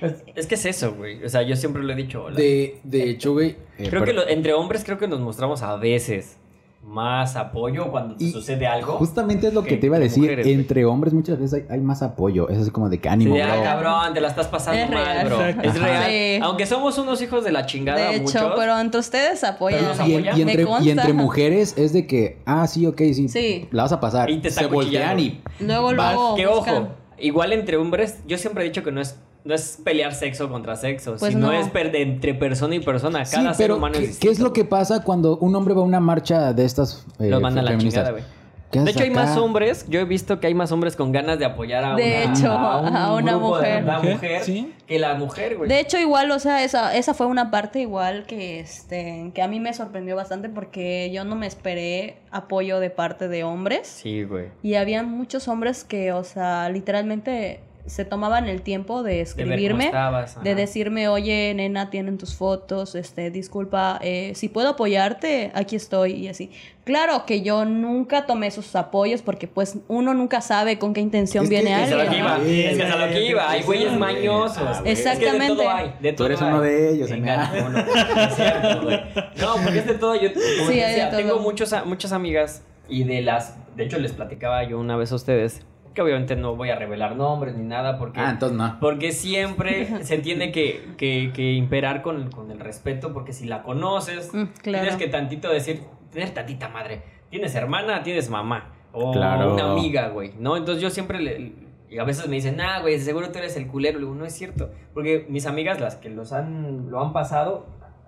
Es, 0.00 0.24
es 0.34 0.46
que 0.46 0.54
es 0.54 0.66
eso, 0.66 0.94
güey. 0.94 1.24
O 1.24 1.28
sea, 1.28 1.42
yo 1.42 1.56
siempre 1.56 1.82
lo 1.82 1.92
he 1.92 1.96
dicho. 1.96 2.28
De, 2.30 2.78
de 2.84 3.10
hecho, 3.10 3.32
güey. 3.32 3.56
eh, 3.78 3.86
Creo 3.90 4.04
que 4.04 4.12
lo- 4.12 4.28
entre 4.28 4.52
hombres 4.54 4.84
creo 4.84 4.98
que 4.98 5.08
nos 5.08 5.20
mostramos 5.20 5.62
a 5.62 5.76
veces 5.76 6.36
más 6.82 7.36
apoyo 7.36 7.90
cuando 7.90 8.16
te 8.16 8.24
Y 8.24 8.30
sucede 8.32 8.66
algo. 8.66 8.94
Justamente 8.94 9.46
es 9.48 9.54
lo 9.54 9.62
que, 9.62 9.68
que- 9.70 9.76
te 9.76 9.86
iba 9.86 9.96
a 9.96 10.00
decir. 10.00 10.22
mujeres, 10.22 10.46
entre 10.46 10.84
hombres 10.86 11.12
muchas 11.12 11.38
veces 11.38 11.62
hay, 11.68 11.76
hay 11.76 11.80
más 11.82 12.02
apoyo. 12.02 12.48
Es 12.48 12.58
así 12.58 12.70
como 12.70 12.88
de 12.88 12.98
que 12.98 13.08
ánimo, 13.08 13.34
Sí, 13.34 13.40
ah, 13.42 13.54
bro. 13.54 13.62
cabrón, 13.64 14.14
te 14.14 14.20
la 14.20 14.28
estás 14.28 14.48
pasando 14.48 14.80
Es 14.82 14.90
mal, 14.90 15.04
real. 15.04 15.26
bro. 15.26 15.40
Exacto. 15.46 15.68
Es 15.68 15.80
real. 15.80 16.04
Sí. 16.10 16.38
Aunque 16.42 16.66
somos 16.66 16.96
unos 16.98 17.20
hijos 17.22 17.44
de 17.44 17.52
la 17.52 17.66
chingada, 17.66 17.98
De 18.10 18.16
hecho, 18.16 18.22
muchos. 18.22 18.52
pero 18.56 18.78
entre 18.80 18.98
ustedes 19.00 19.44
apoyan. 19.44 19.84
Nos 19.84 19.98
Y, 19.98 20.14
apoyan. 20.16 20.40
entre, 20.40 20.64
consta. 20.66 20.84
y 20.84 20.90
entre 20.90 21.12
mujeres 21.12 21.74
es 21.76 21.92
de 21.92 22.06
que, 22.06 22.38
ah, 22.46 22.66
sí, 22.66 22.86
ok, 22.86 22.98
sí, 23.12 23.28
Sí. 23.28 23.68
la 23.70 23.82
vas 23.84 23.92
a 23.92 24.00
pasar. 24.00 24.30
Y 24.30 24.38
te 24.38 24.50
Se 24.50 24.66
voltean 24.66 25.20
y 25.20 25.40
Luego, 25.60 25.92
luego. 25.92 26.34
que 26.34 26.46
ojo, 26.46 26.88
igual 27.18 27.52
entre 27.52 27.76
hombres, 27.76 28.20
yo 28.26 28.38
siempre 28.38 28.64
he 28.64 28.66
dicho 28.66 28.82
que 28.82 28.90
no 28.90 29.00
es, 29.02 29.16
no 29.44 29.54
es 29.54 29.78
pelear 29.82 30.14
sexo 30.14 30.48
contra 30.50 30.76
sexo, 30.76 31.16
Pues 31.18 31.32
sino 31.32 31.46
no. 31.48 31.52
es 31.52 31.68
per- 31.68 31.92
de 31.92 32.02
entre 32.02 32.34
persona 32.34 32.74
y 32.74 32.80
persona. 32.80 33.24
Sí, 33.24 33.36
Cada 33.36 33.54
ser 33.54 33.72
humano 33.72 33.94
¿qué, 33.98 34.04
es 34.04 34.18
qué 34.18 34.28
es 34.28 34.38
lo 34.38 34.52
que 34.52 34.64
pasa 34.64 35.02
cuando 35.02 35.36
un 35.38 35.54
hombre 35.56 35.74
va 35.74 35.80
a 35.80 35.84
una 35.84 36.00
marcha 36.00 36.52
de 36.52 36.64
estas 36.64 37.06
eh, 37.18 37.28
Los 37.30 37.40
manda 37.40 37.60
a 37.60 37.64
la 37.64 37.78
chingada, 37.78 38.10
güey. 38.10 38.22
¿Qué 38.70 38.78
De 38.78 38.92
hecho, 38.92 39.02
hay 39.02 39.10
más 39.10 39.36
hombres. 39.36 39.84
Yo 39.88 39.98
he 39.98 40.04
visto 40.04 40.38
que 40.38 40.46
hay 40.46 40.54
más 40.54 40.70
hombres 40.70 40.94
con 40.94 41.10
ganas 41.10 41.40
de 41.40 41.44
apoyar 41.44 41.82
a 41.84 41.96
De 41.96 42.22
una, 42.24 42.32
hecho, 42.32 42.44
un 42.54 42.96
a 42.96 43.14
una 43.14 43.32
grupo 43.32 43.58
de 43.58 43.62
mujer. 43.80 43.84
la 43.84 43.96
¿Mujer? 43.96 44.12
mujer 44.14 44.44
Sí. 44.44 44.72
que 44.86 44.98
la 45.00 45.14
mujer, 45.14 45.56
güey. 45.56 45.68
De 45.68 45.80
hecho, 45.80 45.98
igual, 45.98 46.30
o 46.30 46.38
sea, 46.38 46.62
esa, 46.62 46.94
esa 46.96 47.12
fue 47.12 47.26
una 47.26 47.50
parte 47.50 47.80
igual 47.80 48.26
que, 48.28 48.60
este, 48.60 49.32
que 49.34 49.42
a 49.42 49.48
mí 49.48 49.58
me 49.58 49.74
sorprendió 49.74 50.14
bastante 50.14 50.48
porque 50.48 51.10
yo 51.12 51.24
no 51.24 51.34
me 51.34 51.48
esperé 51.48 52.18
apoyo 52.30 52.78
de 52.78 52.90
parte 52.90 53.26
de 53.26 53.42
hombres. 53.42 53.88
Sí, 53.88 54.22
güey. 54.22 54.50
Y 54.62 54.74
había 54.74 55.02
muchos 55.02 55.48
hombres 55.48 55.82
que, 55.82 56.12
o 56.12 56.22
sea, 56.22 56.68
literalmente 56.68 57.58
se 57.86 58.04
tomaban 58.04 58.48
el 58.48 58.62
tiempo 58.62 59.02
de 59.02 59.14
De 59.14 59.20
escribirme, 59.22 59.86
estabas, 59.86 60.42
de 60.42 60.54
decirme, 60.54 61.08
oye, 61.08 61.52
nena, 61.54 61.90
tienen 61.90 62.18
tus 62.18 62.34
fotos, 62.34 62.94
este, 62.94 63.30
disculpa, 63.30 63.98
eh, 64.02 64.32
si 64.34 64.48
puedo 64.48 64.68
apoyarte, 64.70 65.50
aquí 65.54 65.76
estoy 65.76 66.12
y 66.12 66.28
así. 66.28 66.50
Claro 66.84 67.24
que 67.26 67.42
yo 67.42 67.64
nunca 67.64 68.26
tomé 68.26 68.50
sus 68.50 68.74
apoyos 68.74 69.22
porque 69.22 69.46
pues 69.46 69.76
uno 69.88 70.12
nunca 70.14 70.40
sabe 70.40 70.78
con 70.78 70.92
qué 70.94 71.00
intención 71.00 71.44
Es 71.44 71.50
que 71.50 71.56
viene 71.60 71.84
es 71.84 71.92
alguien. 71.92 72.24
es 72.24 72.76
que 72.76 72.82
es 72.82 72.90
a 72.92 72.96
lo 73.06 73.12
que 73.12 73.24
iba, 73.24 73.50
hay 73.50 73.62
güeyes 73.62 73.92
mañosos. 73.98 74.58
ah, 74.58 74.80
güey. 74.80 74.92
Es 74.92 75.00
que 75.02 75.08
de 75.08 75.14
Exactamente. 75.14 75.54
todo 75.56 75.70
hay, 75.70 75.92
de 76.00 76.10
Tú 76.12 76.16
todo 76.16 76.26
eres 76.28 76.42
hay. 76.42 76.48
uno 76.48 76.60
de 76.62 76.90
ellos, 76.92 77.10
Emilia. 77.10 77.50
no, 77.54 77.68
no, 77.68 77.78
es 77.78 78.34
cierto, 78.34 78.82
güey. 78.82 79.00
No, 79.40 79.54
porque 79.62 79.78
es 79.78 79.86
de 79.86 79.94
todo. 79.94 80.14
Yo 80.16 80.32
como 80.32 80.44
Sí, 80.70 80.72
hay 80.72 80.80
de 80.80 80.86
decía, 80.86 81.10
todo. 81.10 81.18
tengo 81.20 81.38
muchos, 81.38 81.74
muchas 81.86 82.12
amigas 82.12 82.62
y 82.88 83.04
de 83.04 83.20
las. 83.22 83.56
De 83.76 83.84
hecho, 83.84 83.98
les 83.98 84.12
platicaba 84.12 84.64
yo 84.64 84.78
una 84.80 84.96
vez 84.96 85.12
a 85.12 85.14
ustedes 85.14 85.62
que 85.94 86.02
obviamente 86.02 86.36
no 86.36 86.54
voy 86.56 86.70
a 86.70 86.76
revelar 86.76 87.16
nombres 87.16 87.56
ni 87.56 87.64
nada 87.64 87.98
porque. 87.98 88.20
Ah, 88.20 88.30
entonces 88.30 88.56
no. 88.56 88.78
Porque 88.80 89.12
siempre 89.12 90.02
se 90.04 90.18
tiene 90.18 90.52
que, 90.52 90.94
que, 90.96 91.30
que 91.34 91.52
imperar 91.54 92.02
con, 92.02 92.30
con 92.30 92.50
el 92.50 92.60
respeto, 92.60 93.12
porque 93.12 93.32
si 93.32 93.46
la 93.46 93.62
conoces, 93.62 94.32
Mm, 94.32 94.44
claro. 94.62 94.82
tienes 94.84 94.96
que 94.96 95.08
tantito 95.08 95.48
decir, 95.50 95.82
tener 96.12 96.30
tantita 96.30 96.68
madre. 96.68 97.02
Tienes 97.30 97.54
hermana, 97.54 98.02
tienes 98.02 98.28
mamá. 98.30 98.72
O 98.92 99.12
Claro. 99.12 99.54
una 99.54 99.72
amiga, 99.72 100.08
güey. 100.08 100.32
¿No? 100.38 100.56
Entonces 100.56 100.82
yo 100.82 100.90
siempre 100.90 101.20
le. 101.20 101.52
Y 101.88 101.98
a 101.98 102.04
veces 102.04 102.28
me 102.28 102.36
dicen, 102.36 102.60
ah, 102.60 102.80
güey, 102.80 102.98
seguro 103.00 103.30
tú 103.32 103.38
eres 103.38 103.56
el 103.56 103.66
culero. 103.66 103.98
Le 103.98 104.04
digo, 104.04 104.14
no 104.16 104.24
es 104.24 104.32
cierto. 104.32 104.70
Porque 104.94 105.26
mis 105.28 105.46
amigas, 105.46 105.80
las 105.80 105.96
que 105.96 106.08
los 106.08 106.32
han, 106.32 106.88
lo 106.90 107.00
han 107.00 107.12
pasado, 107.12 107.66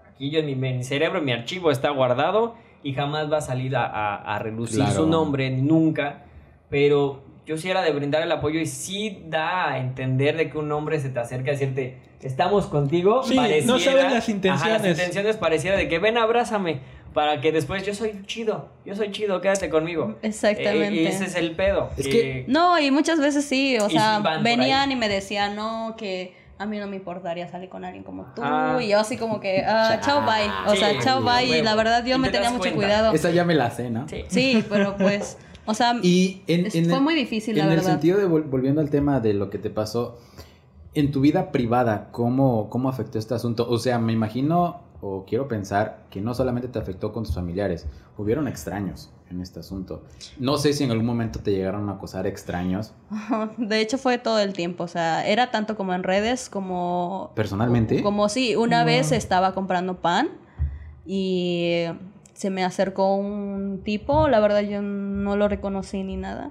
aquí 0.08 0.30
yo 0.30 0.38
en 0.38 0.46
mi, 0.46 0.52
en 0.52 0.76
mi 0.78 0.84
cerebro, 0.84 1.18
en 1.18 1.24
mi 1.24 1.32
archivo 1.32 1.70
está 1.72 1.90
guardado 1.90 2.54
y 2.84 2.94
jamás 2.94 3.30
va 3.32 3.38
a 3.38 3.40
salir 3.40 3.74
a, 3.76 3.84
a- 3.86 4.16
a 4.36 4.38
relucir 4.38 4.76
Claro. 4.76 4.92
su 4.92 5.06
nombre, 5.08 5.50
nunca. 5.50 6.24
Pero 6.68 7.22
yo 7.46 7.56
sí 7.56 7.70
era 7.70 7.82
de 7.82 7.90
brindar 7.92 8.22
el 8.22 8.30
apoyo 8.32 8.60
y 8.60 8.66
sí 8.66 9.22
da 9.26 9.70
a 9.72 9.78
entender 9.78 10.36
de 10.36 10.50
que 10.50 10.58
un 10.58 10.70
hombre 10.72 11.00
se 11.00 11.08
te 11.08 11.18
acerca 11.20 11.50
a 11.50 11.52
decirte, 11.54 11.98
estamos 12.22 12.66
contigo. 12.66 13.22
Sí, 13.24 13.36
no 13.64 13.78
sabes 13.78 14.12
las 14.12 14.28
intenciones. 14.28 14.62
Ajá, 14.76 14.78
las 14.78 14.86
intenciones 14.98 15.36
pareciera 15.36 15.76
de 15.76 15.88
que 15.88 15.98
ven, 15.98 16.18
abrázame. 16.18 16.80
Para 17.12 17.42
que 17.42 17.52
después 17.52 17.84
yo 17.84 17.92
soy 17.94 18.22
chido, 18.24 18.70
yo 18.86 18.94
soy 18.96 19.10
chido, 19.10 19.42
quédate 19.42 19.68
conmigo. 19.68 20.16
Exactamente. 20.22 21.02
Eh, 21.04 21.08
ese 21.08 21.26
es 21.26 21.34
el 21.34 21.52
pedo. 21.54 21.90
Es 21.98 22.08
que- 22.08 22.44
No, 22.48 22.78
y 22.78 22.90
muchas 22.90 23.18
veces 23.20 23.44
sí, 23.44 23.76
o 23.78 23.86
Y 23.88 23.90
sea, 23.92 24.20
venían 24.40 24.90
y 24.92 24.96
me 24.96 25.10
decían, 25.10 25.54
no, 25.54 25.94
que 25.98 26.34
a 26.58 26.64
mí 26.64 26.78
no 26.78 26.86
me 26.86 26.96
importaría 26.96 27.46
salir 27.48 27.68
con 27.68 27.84
alguien 27.84 28.02
como 28.02 28.24
tú. 28.34 28.40
Ah. 28.42 28.78
Y 28.80 28.88
yo 28.88 28.98
así 29.00 29.18
como 29.18 29.40
que, 29.40 29.62
ah, 29.66 29.98
chao, 30.00 30.22
bye. 30.22 30.48
O 30.66 30.70
Sí, 30.74 30.78
sea, 30.78 30.98
chao, 31.02 31.20
bye. 31.22 31.58
Y 31.58 31.60
la 31.60 31.74
verdad 31.74 32.02
yo 32.02 32.16
Y 32.16 32.18
me 32.18 32.28
te 32.28 32.32
tenía 32.34 32.48
mucho 32.50 32.60
cuenta. 32.62 32.76
cuidado. 32.78 33.12
Esa 33.12 33.30
ya 33.30 33.44
me 33.44 33.54
la 33.54 33.70
sé, 33.70 33.90
¿no? 33.90 34.08
Sí. 34.08 34.24
Sí, 34.28 34.64
pero 34.70 34.96
pues, 34.96 35.36
o 35.66 35.74
sea, 35.74 35.94
Y 36.02 36.42
en, 36.46 36.66
es- 36.66 36.74
en 36.74 36.86
fue 36.86 36.94
el- 36.96 37.02
muy 37.02 37.14
difícil, 37.14 37.56
en 37.58 37.66
la 37.66 37.72
el 37.72 37.78
verdad. 37.78 37.92
sentido 37.92 38.18
de, 38.18 38.28
vol- 38.28 38.48
volviendo 38.48 38.80
al 38.80 38.90
tema 38.90 39.20
de 39.20 39.34
lo 39.34 39.50
que 39.50 39.58
te 39.58 39.70
pasó, 39.70 40.18
en 40.94 41.10
tu 41.10 41.20
vida 41.20 41.52
privada, 41.52 42.08
¿cómo, 42.12 42.68
¿cómo 42.68 42.88
afectó 42.88 43.18
este 43.18 43.34
asunto? 43.34 43.66
O 43.68 43.78
sea, 43.78 43.98
me 43.98 44.12
imagino 44.12 44.80
o 45.00 45.24
quiero 45.26 45.48
pensar 45.48 46.04
que 46.10 46.20
no 46.20 46.32
solamente 46.34 46.68
te 46.68 46.78
afectó 46.78 47.12
con 47.12 47.24
tus 47.24 47.34
familiares, 47.34 47.86
hubieron 48.18 48.46
extraños 48.46 49.10
en 49.30 49.40
este 49.40 49.58
asunto. 49.60 50.02
No 50.38 50.58
sé 50.58 50.74
si 50.74 50.84
en 50.84 50.90
algún 50.92 51.06
momento 51.06 51.40
te 51.40 51.50
llegaron 51.50 51.88
a 51.88 51.92
acosar 51.94 52.26
extraños 52.26 52.92
De 53.56 53.80
hecho 53.80 53.96
fue 53.98 54.18
todo 54.18 54.38
el 54.38 54.52
tiempo, 54.52 54.84
o 54.84 54.88
sea, 54.88 55.26
era 55.26 55.50
tanto 55.50 55.76
como 55.76 55.92
en 55.94 56.02
redes 56.04 56.48
como... 56.50 57.32
personalmente. 57.34 58.02
Como 58.02 58.28
sí, 58.28 58.54
una 58.54 58.84
vez 58.84 59.10
estaba 59.12 59.54
comprando 59.54 59.96
pan 60.02 60.28
y 61.06 61.84
se 62.34 62.48
me 62.50 62.64
acercó 62.64 63.14
un 63.16 63.82
tipo, 63.84 64.26
la 64.28 64.40
verdad 64.40 64.60
yo 64.62 64.80
no 64.82 65.36
lo 65.36 65.48
reconocí 65.48 66.02
ni 66.02 66.16
nada. 66.16 66.50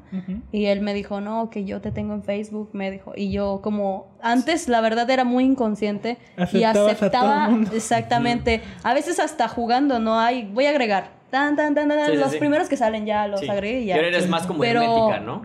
Y 0.51 0.65
él 0.65 0.81
me 0.81 0.93
dijo, 0.93 1.21
no, 1.21 1.49
que 1.49 1.65
yo 1.65 1.81
te 1.81 1.91
tengo 1.91 2.13
en 2.13 2.23
Facebook, 2.23 2.69
me 2.73 2.91
dijo. 2.91 3.13
Y 3.15 3.31
yo 3.31 3.61
como, 3.63 4.07
antes 4.21 4.67
la 4.69 4.79
verdad 4.81 5.09
era 5.09 5.23
muy 5.23 5.43
inconsciente 5.43 6.17
y 6.37 6.63
Aceptabas 6.63 6.91
aceptaba 6.93 7.49
exactamente, 7.73 8.61
a 8.83 8.93
veces 8.93 9.19
hasta 9.19 9.47
jugando, 9.47 9.99
¿no? 9.99 10.19
hay 10.19 10.43
voy 10.53 10.65
a 10.65 10.69
agregar, 10.69 11.09
tan, 11.29 11.55
tan, 11.55 11.73
tan, 11.75 11.89
tan, 11.89 11.97
tan, 11.97 12.11
Sí, 12.11 12.17
los 12.17 12.31
sí. 12.31 12.37
primeros 12.37 12.69
que 12.69 12.77
salen 12.77 13.05
ya 13.05 13.27
los 13.27 13.39
Sí. 13.39 13.49
agregué 13.49 13.81
y 13.81 13.85
ya. 13.87 13.95
ahora 13.95 14.07
eres 14.07 14.29
más 14.29 14.45
como 14.47 14.59
Pero- 14.59 14.81
hermética, 14.81 15.19
¿no? 15.19 15.41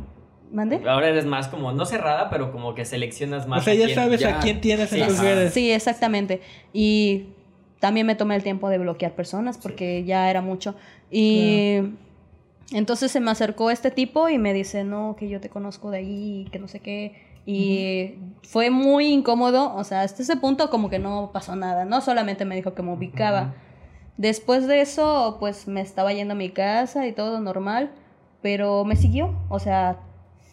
¿Mande? 0.52 0.80
Ahora 0.88 1.08
eres 1.08 1.26
más 1.26 1.48
como, 1.48 1.72
no 1.72 1.84
cerrada, 1.86 2.30
pero 2.30 2.52
como 2.52 2.74
que 2.74 2.84
seleccionas 2.84 3.48
más. 3.48 3.62
O 3.62 3.64
sea, 3.64 3.74
ya 3.74 3.86
quién. 3.86 3.96
sabes 3.96 4.20
ya- 4.20 4.36
a 4.36 4.40
quién 4.40 4.60
tienes 4.60 4.92
en 4.92 5.08
tus 5.08 5.18
redes. 5.18 5.52
Sí, 5.52 5.72
exactamente. 5.72 6.40
Y 6.72 7.30
también 7.80 8.06
me 8.06 8.14
tomé 8.14 8.36
el 8.36 8.42
tiempo 8.42 8.68
de 8.68 8.78
bloquear 8.78 9.12
personas 9.12 9.58
porque 9.58 10.04
ya 10.04 10.30
era 10.30 10.40
mucho. 10.40 10.74
Y 11.10 11.78
entonces 12.72 13.12
se 13.12 13.20
me 13.20 13.30
acercó 13.30 13.70
este 13.70 13.90
tipo 13.90 14.28
y 14.28 14.38
me 14.38 14.52
dice, 14.52 14.84
no, 14.84 15.16
que 15.18 15.28
yo 15.28 15.40
te 15.40 15.48
conozco 15.48 15.90
de 15.90 15.98
ahí, 15.98 16.48
que 16.50 16.58
no 16.58 16.68
sé 16.68 16.80
qué. 16.80 17.14
Y 17.46 18.14
fue 18.42 18.70
muy 18.70 19.06
incómodo, 19.06 19.72
o 19.76 19.84
sea, 19.84 20.02
hasta 20.02 20.22
ese 20.22 20.36
punto 20.36 20.68
como 20.68 20.90
que 20.90 20.98
no 20.98 21.30
pasó 21.32 21.54
nada, 21.54 21.84
¿no? 21.84 22.00
Solamente 22.00 22.44
me 22.44 22.56
dijo 22.56 22.74
que 22.74 22.82
me 22.82 22.92
ubicaba. 22.92 23.54
Después 24.16 24.66
de 24.66 24.80
eso, 24.80 25.36
pues 25.38 25.68
me 25.68 25.80
estaba 25.80 26.12
yendo 26.12 26.32
a 26.32 26.36
mi 26.36 26.50
casa 26.50 27.06
y 27.06 27.12
todo 27.12 27.40
normal, 27.40 27.92
pero 28.42 28.84
me 28.84 28.96
siguió, 28.96 29.38
o 29.48 29.60
sea, 29.60 30.00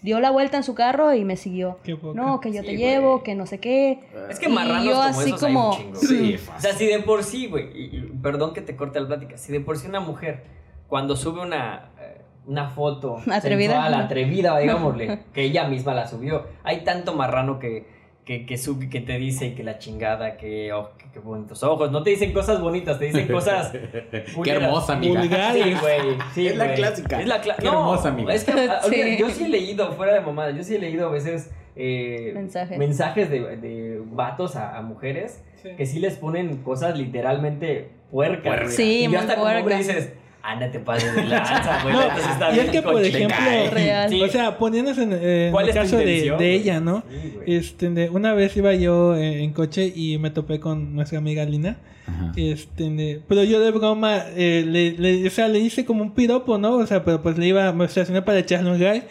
dio 0.04 0.20
la 0.20 0.30
vuelta 0.30 0.58
en 0.58 0.64
su 0.64 0.76
carro 0.76 1.14
y 1.14 1.26
me 1.26 1.36
siguió. 1.38 1.80
Qué 1.84 1.96
poca. 1.96 2.20
No, 2.22 2.40
que 2.40 2.52
yo 2.52 2.62
Sí, 2.62 2.68
te 2.68 2.76
güey. 2.76 2.78
llevo, 2.78 3.24
que 3.24 3.34
no 3.36 3.46
sé 3.48 3.60
qué. 3.60 4.00
Es 4.30 4.38
que 4.40 4.50
Y 4.50 4.52
marranos 4.54 4.84
yo 4.86 4.92
como 4.92 5.04
así 5.04 5.30
esos 5.30 5.44
hay 5.44 5.56
un 5.56 5.72
chingo. 5.72 5.96
Sí, 5.96 6.36
O 6.56 6.60
sea, 6.62 6.74
si 6.74 6.86
de 6.86 7.00
por 7.00 7.24
sí, 7.24 7.48
güey, 7.48 8.12
perdón 8.22 8.54
que 8.54 8.62
te 8.62 8.76
corte 8.76 9.00
la 9.00 9.08
plática, 9.08 9.38
si 9.38 9.52
de 9.52 9.60
por 9.62 9.78
sí 9.78 9.88
una 9.88 10.00
mujer 10.02 10.44
cuando 10.88 11.16
sube 11.16 11.42
una, 11.42 11.90
eh, 12.00 12.22
una 12.46 12.68
foto 12.70 13.18
Atrevida. 13.32 13.74
sensual, 13.74 13.94
atrevida, 14.04 14.58
digámosle, 14.60 15.20
que 15.34 15.42
ella 15.44 15.68
misma 15.68 15.94
la 15.94 16.06
subió, 16.08 16.46
hay 16.64 16.84
tanto 16.84 17.14
marrano 17.16 17.58
que, 17.60 17.88
que, 18.26 18.46
que 18.46 18.58
sube, 18.58 18.90
que 18.90 19.02
te 19.02 19.18
dice 19.18 19.54
que 19.54 19.64
la 19.64 19.80
chingada, 19.80 20.38
que, 20.38 20.72
oh, 20.74 20.92
que, 20.98 21.06
que 21.12 21.20
bonitos 21.20 21.62
ojos, 21.64 21.92
no 21.92 22.04
te 22.04 22.12
dicen 22.12 22.32
cosas 22.34 22.62
bonitas, 22.62 22.98
te 23.00 23.06
dicen 23.06 23.28
cosas... 23.28 23.72
Qué 24.44 24.52
hermosa, 24.52 24.94
amiga. 24.94 25.20
Vulgares. 25.20 25.64
Sí, 25.64 25.74
güey. 25.82 26.18
sí, 26.34 26.48
Es 26.48 26.56
la 26.58 26.74
clásica. 26.74 27.20
Es 27.22 27.28
la 27.28 27.42
cla- 27.42 27.56
Qué 27.58 27.66
no, 27.66 27.72
hermosa, 27.80 28.10
amiga. 28.10 28.34
Es 28.34 28.44
que, 28.46 28.52
ah, 28.54 28.80
Sí. 28.90 29.18
yo 29.20 29.30
sí 29.30 29.44
he 29.46 29.50
leído, 29.50 29.92
fuera 29.94 30.14
de 30.14 30.22
mamada, 30.22 30.52
yo 30.52 30.64
sí 30.64 30.76
he 30.76 30.80
leído 30.80 31.08
a 31.08 31.12
veces 31.12 31.52
eh, 31.76 32.32
Mensajes. 32.34 32.78
mensajes 32.78 33.30
de, 33.30 33.58
de 33.58 34.02
vatos 34.06 34.56
a, 34.56 34.78
a 34.78 34.82
mujeres 34.82 35.44
Sí. 35.62 35.70
que 35.78 35.86
sí 35.86 36.00
les 36.00 36.16
ponen 36.16 36.58
cosas 36.58 36.98
literalmente 36.98 37.90
puercas. 38.12 38.74
Sí, 38.74 39.06
y 39.06 39.12
yo 39.12 39.18
hasta 39.20 39.36
como 39.36 39.50
dices, 39.70 40.14
anda, 40.44 40.70
te 40.70 40.80
pases 40.80 41.16
de 41.16 41.24
lanza, 41.24 41.80
güey. 41.84 41.96
No, 41.96 42.02
entonces 42.04 42.32
está 42.32 42.56
y 42.56 42.60
es 42.60 42.70
que, 42.70 42.82
por 42.82 43.02
ejemplo, 43.02 43.38
Real. 43.72 44.10
Sí. 44.10 44.22
o 44.22 44.28
sea, 44.28 44.58
poniéndose 44.58 45.04
en, 45.04 45.14
eh, 45.14 45.46
en 45.48 45.52
¿Cuál 45.54 45.70
el 45.70 45.74
caso 45.74 45.98
de, 45.98 46.54
ella, 46.54 46.80
¿no? 46.80 47.04
Sí. 47.10 47.34
Este, 47.48 47.90
de- 47.90 48.10
una 48.10 48.34
vez 48.34 48.56
iba 48.58 48.74
yo 48.76 49.16
eh, 49.16 49.42
en 49.44 49.54
coche 49.54 49.92
y 49.96 50.18
me 50.18 50.30
topé 50.30 50.60
con 50.60 50.94
nuestra 50.96 51.18
amiga 51.18 51.46
Lina. 51.46 51.78
Ajá. 52.06 52.34
Este, 52.36 52.84
de- 52.90 53.22
pero 53.28 53.44
yo 53.46 53.62
de 53.62 53.72
broma, 53.72 54.22
eh, 54.36 54.64
le, 54.68 54.92
le- 54.92 55.26
o 55.28 55.32
sea, 55.32 55.48
le 55.48 55.60
hice 55.60 55.86
como 55.86 56.04
un 56.04 56.12
piropo, 56.14 56.58
¿no? 56.58 56.74
O 56.76 56.86
sea, 56.86 57.04
pero 57.06 57.22
pues 57.24 57.38
le 57.38 57.48
iba, 57.48 57.72
me 57.72 57.86
estacioné 57.86 58.22
para 58.22 58.40
echarle 58.40 58.70
un 58.72 58.80
gay. 58.80 59.04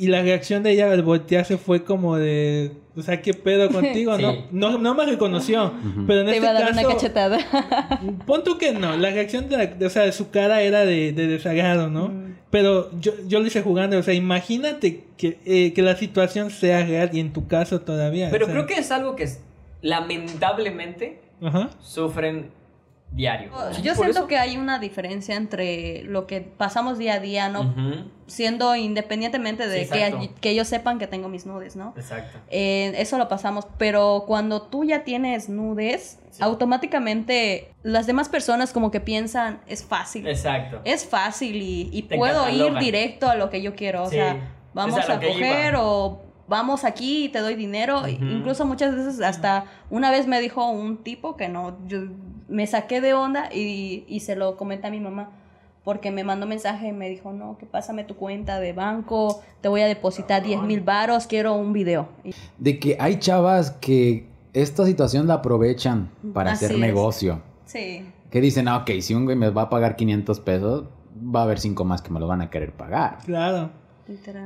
Y 0.00 0.06
la 0.06 0.22
reacción 0.22 0.62
de 0.62 0.70
ella 0.70 0.92
al 0.92 1.02
voltearse 1.02 1.58
fue 1.58 1.82
como 1.82 2.16
de, 2.16 2.70
o 2.98 3.02
sea, 3.02 3.22
¿qué 3.22 3.32
pedo 3.34 3.68
contigo? 3.72 4.16
Sí. 4.16 4.22
No, 4.22 4.36
no, 4.72 4.78
no 4.78 4.94
me 4.94 5.06
reconoció. 5.06 5.66
Ujú. 5.66 6.04
Pero 6.06 6.20
en 6.20 6.26
Te 6.26 6.32
este 6.32 6.36
iba 6.38 6.50
a 6.50 6.52
dar 6.52 6.68
caso, 6.74 6.80
una 6.80 6.88
cachetada. 6.94 7.38
Pon 8.26 8.44
tú 8.44 8.58
que 8.58 8.72
no, 8.72 8.96
la 8.96 9.10
reacción 9.10 9.48
de, 9.48 9.56
la- 9.56 9.66
de- 9.66 9.86
o 9.86 9.90
sea, 9.90 10.02
de 10.02 10.12
su 10.12 10.30
cara 10.30 10.60
era 10.62 10.84
de, 10.84 11.12
de 11.12 11.26
desagrado, 11.26 11.88
¿no? 11.88 12.12
Pero 12.50 12.90
yo, 13.00 13.12
yo 13.26 13.40
lo 13.40 13.46
hice 13.46 13.60
jugando, 13.62 13.98
o 13.98 14.02
sea, 14.02 14.14
imagínate 14.14 15.04
que, 15.18 15.38
eh, 15.44 15.72
que 15.74 15.82
la 15.82 15.96
situación 15.96 16.50
sea 16.50 16.84
real 16.86 17.10
y 17.12 17.20
en 17.20 17.32
tu 17.32 17.46
caso 17.46 17.82
todavía. 17.82 18.28
Pero 18.30 18.46
o 18.46 18.48
sea, 18.48 18.54
creo 18.54 18.66
que 18.66 18.74
es 18.78 18.90
algo 18.90 19.16
que 19.16 19.24
es- 19.24 19.40
lamentablemente 19.82 21.20
Ajá. 21.42 21.70
sufren 21.80 22.50
diario. 23.10 23.50
Yo 23.82 23.94
siento 23.94 24.10
eso- 24.10 24.26
que 24.26 24.36
hay 24.38 24.56
una 24.58 24.78
diferencia 24.78 25.34
entre 25.34 26.02
lo 26.04 26.26
que 26.26 26.40
pasamos 26.42 26.98
día 26.98 27.14
a 27.14 27.20
día, 27.20 27.48
¿no? 27.48 27.74
Siendo 28.26 28.76
independientemente 28.76 29.66
de 29.66 29.86
Sí, 29.86 30.30
que, 30.40 30.50
ellos 30.50 30.68
sepan 30.68 30.98
que 30.98 31.06
tengo 31.06 31.28
mis 31.28 31.46
nudes, 31.46 31.74
¿no? 31.76 31.94
Exacto. 31.96 32.38
Eh, 32.50 32.92
eso 32.98 33.16
lo 33.18 33.26
pasamos, 33.28 33.66
pero 33.78 34.24
cuando 34.26 34.62
tú 34.62 34.84
ya 34.84 35.04
tienes 35.04 35.48
nudes, 35.48 36.18
Sí. 36.30 36.42
automáticamente 36.42 37.72
las 37.82 38.06
demás 38.06 38.28
personas 38.28 38.72
como 38.72 38.90
que 38.90 39.00
piensan, 39.00 39.60
es 39.66 39.82
fácil. 39.84 40.26
Exacto. 40.28 40.80
Es 40.84 41.06
fácil 41.06 41.56
y, 41.62 42.02
puedo 42.02 42.48
ir 42.50 42.74
directo 42.78 43.28
a 43.28 43.34
lo 43.34 43.50
que 43.50 43.62
yo 43.62 43.74
quiero. 43.74 44.04
O 44.04 44.08
Sí, 44.10 44.16
sea, 44.16 44.32
es 44.32 44.38
vamos 44.74 45.08
a 45.08 45.14
coger 45.16 45.72
iba. 45.74 45.82
o 45.82 46.22
vamos 46.46 46.84
aquí 46.84 47.24
y 47.24 47.28
te 47.30 47.40
doy 47.40 47.54
dinero. 47.54 48.06
Incluso 48.06 48.64
muchas 48.66 48.94
veces 48.94 49.20
hasta 49.20 49.64
una 49.90 50.10
vez 50.10 50.26
me 50.26 50.40
dijo 50.40 50.68
un 50.70 50.98
tipo 50.98 51.36
que 51.36 51.48
no, 51.48 51.76
yo 51.86 52.00
me 52.48 52.66
saqué 52.66 53.00
de 53.00 53.14
onda 53.14 53.48
y, 53.54 54.04
y 54.08 54.20
se 54.20 54.36
lo 54.36 54.56
comenté 54.56 54.86
a 54.88 54.90
mi 54.90 55.00
mamá. 55.00 55.30
Porque 55.84 56.10
me 56.10 56.22
mandó 56.22 56.46
mensaje 56.46 56.88
y 56.88 56.92
me 56.92 57.08
dijo, 57.08 57.32
no, 57.32 57.56
que 57.56 57.64
pásame 57.64 58.04
tu 58.04 58.14
cuenta 58.16 58.60
de 58.60 58.74
banco, 58.74 59.40
te 59.62 59.68
voy 59.68 59.80
a 59.80 59.86
depositar 59.86 60.42
10 60.42 60.62
mil 60.62 60.80
varos, 60.82 61.26
quiero 61.26 61.54
un 61.54 61.72
video. 61.72 62.08
De 62.58 62.78
que 62.78 62.98
hay 63.00 63.18
chavas 63.18 63.70
que 63.70 64.26
esta 64.52 64.84
situación 64.84 65.26
la 65.26 65.34
aprovechan 65.34 66.10
para 66.34 66.52
Así 66.52 66.64
hacer 66.66 66.74
es. 66.76 66.80
negocio. 66.82 67.40
sí, 67.64 68.04
Que 68.30 68.40
dicen, 68.42 68.68
ah, 68.68 68.78
ok, 68.78 68.90
si 69.00 69.14
un 69.14 69.24
güey 69.24 69.36
me 69.36 69.48
va 69.48 69.62
a 69.62 69.70
pagar 69.70 69.96
500 69.96 70.40
pesos, 70.40 70.84
va 71.16 71.40
a 71.40 71.42
haber 71.44 71.58
cinco 71.58 71.84
más 71.86 72.02
que 72.02 72.10
me 72.10 72.20
lo 72.20 72.26
van 72.26 72.42
a 72.42 72.50
querer 72.50 72.72
pagar. 72.72 73.18
Claro. 73.24 73.70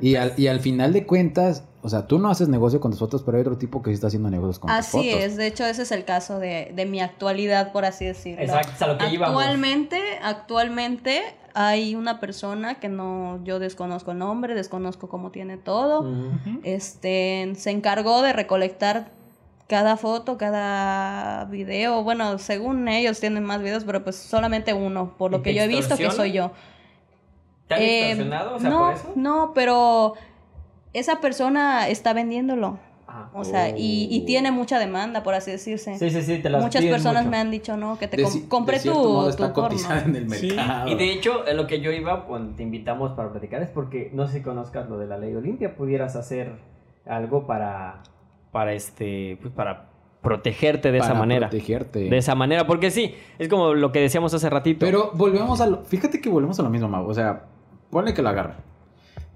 Y 0.01 0.17
al, 0.17 0.35
y 0.37 0.49
al 0.49 0.61
final 0.61 0.93
de 0.93 1.07
cuentas, 1.07 1.65
o 1.83 1.89
sea, 1.89 2.07
tú 2.07 2.19
no 2.19 2.29
haces 2.29 2.49
negocio 2.49 2.81
con 2.81 2.91
tus 2.91 3.01
fotos, 3.01 3.23
pero 3.23 3.37
hay 3.37 3.43
otro 3.43 3.59
tipo 3.59 3.83
que 3.83 3.91
sí 3.91 3.95
está 3.95 4.09
haciendo 4.09 4.31
negocios 4.31 4.59
con 4.59 4.69
tus 4.69 4.79
Así 4.79 5.11
fotos. 5.11 5.25
es, 5.25 5.37
de 5.37 5.47
hecho 5.47 5.65
ese 5.65 5.83
es 5.83 5.93
el 5.93 6.05
caso 6.05 6.39
de, 6.39 6.73
de 6.75 6.87
mi 6.87 7.01
actualidad, 7.01 7.73
por 7.73 7.85
así 7.85 8.05
decirlo. 8.05 8.43
Exacto, 8.43 8.85
a 8.85 8.89
lo 8.89 8.99
que 8.99 9.09
íbamos. 9.09 9.41
Actualmente, 9.41 10.01
actualmente 10.23 11.23
hay 11.55 11.95
una 11.95 12.19
persona 12.21 12.81
que 12.81 12.89
no, 12.89 13.43
yo 13.45 13.59
desconozco 13.59 14.13
el 14.13 14.19
nombre, 14.19 14.55
desconozco 14.55 15.09
cómo 15.09 15.31
tiene 15.31 15.57
todo. 15.57 16.11
Este, 16.63 17.53
se 17.57 17.71
encargó 17.71 18.23
de 18.23 18.33
recolectar 18.33 19.11
cada 19.69 19.97
foto, 19.97 20.37
cada 20.39 21.45
video. 21.47 22.03
Bueno, 22.03 22.39
según 22.39 22.89
ellos 22.89 23.21
tienen 23.21 23.45
más 23.45 23.63
videos, 23.63 23.85
pero 23.85 24.03
pues 24.03 24.17
solamente 24.17 24.73
uno, 24.75 25.15
por 25.17 25.31
¿Y 25.31 25.37
lo 25.37 25.43
que 25.43 25.55
yo 25.55 25.63
he 25.63 25.69
visto 25.69 25.97
que 25.97 26.11
soy 26.11 26.33
yo. 26.33 26.53
¿Te 27.69 27.75
han 27.75 27.81
Eh, 27.83 28.09
extorsionado? 28.11 28.57
O 28.57 28.59
sea, 28.61 28.71
no, 28.71 28.79
por 28.81 28.93
eso. 28.95 29.13
no, 29.17 29.53
pero 29.55 30.15
esa 30.93 31.21
persona 31.21 31.89
está 31.89 32.13
vendiéndolo. 32.13 32.79
Ah. 33.15 33.29
O 33.35 33.45
sea, 33.45 33.69
y, 33.71 34.09
y 34.11 34.25
tiene 34.25 34.51
mucha 34.53 34.79
demanda, 34.79 35.23
por 35.23 35.35
así 35.35 35.51
decirse. 35.51 35.99
Sí, 35.99 36.09
sí, 36.09 36.23
sí, 36.23 36.39
te 36.39 36.49
las 36.49 36.63
Muchas 36.63 36.83
personas 36.85 37.25
mucho. 37.25 37.31
me 37.31 37.37
han 37.37 37.51
dicho, 37.51 37.77
no, 37.77 37.99
que 37.99 38.09
te 38.09 38.17
De 38.17 38.23
com- 38.23 38.33
ci- 38.33 38.49
compré 38.49 38.79
de 38.79 38.85
tu, 38.91 38.95
modo 38.95 39.25
tu 39.25 39.29
está 39.31 39.53
porno. 39.53 39.69
cotizada 39.69 40.03
en 40.05 40.17
el 40.17 40.31
Sí. 40.31 40.47
mercado. 40.49 40.89
Y 40.89 40.95
de 40.95 41.13
hecho, 41.13 41.47
en 41.47 41.59
lo 41.59 41.67
que 41.67 41.81
yo 41.83 41.93
iba 41.93 42.25
cuando 42.25 42.57
te 42.57 42.63
invitamos 42.63 43.13
para 43.13 43.31
platicar 43.31 43.63
es 43.63 43.69
porque 43.69 44.11
no 44.15 44.27
sé 44.27 44.39
si 44.39 44.43
conozcas 44.43 44.89
lo 44.89 44.97
de 44.97 45.07
la 45.07 45.19
ley 45.19 45.35
Olimpia, 45.35 45.77
pudieras 45.77 46.17
hacer 46.17 46.53
algo 47.07 47.47
para, 47.47 48.03
para 48.51 48.73
este, 48.73 49.37
pues 49.43 49.53
para 49.53 49.91
protegerte 50.23 50.91
de 50.91 50.99
esa 50.99 51.09
Para 51.09 51.19
manera. 51.19 51.49
protegerte. 51.51 51.99
De 52.09 52.17
esa 52.17 52.35
manera, 52.35 52.67
porque 52.67 52.91
sí, 52.91 53.15
es 53.39 53.49
como 53.49 53.75
lo 53.75 53.93
que 53.93 54.01
decíamos 54.01 54.33
hace 54.33 54.49
ratito. 54.49 54.87
Pero 54.87 55.11
volvemos 55.15 55.61
a 55.61 55.67
lo... 55.67 55.83
Fíjate 55.85 56.21
que 56.21 56.31
volvemos 56.31 56.59
a 56.61 56.63
lo 56.63 56.71
mismo, 56.71 56.89
Mau. 56.89 57.07
O 57.07 57.13
sea, 57.13 57.45
ponle 57.93 58.15
que 58.15 58.23
lo 58.23 58.31
agarre. 58.31 58.55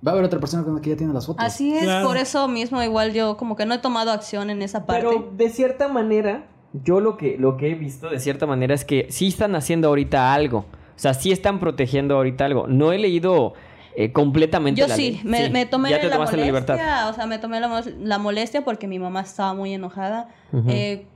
Va 0.07 0.11
a 0.11 0.15
haber 0.15 0.25
otra 0.25 0.41
persona 0.41 0.65
con 0.65 0.75
la 0.75 0.81
que 0.81 0.91
ya 0.91 0.97
tiene 0.97 1.13
las 1.13 1.27
fotos. 1.27 1.45
Así 1.45 1.75
es, 1.77 1.83
Claro. 1.85 2.07
por 2.09 2.17
eso 2.17 2.49
mismo 2.49 2.83
igual 2.83 3.13
yo 3.13 3.37
como 3.37 3.55
que 3.55 3.67
no 3.67 3.75
he 3.75 3.79
tomado 3.79 4.11
acción 4.13 4.49
en 4.51 4.63
esa 4.63 4.87
parte. 4.87 5.05
Pero 5.07 5.31
de 5.37 5.49
cierta 5.51 5.89
manera, 5.89 6.47
yo 6.73 7.01
lo 7.01 7.17
que, 7.17 7.37
lo 7.39 7.57
que 7.59 7.71
he 7.71 7.75
visto 7.75 8.09
de 8.09 8.19
cierta 8.19 8.47
manera 8.47 8.75
es 8.75 8.85
que 8.85 9.07
sí 9.11 9.29
están 9.29 9.55
haciendo 9.55 9.89
ahorita 9.89 10.33
algo. 10.33 10.61
O 10.61 10.99
sea, 10.99 11.13
sí 11.15 11.31
están 11.33 11.61
protegiendo 11.61 12.17
ahorita 12.17 12.47
algo. 12.47 12.67
No 12.67 12.93
he 12.93 12.99
leído 12.99 13.53
eh, 13.97 14.13
completamente 14.13 14.81
Yo 14.81 14.87
la 14.87 14.97
sí, 14.97 15.13
ley. 15.13 15.21
me, 15.25 15.47
Sí, 15.47 15.51
me 15.53 15.67
tomé 15.67 15.91
ya 15.91 16.01
te 16.01 16.09
la 16.09 16.17
molestia, 16.17 16.39
la 16.39 16.47
libertad. 16.47 17.11
o 17.11 17.13
sea, 17.13 17.27
me 17.27 17.39
tomé 17.39 17.61
la, 17.61 17.83
la 18.01 18.19
molestia 18.19 18.65
porque 18.65 18.87
mi 18.89 18.99
mamá 18.99 19.21
estaba 19.21 19.53
muy 19.55 19.75
enojada. 19.75 20.29
Eh, 20.69 21.07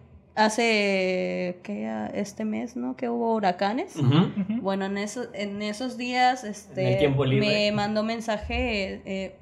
hace, 0.44 1.58
¿qué? 1.62 2.08
Este 2.14 2.44
mes, 2.44 2.76
¿no? 2.76 2.96
Que 2.96 3.08
hubo 3.08 3.34
huracanes. 3.34 3.94
Bueno, 4.60 4.84
en, 4.86 4.98
esos 4.98 5.28
en 5.34 5.62
esos 5.62 5.96
días, 5.96 6.44
este, 6.44 6.82
En 6.82 6.88
el 6.88 6.98
tiempo 6.98 7.24
libre. 7.24 7.46
me 7.46 7.72
mandó 7.72 8.02
mensaje 8.02 9.02
eh, 9.04 9.36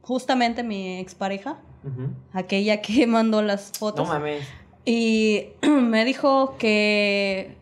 justamente 0.00 0.62
mi 0.62 0.98
expareja, 0.98 1.58
Ujú. 1.84 2.08
aquella 2.32 2.80
que 2.80 3.06
mandó 3.06 3.42
las 3.42 3.70
No 3.72 3.78
fotos. 3.78 4.08
mames. 4.08 4.46
Y 4.84 5.48
me 5.62 6.04
dijo 6.04 6.56
que 6.58 7.56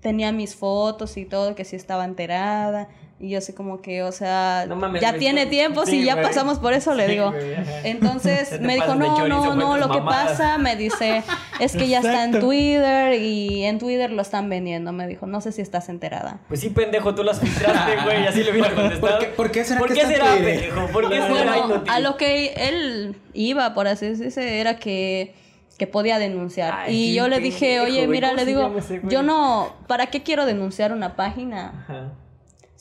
tenía 0.00 0.32
mis 0.32 0.54
fotos 0.54 1.16
y 1.16 1.24
todo, 1.24 1.54
que 1.54 1.64
sí 1.64 1.76
estaba 1.76 2.04
enterada. 2.04 2.88
Y 3.20 3.30
yo 3.30 3.40
sé 3.40 3.54
como 3.54 3.80
que, 3.80 4.02
o 4.02 4.10
sea, 4.10 4.66
No 4.68 4.74
mames, 4.74 5.00
ya 5.00 5.14
tiene 5.16 5.46
tiempo, 5.46 5.86
sí, 5.86 5.92
si 6.00 6.04
ya 6.04 6.20
pasamos 6.20 6.58
por 6.58 6.72
eso, 6.72 6.94
le 6.94 7.06
Sí, 7.06 7.12
digo. 7.12 7.30
güey. 7.30 7.54
Entonces 7.84 8.60
me 8.60 8.74
dijo, 8.74 8.94
no, 8.96 9.16
chorizo 9.16 9.54
no, 9.54 9.54
no, 9.54 9.76
lo 9.78 9.88
que 9.90 9.98
mamadas". 10.00 10.30
pasa, 10.32 10.58
me 10.58 10.74
dice, 10.76 11.22
es 11.60 11.76
que 11.76 11.86
ya 11.88 11.98
está 12.00 12.24
en. 12.24 12.40
Twitter 12.40 13.14
y 13.14 13.64
en 13.64 13.78
Twitter 13.78 14.10
lo 14.10 14.20
están 14.20 14.48
vendiendo, 14.50 14.92
me 14.92 15.06
dijo, 15.06 15.26
no 15.26 15.40
sé 15.40 15.52
si 15.52 15.62
estás 15.62 15.88
enterada. 15.88 16.38
Pues 16.48 16.60
sí, 16.60 16.70
pendejo, 16.70 17.14
tú 17.14 17.22
las 17.22 17.38
filtraste, 17.40 17.96
güey. 18.04 18.26
Así 18.26 18.42
le 18.42 18.50
hubiera 18.50 18.74
contestado. 18.74 19.18
¿Por 19.18 19.20
qué- 19.20 19.26
por 19.28 19.50
qué 19.52 19.64
será 19.64 19.78
¿Por 19.80 19.88
que 19.88 19.94
qué 19.94 20.00
está 20.00 20.12
en 20.12 20.18
será, 20.20 20.36
Twitter? 20.36 20.60
pendejo? 20.70 20.86
¿Por 20.92 21.08
qué 21.08 21.20
Bueno, 21.20 21.36
será? 21.36 21.94
A 21.94 22.00
lo 22.00 22.16
que 22.16 22.52
él 22.56 23.16
iba, 23.32 23.74
por 23.74 23.86
así 23.86 24.06
decirse, 24.08 24.58
era 24.60 24.76
que, 24.78 25.34
que 25.78 25.86
podía 25.86 26.18
denunciar. 26.18 26.74
Ay, 26.88 26.96
y 26.96 27.14
yo 27.14 27.28
le 27.28 27.38
dije, 27.38 27.78
oye, 27.80 28.06
mira, 28.08 28.30
¿cómo 28.30 28.40
le 28.40 28.44
digo, 28.46 28.74
yo 29.04 29.22
no, 29.22 29.72
¿para 29.86 30.06
qué 30.08 30.22
quiero 30.24 30.46
denunciar 30.46 30.92
una 30.92 31.14
página? 31.14 31.84
Ajá. 31.88 32.12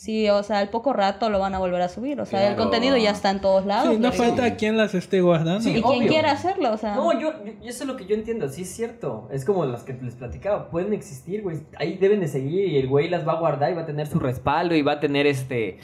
Sí, 0.04 0.28
o 0.30 0.43
sea, 0.43 0.58
al 0.60 0.68
poco 0.68 0.91
rato 0.91 1.30
lo 1.30 1.39
van 1.39 1.56
a 1.56 1.60
volver 1.60 1.82
a 1.82 1.88
subir. 1.88 2.20
O 2.20 2.26
sea, 2.26 2.49
el 2.49 2.58
contenido 2.58 2.97
ya 2.97 3.12
está 3.12 3.30
en 3.30 3.39
todos 3.39 3.66
lados. 3.66 3.93
Sí, 3.93 4.01
no 4.01 4.12
falta 4.12 4.58
quien 4.58 4.76
las 4.76 4.93
esté 4.95 5.22
guardando. 5.22 5.62
Sí, 5.62 5.78
Y 5.78 5.82
quien 5.82 6.08
quiera 6.10 6.34
hacerlo, 6.34 6.74
o 6.74 6.78
sea. 6.78 6.95
No, 6.95 7.14
yo, 7.18 7.32
yo- 7.45 7.54
eso 7.64 7.84
es 7.84 7.88
lo 7.88 7.95
que 7.95 8.06
yo 8.06 8.14
entiendo, 8.14 8.49
sí 8.49 8.64
es 8.64 8.70
cierto. 8.76 9.30
Es 9.32 9.45
como 9.45 9.64
las 9.64 9.84
que 9.84 9.93
les 9.93 10.16
platicaba, 10.16 10.70
pueden 10.70 10.91
existir, 10.91 11.41
güey. 11.41 11.60
Ahí 11.78 11.95
deben 11.95 12.20
de 12.20 12.28
seguir 12.28 12.68
y 12.68 12.78
el 12.80 12.89
güey 12.89 13.08
las 13.08 13.26
va 13.26 13.32
a 13.32 13.39
guardar 13.39 13.72
y 13.72 13.76
va 13.76 13.84
a 13.84 13.86
tener 13.86 14.08
su 14.08 14.20
respaldo 14.20 14.76
y 14.76 14.82
va 14.82 14.91
a 14.91 14.99
tener 14.99 15.26
este. 15.26 15.78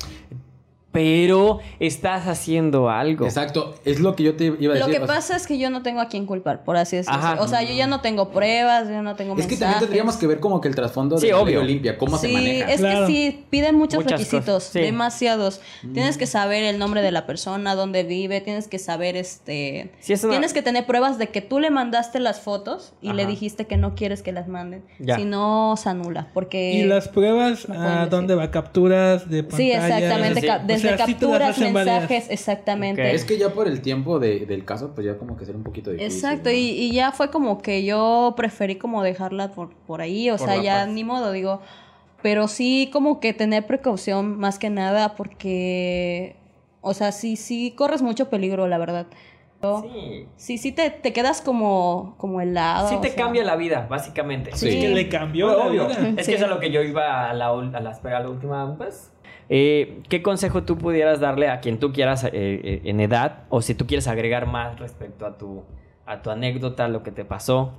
Pero 0.91 1.59
estás 1.79 2.27
haciendo 2.27 2.89
algo. 2.89 3.25
Exacto, 3.25 3.75
es 3.85 3.99
lo 3.99 4.15
que 4.15 4.23
yo 4.23 4.35
te 4.35 4.45
iba 4.45 4.55
a 4.73 4.77
Lo 4.79 4.87
decir. 4.87 4.91
que 4.97 5.03
o 5.03 5.05
sea, 5.05 5.15
pasa 5.15 5.35
es 5.35 5.45
que 5.45 5.59
yo 5.59 5.69
no 5.69 5.83
tengo 5.83 6.01
a 6.01 6.07
quien 6.07 6.25
culpar, 6.25 6.63
por 6.63 6.77
así 6.77 6.95
decirlo. 6.95 7.19
Ajá. 7.19 7.41
O 7.41 7.47
sea, 7.47 7.61
yo 7.61 7.75
ya 7.75 7.85
no 7.85 8.01
tengo 8.01 8.31
pruebas, 8.31 8.87
yo 8.89 9.03
no 9.03 9.15
tengo 9.15 9.37
es 9.37 9.45
que 9.45 9.55
también 9.55 9.79
tendríamos 9.81 10.17
que 10.17 10.25
ver 10.25 10.39
como 10.39 10.61
que 10.61 10.67
el 10.67 10.73
trasfondo 10.75 11.15
de 11.17 11.21
Sí, 11.21 11.27
la. 11.27 11.37
Olimpia, 11.37 11.97
cómo 11.97 12.17
se 12.17 12.27
sí, 12.27 12.33
maneja. 12.33 12.71
es 12.71 12.79
Claro. 12.79 13.05
que 13.05 13.13
sí, 13.13 13.45
piden 13.51 13.75
muchos 13.75 14.03
Muchas 14.03 14.19
requisitos, 14.19 14.63
sí. 14.63 14.79
demasiados. 14.79 15.61
Tienes 15.93 16.17
que 16.17 16.25
saber 16.25 16.63
el 16.63 16.79
nombre 16.79 17.01
de 17.03 17.11
la 17.11 17.27
persona, 17.27 17.75
dónde 17.75 18.03
vive, 18.03 18.41
tienes 18.41 18.67
que 18.67 18.79
saber, 18.79 19.15
este... 19.15 19.91
Sí, 19.99 20.13
es 20.13 20.23
una- 20.23 20.31
Tienes 20.31 20.53
que 20.53 20.61
tener 20.63 20.85
pruebas 20.87 21.17
de 21.19 21.27
que 21.27 21.41
tú 21.41 21.59
le 21.59 21.69
mandaste 21.69 22.19
las 22.19 22.39
fotos 22.39 22.93
y 23.01 23.13
le 23.13 23.27
dijiste 23.27 23.67
que 23.67 23.77
no 23.77 23.93
quieres 23.93 24.23
que 24.23 24.31
las 24.31 24.47
manden. 24.47 24.83
Ya. 24.97 25.17
Si 25.17 25.25
no, 25.25 25.75
se 25.77 25.89
anula, 25.89 26.29
porque... 26.33 26.71
Y 26.73 26.83
las 26.85 27.07
pruebas, 27.09 27.69
no 27.69 27.79
¿a 27.79 28.07
dónde 28.07 28.33
va? 28.35 28.49
¿Capturas 28.49 29.29
de 29.29 29.43
pantalla? 29.43 29.57
Sí, 29.57 29.71
exactamente, 29.71 30.79
Sí, 30.79 30.87
sí. 30.91 30.97
sea, 30.97 31.05
sí 31.05 31.11
capturas, 31.13 31.59
válidas. 31.59 31.85
mensajes, 31.85 32.27
exactamente. 32.29 33.01
Ok. 33.01 33.13
Es 33.13 33.25
que 33.25 33.37
ya 33.37 33.49
por 33.53 33.67
el 33.67 33.81
tiempo 33.81 34.19
de- 34.19 34.45
del 34.45 34.65
caso, 34.65 34.93
pues 34.95 35.05
ya 35.05 35.17
como 35.17 35.37
que 35.37 35.45
será 35.45 35.57
un 35.57 35.63
poquito 35.63 35.91
difícil. 35.91 36.11
Exacto, 36.13 36.49
¿no? 36.49 36.55
y, 36.55 36.69
y 36.69 36.91
ya 36.91 37.11
fue 37.11 37.29
como 37.31 37.59
que 37.59 37.83
yo 37.83 38.33
preferí 38.35 38.75
como 38.77 39.03
dejarla 39.03 39.51
por, 39.51 39.73
por 39.87 40.01
ahí, 40.01 40.29
o 40.29 40.37
Por 40.37 40.47
sea, 40.47 40.61
ya 40.61 40.75
paz. 40.85 40.87
ni 40.89 41.03
modo, 41.03 41.31
digo, 41.31 41.61
pero 42.21 42.47
sí 42.47 42.89
como 42.91 43.19
que 43.19 43.33
tener 43.33 43.65
precaución 43.65 44.37
más 44.37 44.59
que 44.59 44.69
nada 44.69 45.15
porque, 45.15 46.35
o 46.81 46.93
sea, 46.93 47.11
sí, 47.11 47.35
sí 47.35 47.73
corres 47.77 48.01
mucho 48.01 48.29
peligro, 48.29 48.67
la 48.67 48.77
verdad. 48.77 49.07
Sí. 49.61 50.25
Sí, 50.37 50.57
sí 50.57 50.71
te, 50.71 50.89
te 50.89 51.11
quedas 51.11 51.41
como, 51.41 52.15
como 52.17 52.39
helado. 52.39 52.87
Sí 52.87 52.95
o 52.95 53.01
te 53.01 53.09
sea. 53.09 53.25
cambia 53.25 53.43
la 53.43 53.57
vida, 53.57 53.87
básicamente. 53.89 54.51
Sí. 54.53 54.69
Es 54.69 54.75
que 54.75 54.87
le 54.87 55.09
cambió 55.09 55.47
Pero 55.49 55.59
la 55.59 55.65
obvio. 55.65 55.87
vida. 55.87 56.13
Es 56.15 56.25
Sí. 56.25 56.31
que 56.31 56.37
es 56.37 56.43
a 56.43 56.47
lo 56.47 56.61
que 56.61 56.71
yo 56.71 56.81
iba 56.81 57.29
a 57.29 57.33
la, 57.33 57.47
a 57.49 57.79
la, 57.81 57.89
a 57.91 58.19
la 58.21 58.29
última, 58.29 58.77
pues. 58.77 59.11
Eh, 59.49 60.03
¿Qué 60.07 60.21
consejo 60.21 60.63
tú 60.63 60.77
pudieras 60.77 61.19
darle 61.19 61.49
a 61.49 61.59
quien 61.59 61.79
tú 61.79 61.91
quieras 61.91 62.23
eh, 62.23 62.29
eh, 62.33 62.81
en 62.85 62.99
edad? 62.99 63.43
O 63.49 63.61
si 63.61 63.73
tú 63.73 63.87
quieres 63.87 64.07
agregar 64.07 64.45
más 64.45 64.79
respecto 64.79 65.25
a 65.25 65.37
tu, 65.37 65.63
a 66.05 66.21
tu 66.21 66.29
anécdota, 66.29 66.87
lo 66.87 67.01
que 67.01 67.11
te 67.11 67.25
pasó. 67.25 67.73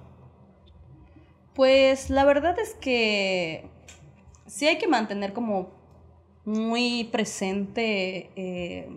Pues 1.55 2.11
la 2.11 2.25
verdad 2.25 2.59
es 2.59 2.75
que 2.75 3.69
sí 4.47 4.67
hay 4.67 4.79
que 4.79 4.89
mantener 4.89 5.33
como 5.33 5.71
muy 6.45 7.05
presente 7.05 8.31
eh, 8.35 8.89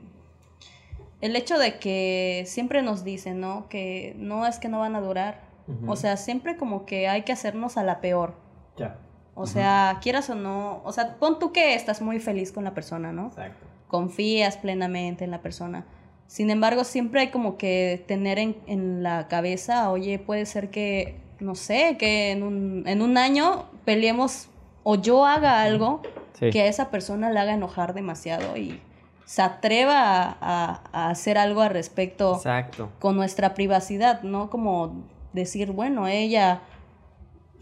el 1.22 1.36
hecho 1.36 1.60
de 1.60 1.78
que 1.80 2.44
siempre 2.48 2.82
nos 2.82 3.04
dicen, 3.04 3.40
¿no? 3.40 3.68
Que 3.70 4.16
no 4.18 4.46
es 4.46 4.60
que 4.60 4.68
no 4.68 4.80
van 4.80 4.96
a 4.96 5.02
durar. 5.02 5.54
O 5.88 5.96
sea, 5.96 6.18
siempre 6.18 6.58
como 6.58 6.86
que 6.86 7.08
hay 7.08 7.22
que 7.22 7.32
hacernos 7.32 7.78
a 7.78 7.84
la 7.84 8.02
peor. 8.02 8.36
Ya. 8.76 8.98
O 9.36 9.48
sea, 9.48 10.00
quieras 10.02 10.30
o 10.30 10.36
no, 10.36 10.82
o 10.84 10.92
sea, 10.92 11.16
pon 11.16 11.40
tú 11.40 11.52
que 11.52 11.74
estás 11.76 12.02
muy 12.02 12.20
feliz 12.20 12.52
con 12.52 12.64
la 12.64 12.74
persona, 12.74 13.12
¿no? 13.12 13.28
Exacto. 13.28 13.66
confías 13.88 14.58
plenamente 14.58 15.24
en 15.24 15.32
la 15.32 15.42
persona. 15.42 15.86
Sin 16.28 16.50
embargo, 16.50 16.84
siempre 16.84 17.22
hay 17.22 17.30
como 17.32 17.58
que 17.58 18.04
tener 18.08 18.40
en, 18.40 18.56
en 18.68 19.04
la 19.04 19.28
cabeza, 19.28 19.92
oye, 19.92 20.18
puede 20.20 20.46
ser 20.48 20.70
que, 20.72 21.20
no 21.40 21.54
sé, 21.56 21.96
que 22.00 22.32
en 22.32 22.42
un, 22.44 22.84
en 22.88 23.02
un 23.04 23.18
año 23.18 23.66
peleemos 23.86 24.50
o 24.84 24.96
yo 24.96 25.26
haga 25.26 25.62
algo 25.62 26.02
Sí. 26.40 26.50
que 26.50 26.62
a 26.62 26.66
esa 26.66 26.90
persona 26.90 27.30
le 27.32 27.40
haga 27.40 27.54
enojar 27.54 27.94
demasiado 27.94 28.58
y 28.58 28.82
se 29.26 29.44
atreva 29.44 30.02
a, 30.24 30.36
a- 30.42 30.82
a 30.92 31.10
hacer 31.12 31.38
algo 31.38 31.62
al 31.62 31.70
respecto 31.70 32.36
Exacto. 32.36 32.90
con 33.00 33.16
nuestra 33.16 33.54
privacidad, 33.54 34.24
¿no? 34.24 34.50
Como 34.50 35.04
decir, 35.34 35.72
bueno, 35.72 36.08
ella, 36.08 36.62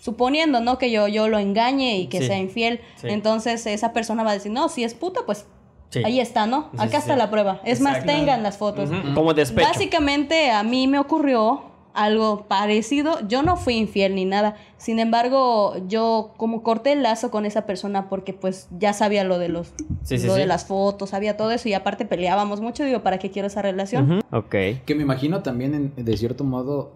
suponiendo, 0.02 0.60
¿no? 0.62 0.78
Que 0.80 0.90
yo, 0.92 1.08
yo 1.08 1.28
lo 1.30 1.38
engañe 1.38 1.98
y 2.00 2.08
que 2.08 2.20
Sí. 2.22 2.28
sea 2.28 2.38
infiel, 2.40 2.82
Sí. 2.96 3.08
entonces 3.10 3.66
esa 3.68 3.94
persona 3.94 4.24
va 4.24 4.32
a 4.32 4.34
decir, 4.34 4.52
no, 4.52 4.68
si 4.68 4.84
es 4.84 4.94
puta, 4.96 5.22
pues 5.26 5.46
Sí. 5.90 6.02
ahí 6.04 6.20
está, 6.20 6.48
¿no? 6.48 6.70
Sí, 6.72 6.78
Acá 6.80 6.90
sí, 6.90 6.96
está 6.98 7.14
sí. 7.14 7.20
la 7.20 7.30
prueba. 7.30 7.62
Es 7.64 7.82
más, 7.82 8.04
tengan 8.06 8.42
las 8.44 8.58
fotos. 8.58 8.90
Como 9.14 9.34
despecho. 9.34 9.68
Básicamente 9.68 10.50
a 10.50 10.64
mí 10.64 10.88
me 10.88 10.98
ocurrió 11.00 11.64
algo 11.94 12.46
parecido. 12.48 13.20
Yo 13.28 13.44
no 13.44 13.58
fui 13.58 13.76
infiel 13.76 14.16
ni 14.16 14.24
nada. 14.24 14.56
Sin 14.78 14.98
embargo, 15.00 15.76
yo 15.90 16.32
como 16.38 16.64
corté 16.64 16.94
el 16.94 17.04
lazo 17.04 17.30
con 17.30 17.46
esa 17.46 17.66
persona 17.66 18.08
porque 18.08 18.32
pues 18.32 18.70
ya 18.80 18.94
sabía 18.94 19.26
lo 19.26 19.38
de 19.38 19.50
los 19.50 19.74
Sí, 20.04 20.18
sí, 20.18 20.26
lo 20.28 20.34
sí. 20.36 20.40
de 20.40 20.46
las 20.48 20.66
fotos, 20.66 21.10
sabía 21.10 21.36
todo 21.36 21.52
eso 21.52 21.68
y 21.68 21.74
aparte 21.74 22.06
peleábamos 22.06 22.62
mucho. 22.62 22.86
Digo, 22.86 23.04
¿para 23.04 23.20
qué 23.20 23.30
quiero 23.30 23.48
esa 23.50 23.62
relación? 23.62 24.10
Ujú, 24.20 24.38
Ok. 24.38 24.56
Que 24.86 24.96
me 24.96 25.04
imagino 25.04 25.44
también, 25.44 25.76
en- 25.76 26.06
de 26.06 26.16
cierto 26.18 26.46
modo, 26.46 26.94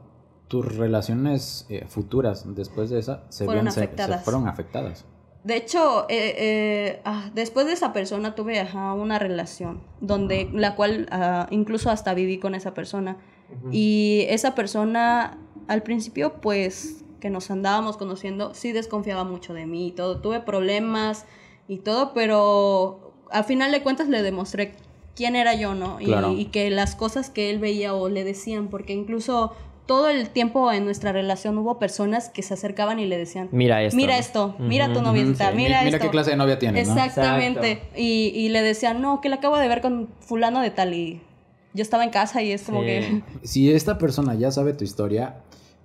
tus 0.47 0.75
relaciones 0.77 1.65
eh, 1.69 1.85
futuras 1.87 2.43
después 2.55 2.89
de 2.89 2.99
esa 2.99 3.23
se, 3.29 3.45
Fueron 3.45 3.65
ven- 3.65 3.73
se- 3.73 3.79
se 3.79 3.85
afectadas. 3.85 4.23
fueron 4.23 4.47
afectadas. 4.47 5.05
de 5.43 5.55
hecho, 5.57 6.05
eh, 6.09 6.35
eh, 6.37 7.01
ah, 7.05 7.29
después 7.33 7.65
de 7.67 7.73
esa 7.73 7.93
persona 7.93 8.35
tuve 8.35 8.59
ajá, 8.59 8.93
una 8.93 9.17
relación, 9.19 9.81
donde 10.01 10.49
la 10.53 10.75
cual 10.75 11.07
ah, 11.11 11.47
incluso 11.51 11.89
hasta 11.89 12.13
viví 12.13 12.37
con 12.39 12.55
esa 12.55 12.73
persona. 12.73 13.17
Y 13.71 14.25
esa 14.29 14.55
persona, 14.55 15.37
al 15.67 15.83
principio, 15.83 16.41
pues, 16.41 17.03
que 17.19 17.29
nos 17.29 17.51
andábamos 17.51 17.95
conociendo, 17.95 18.55
sí 18.55 18.71
desconfiaba 18.71 19.23
mucho 19.23 19.53
de 19.53 19.67
mí 19.67 19.87
y 19.87 19.91
todo. 19.91 20.19
Tuve 20.19 20.39
problemas 20.39 21.25
y 21.67 21.77
todo, 21.77 22.11
pero 22.13 23.13
al 23.29 23.43
final 23.43 23.71
de 23.71 23.83
cuentas 23.83 24.09
le 24.09 24.23
demostré 24.23 24.73
quién 25.15 25.35
era 25.35 25.53
yo, 25.53 25.75
¿no? 25.75 25.99
Y 26.01 26.45
que 26.45 26.71
las 26.71 26.95
cosas 26.95 27.29
que 27.29 27.51
él 27.51 27.59
veía 27.59 27.93
o 27.93 28.09
le 28.09 28.23
decían, 28.23 28.67
porque 28.67 28.93
incluso 28.93 29.53
todo 29.85 30.09
el 30.09 30.29
tiempo 30.29 30.71
en 30.71 30.83
nuestra 30.85 31.11
relación 31.11 31.57
hubo 31.57 31.77
personas 31.79 32.29
que 32.29 32.41
se 32.41 32.53
acercaban 32.55 32.99
y 32.99 33.05
le 33.05 33.17
decían, 33.17 33.49
Mira 33.51 33.83
esto. 33.83 33.95
mira 33.97 34.17
esto, 34.17 34.55
mira 34.59 34.91
tu 34.93 35.01
noviecita, 35.01 35.51
Sí, 35.51 35.57
mira, 35.57 35.81
mi- 35.83 35.89
esto. 35.89 35.99
qué 36.01 36.09
clase 36.09 36.31
de 36.31 36.37
novia 36.37 36.57
tienes. 36.59 36.87
Exactamente. 36.89 37.81
Y, 37.95 38.31
y 38.35 38.49
le 38.49 38.61
decían, 38.61 39.01
no, 39.01 39.21
que 39.21 39.29
la 39.29 39.35
acabo 39.37 39.57
de 39.57 39.67
ver 39.67 39.81
con 39.81 40.09
fulano 40.21 40.61
de 40.61 40.71
tal 40.71 40.93
y 40.93 41.21
yo 41.73 41.81
estaba 41.81 42.03
en 42.03 42.09
casa 42.09 42.41
y 42.41 42.51
es 42.51 42.63
como 42.63 42.81
Sí. 42.81 42.85
que... 42.87 43.21
Si 43.43 43.71
esta 43.71 43.97
persona 43.97 44.33
ya 44.35 44.49
sabe 44.51 44.73
tu 44.73 44.83
historia, 44.83 45.35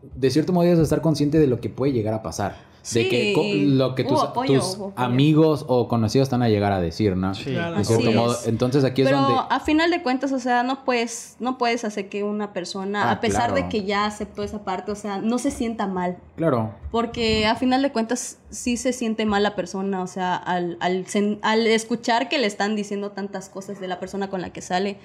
de 0.02 0.30
cierto 0.30 0.52
modo 0.52 0.64
debes 0.64 0.78
estar 0.80 1.02
consciente 1.02 1.38
de 1.38 1.46
lo 1.46 1.60
que 1.60 1.68
puede 1.68 1.92
llegar 1.92 2.14
a 2.14 2.22
pasar. 2.22 2.69
De 2.80 2.86
Sí, 2.86 3.08
que 3.10 3.64
lo 3.66 3.94
que 3.94 4.04
tus, 4.04 4.22
apoyo, 4.22 4.62
amigos 4.96 5.66
o 5.68 5.86
conocidos 5.86 6.26
están 6.26 6.42
a 6.42 6.48
llegar 6.48 6.72
a 6.72 6.80
decir, 6.80 7.14
¿no? 7.14 7.34
Sí. 7.34 7.52
Claro. 7.52 7.76
De 7.76 7.84
cierto 7.84 8.10
modo. 8.12 8.36
Entonces 8.46 8.84
aquí 8.84 9.02
es 9.02 9.10
donde. 9.10 9.34
a 9.48 9.60
final 9.60 9.90
de 9.90 10.02
cuentas, 10.02 10.32
o 10.32 10.38
sea, 10.38 10.62
no 10.62 10.84
puedes, 10.84 11.36
no 11.40 11.58
puedes 11.58 11.84
hacer 11.84 12.08
que 12.08 12.24
una 12.24 12.52
persona, 12.52 13.10
Ah, 13.10 13.12
a 13.12 13.20
pesar 13.20 13.50
claro. 13.50 13.54
de 13.54 13.68
que 13.68 13.84
ya 13.84 14.06
aceptó 14.06 14.42
esa 14.42 14.64
parte, 14.64 14.92
o 14.92 14.96
sea, 14.96 15.18
no 15.18 15.38
se 15.38 15.50
sienta 15.50 15.86
mal. 15.86 16.16
Claro. 16.36 16.74
Porque 16.90 17.46
a 17.46 17.54
final 17.54 17.82
de 17.82 17.92
cuentas 17.92 18.38
sí 18.48 18.76
se 18.76 18.92
siente 18.92 19.26
mal 19.26 19.42
la 19.42 19.54
persona, 19.54 20.02
o 20.02 20.06
sea, 20.06 20.34
al, 20.36 20.78
al, 20.80 21.66
escuchar 21.66 22.28
que 22.28 22.38
le 22.38 22.46
están 22.46 22.76
diciendo 22.76 23.10
tantas 23.10 23.48
cosas 23.50 23.78
de 23.80 23.88
la 23.88 24.00
persona 24.00 24.30
con 24.30 24.40
la 24.40 24.50
que 24.50 24.62
sale, 24.62 24.96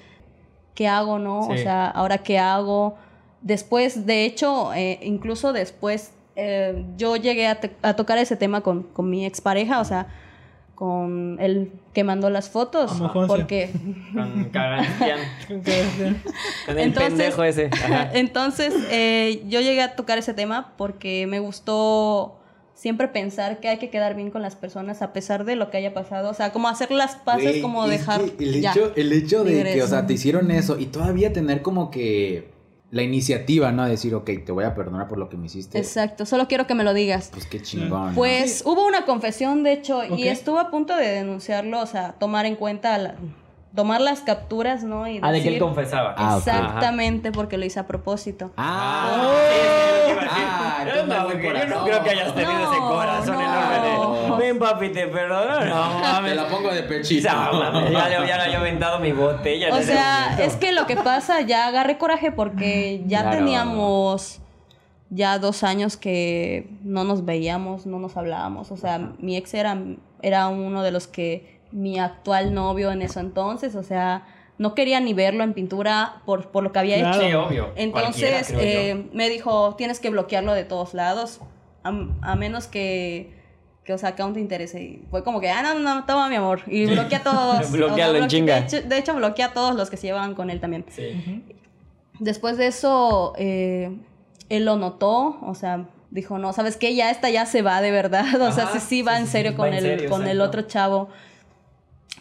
¿qué 0.74 0.88
hago, 0.88 1.18
no? 1.18 1.40
O 1.40 1.56
sea, 1.56 1.88
ahora 1.88 2.18
qué 2.18 2.38
hago. 2.38 2.96
Después, 3.42 4.06
de 4.06 4.24
hecho, 4.24 4.72
eh, 4.74 4.98
incluso 5.02 5.52
después, 5.52 6.12
eh, 6.36 6.84
yo 6.96 7.16
llegué 7.16 7.46
a, 7.48 7.96
tocar 7.96 8.18
ese 8.18 8.36
tema 8.36 8.60
con, 8.60 8.82
con 8.84 9.08
mi 9.10 9.24
expareja, 9.24 9.80
o 9.80 9.84
sea, 9.84 10.08
con 10.74 11.38
el 11.40 11.72
que 11.94 12.04
mandó 12.04 12.28
las 12.28 12.50
fotos, 12.50 12.92
Como 12.92 13.26
porque... 13.26 13.70
Con 14.12 14.44
Cagantian. 14.50 15.18
Con 16.66 16.78
el 16.78 16.84
Entonces- 16.84 17.08
pendejo 17.08 17.42
ese. 17.42 17.70
Ajá. 17.72 18.10
Entonces, 18.14 18.74
eh, 18.90 19.42
yo 19.48 19.60
llegué 19.60 19.80
a 19.80 19.96
tocar 19.96 20.18
ese 20.18 20.34
tema 20.34 20.74
porque 20.76 21.26
me 21.26 21.40
gustó 21.40 22.38
siempre 22.74 23.08
pensar 23.08 23.58
que 23.60 23.68
hay 23.68 23.78
que 23.78 23.88
quedar 23.88 24.14
bien 24.14 24.30
con 24.30 24.42
las 24.42 24.54
personas 24.54 25.00
a 25.00 25.14
pesar 25.14 25.46
de 25.46 25.56
lo 25.56 25.70
que 25.70 25.78
haya 25.78 25.94
pasado. 25.94 26.28
O 26.30 26.34
sea, 26.34 26.52
como 26.52 26.68
hacer 26.68 26.90
las 26.90 27.16
paces, 27.16 27.62
como 27.62 27.88
dejar. 27.88 28.20
que 28.32 28.44
el 28.44 28.60
ya. 28.60 28.72
hecho, 28.72 28.92
el 28.94 29.12
hecho 29.14 29.44
de 29.44 29.64
que, 29.64 29.82
o 29.82 29.86
sea, 29.86 30.06
te 30.06 30.12
hicieron 30.12 30.50
eso 30.50 30.78
y 30.78 30.86
todavía 30.86 31.32
tener 31.32 31.62
como 31.62 31.90
que 31.90 32.50
la 32.90 33.02
iniciativa, 33.02 33.72
¿no? 33.72 33.84
De 33.84 33.90
decir, 33.90 34.14
ok, 34.14 34.30
te 34.44 34.52
voy 34.52 34.64
a 34.64 34.74
perdonar 34.74 35.08
por 35.08 35.18
lo 35.18 35.28
que 35.28 35.36
me 35.36 35.46
hiciste. 35.46 35.78
Exacto, 35.78 36.24
solo 36.24 36.46
quiero 36.48 36.66
que 36.66 36.74
me 36.74 36.84
lo 36.84 36.94
digas. 36.94 37.30
Pues 37.32 37.46
qué 37.46 37.60
chingón. 37.60 38.10
¿no? 38.10 38.14
Pues 38.14 38.62
hubo 38.64 38.86
una 38.86 39.04
confesión, 39.04 39.62
de 39.64 39.72
hecho, 39.72 40.02
y 40.04 40.28
estuvo 40.28 40.58
a 40.60 40.70
punto 40.70 40.96
de 40.96 41.06
denunciarlo, 41.08 41.80
o 41.80 41.86
sea, 41.86 42.12
tomar 42.12 42.46
en 42.46 42.54
cuenta, 42.56 42.96
la- 42.98 43.16
tomar 43.76 44.00
las 44.00 44.22
capturas, 44.22 44.82
¿no? 44.82 45.06
Y 45.06 45.20
Ah, 45.22 45.30
de 45.30 45.42
que 45.42 45.48
él 45.50 45.58
confesaba. 45.60 46.14
Ah. 46.18 46.36
Exactamente, 46.38 47.30
porque 47.30 47.56
lo 47.58 47.64
hice 47.64 47.78
a 47.78 47.86
propósito. 47.86 48.50
Ah, 48.56 49.30
Ah, 50.28 50.78
Ah, 50.78 50.84
yo 50.84 50.90
entonces 51.00 51.06
no, 51.06 51.22
muy 51.24 51.32
porque 51.32 51.46
yo 51.46 51.52
no 51.52 51.58
corazón. 51.60 51.84
creo 51.84 52.02
que 52.02 52.10
hayas 52.10 52.34
tenido 52.34 52.72
ese 52.72 52.80
No, 52.80 52.88
corazón 52.88 53.34
no. 53.34 53.40
enorme 53.42 54.36
de. 54.40 54.46
Ven, 54.46 54.58
papi, 54.58 54.88
te 54.90 55.06
perdono. 55.06 55.64
No 55.64 55.96
te 55.96 56.00
mames. 56.02 56.36
la 56.36 56.48
pongo 56.48 56.72
de 56.72 56.82
pechito. 56.82 57.28
Ya, 57.28 57.34
mames, 57.52 57.90
ya, 57.92 58.08
le- 58.08 58.16
había 58.16 58.58
aventado 58.58 58.98
mi 58.98 59.12
botella. 59.12 59.74
O 59.74 59.82
sea, 59.82 60.36
es 60.40 60.56
que 60.56 60.72
lo 60.72 60.86
que 60.86 60.96
pasa, 60.96 61.40
ya 61.42 61.66
agarré 61.68 61.98
coraje 61.98 62.32
porque 62.32 63.02
ya 63.06 63.22
Claro. 63.22 63.38
teníamos 63.38 64.40
ya 65.10 65.38
dos 65.38 65.62
años 65.62 65.96
que 65.96 66.68
no 66.82 67.04
nos 67.04 67.24
veíamos, 67.24 67.86
no 67.86 67.98
nos 67.98 68.16
hablábamos. 68.16 68.70
O 68.72 68.76
sea, 68.76 68.98
mi 69.18 69.36
ex 69.36 69.54
era, 69.54 69.78
era 70.22 70.48
uno 70.48 70.82
de 70.82 70.90
los 70.90 71.06
que 71.06 71.55
mi 71.76 71.98
actual 71.98 72.54
novio 72.54 72.90
en 72.90 73.02
eso 73.02 73.20
entonces, 73.20 73.74
o 73.74 73.82
sea, 73.82 74.24
no 74.56 74.74
quería 74.74 74.98
ni 75.00 75.12
verlo 75.12 75.44
en 75.44 75.52
pintura 75.52 76.22
por, 76.24 76.48
por 76.50 76.64
lo 76.64 76.72
que 76.72 76.78
había 76.78 76.96
Claro. 76.98 77.18
hecho. 77.20 77.26
Sí, 77.28 77.34
obvio. 77.34 77.72
Entonces 77.76 78.50
eh, 78.58 79.08
me 79.12 79.28
dijo, 79.28 79.74
tienes 79.76 80.00
que 80.00 80.08
bloquearlo 80.08 80.54
de 80.54 80.64
todos 80.64 80.94
lados, 80.94 81.40
a, 81.84 81.90
a 82.22 82.34
menos 82.36 82.66
que, 82.66 83.34
que, 83.84 83.92
o 83.92 83.98
sea, 83.98 84.14
que 84.16 84.22
aún 84.22 84.32
te 84.32 84.40
interese. 84.40 84.80
Y 84.82 85.02
fue 85.10 85.22
como 85.22 85.38
que, 85.40 85.50
ah, 85.50 85.62
no, 85.62 85.74
no, 85.78 85.94
no, 85.96 86.04
toma 86.06 86.30
mi 86.30 86.36
amor. 86.36 86.62
Y 86.66 86.86
bloquea 86.86 87.18
a 87.18 87.22
todos. 87.22 87.70
Bloquealo 87.72 88.14
en 88.14 88.22
bloque- 88.24 88.28
chinga. 88.30 88.54
De 88.60 88.66
hecho, 88.66 88.82
de 88.88 88.98
hecho, 88.98 89.14
bloqueé 89.14 89.44
a 89.44 89.52
todos 89.52 89.74
los 89.74 89.90
que 89.90 89.98
se 89.98 90.06
llevaban 90.06 90.34
con 90.34 90.48
él 90.48 90.60
también. 90.60 90.86
Sí. 90.88 91.44
Después 92.18 92.56
de 92.56 92.68
eso, 92.68 93.34
eh, 93.36 93.94
él 94.48 94.64
lo 94.64 94.76
notó, 94.76 95.38
o 95.42 95.54
sea, 95.54 95.84
dijo, 96.10 96.38
no, 96.38 96.54
¿sabes 96.54 96.78
qué? 96.78 96.94
Ya 96.94 97.10
esta 97.10 97.28
ya 97.28 97.44
se 97.44 97.60
va 97.60 97.82
de 97.82 97.90
verdad. 97.90 98.24
O 98.40 98.50
sea, 98.52 98.68
sí, 98.68 98.80
sí 98.80 99.02
va 99.02 99.16
sí, 99.16 99.20
en 99.20 99.26
sí, 99.26 99.32
serio 99.32 99.50
va 99.52 99.56
con, 99.58 99.68
en 99.68 99.74
el, 99.74 99.82
serio, 99.82 100.08
con 100.10 100.26
el 100.26 100.40
otro 100.40 100.62
chavo. 100.62 101.08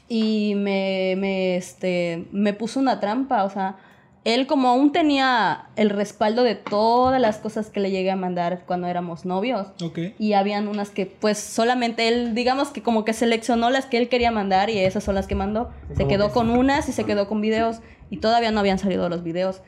Y 0.08 0.54
me, 0.56 1.16
me, 1.18 1.56
este, 1.56 2.28
me 2.32 2.54
puso 2.54 2.80
una 2.80 3.00
trampa, 3.00 3.44
o 3.44 3.50
sea, 3.50 3.78
él 4.26 4.48
como 4.48 4.70
aún 4.70 4.92
tenía 4.92 5.68
el 5.76 5.92
respaldo 5.92 6.44
de 6.44 6.56
todas 6.56 7.22
las 7.22 7.38
cosas 7.38 7.70
que 7.70 7.80
le 7.80 7.92
llegué 7.92 8.10
a 8.10 8.16
mandar 8.16 8.64
cuando 8.66 8.88
éramos 8.88 9.24
novios. 9.24 9.68
Ok. 9.84 10.00
Y 10.18 10.34
habían 10.34 10.68
unas 10.68 10.90
que 10.90 11.06
pues 11.06 11.38
solamente 11.38 12.08
él, 12.08 12.34
digamos 12.34 12.70
que 12.70 12.82
como 12.82 13.06
que 13.06 13.14
seleccionó 13.14 13.70
las 13.70 13.86
que 13.86 14.00
él 14.00 14.10
quería 14.10 14.32
mandar 14.32 14.72
y 14.72 14.80
esas 14.80 15.04
son 15.04 15.14
las 15.14 15.28
que 15.28 15.36
mandó. 15.36 15.70
Se 15.96 16.08
quedó 16.08 16.30
que 16.30 16.34
con 16.34 16.50
unas 16.50 16.90
y 16.90 16.92
se 16.92 17.04
quedó 17.04 17.28
con 17.28 17.40
videos 17.40 17.82
y 18.10 18.18
todavía 18.18 18.50
no 18.50 18.60
habían 18.60 18.80
salido 18.80 19.08
los 19.10 19.22
videos. 19.22 19.62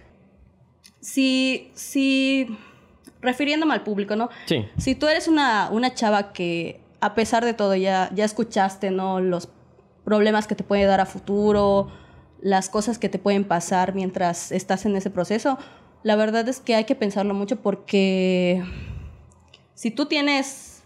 Si, 1.02 1.70
si, 1.76 2.58
refiriéndome 3.22 3.76
al 3.76 3.84
público, 3.84 4.16
¿no? 4.16 4.30
Sí. 4.48 4.66
Si 4.78 4.96
tú 4.96 5.08
eres 5.08 5.28
una, 5.28 5.70
una 5.72 5.94
chava 5.94 6.34
que 6.34 6.82
a 7.00 7.14
pesar 7.14 7.46
de 7.46 7.54
todo 7.54 7.76
ya, 7.76 8.10
ya 8.16 8.26
escuchaste, 8.26 8.90
¿no? 8.90 9.20
Los 9.20 9.50
problemas 10.08 10.48
que 10.48 10.56
te 10.56 10.64
puede 10.64 10.86
dar 10.86 11.02
a 11.02 11.06
futuro, 11.06 11.90
las 12.40 12.70
cosas 12.70 12.98
que 12.98 13.10
te 13.10 13.20
pueden 13.20 13.44
pasar 13.44 13.94
mientras 13.94 14.54
estás 14.54 14.86
en 14.86 14.96
ese 14.96 15.10
proceso, 15.10 15.58
la 16.02 16.16
verdad 16.16 16.48
es 16.48 16.62
que 16.62 16.76
hay 16.76 16.86
que 16.86 16.96
pensarlo 16.96 17.34
mucho 17.34 17.58
porque 17.58 18.64
si 19.74 19.92
tú 19.92 20.06
tienes 20.06 20.82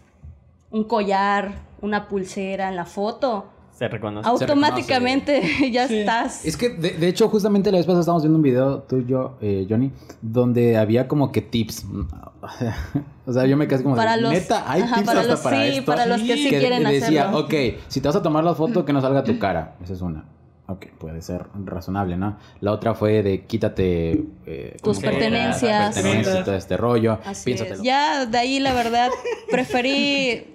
un 0.72 0.82
collar, 0.82 1.52
una 1.80 2.08
pulsera 2.08 2.68
en 2.68 2.74
la 2.74 2.84
foto, 2.84 3.51
Se 3.72 3.88
reconoce. 3.88 4.28
automáticamente 4.28 5.42
ya 5.72 5.88
Sí. 5.88 5.98
estás... 6.00 6.44
Es 6.44 6.56
que, 6.56 6.68
de, 6.70 6.90
de 6.90 7.08
hecho, 7.08 7.28
justamente 7.28 7.70
la 7.72 7.78
vez 7.78 7.86
pasada 7.86 8.00
estábamos 8.00 8.22
viendo 8.22 8.36
un 8.36 8.42
video, 8.42 8.78
tú 8.82 8.98
y 8.98 9.06
yo, 9.06 9.36
eh, 9.40 9.66
Johnny, 9.68 9.90
donde 10.20 10.76
había 10.76 11.08
como 11.08 11.32
que 11.32 11.40
tips. 11.42 11.86
o 13.26 13.32
sea, 13.32 13.46
yo 13.46 13.56
me 13.56 13.66
quedé 13.68 13.82
como, 13.82 13.96
Para 13.96 14.16
de, 14.16 14.22
los- 14.22 14.32
neta, 14.32 14.70
hay 14.70 14.82
ajá, 14.82 14.96
tips 14.96 15.06
para 15.06 15.20
hasta 15.20 15.32
los- 15.32 15.40
para 15.40 15.56
sí, 15.62 15.68
esto. 15.78 15.84
para 15.84 16.06
los 16.06 16.20
que 16.20 16.36
sí 16.36 16.50
que 16.50 16.58
quieren 16.58 16.84
decía, 16.84 17.22
hacerlo. 17.30 17.38
ok, 17.46 17.54
si 17.88 18.00
te 18.00 18.08
vas 18.08 18.16
a 18.16 18.22
tomar 18.22 18.44
la 18.44 18.54
foto, 18.54 18.84
que 18.84 18.92
no 18.92 19.00
salga 19.00 19.24
tu 19.24 19.38
cara. 19.40 19.74
Esa 19.82 19.92
es 19.94 20.00
una. 20.02 20.24
Ok, 20.68 20.86
puede 20.98 21.20
ser 21.22 21.46
razonable, 21.64 22.16
¿no? 22.16 22.38
La 22.60 22.72
otra 22.72 22.94
fue 22.94 23.22
de 23.22 23.44
quítate 23.46 24.24
eh, 24.46 24.76
Tus 24.82 25.00
pertenencias. 25.00 25.94
pertenencias 25.94 26.40
y 26.40 26.44
todo 26.44 26.54
este 26.54 26.76
rollo. 26.76 27.18
Así 27.26 27.46
Piénsatelo. 27.46 27.76
es. 27.76 27.82
Ya 27.82 28.26
de 28.26 28.38
ahí, 28.38 28.60
la 28.60 28.72
verdad, 28.72 29.10
preferí 29.50 30.46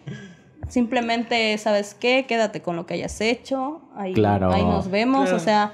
simplemente, 0.67 1.57
¿sabes 1.57 1.93
qué? 1.93 2.25
Quédate 2.27 2.61
con 2.61 2.75
lo 2.75 2.85
que 2.85 2.95
hayas 2.95 3.19
hecho. 3.21 3.81
Ahí, 3.95 4.13
Claro. 4.13 4.51
ahí 4.51 4.63
nos 4.63 4.89
vemos, 4.89 5.23
Claro. 5.23 5.37
o 5.37 5.39
sea, 5.39 5.73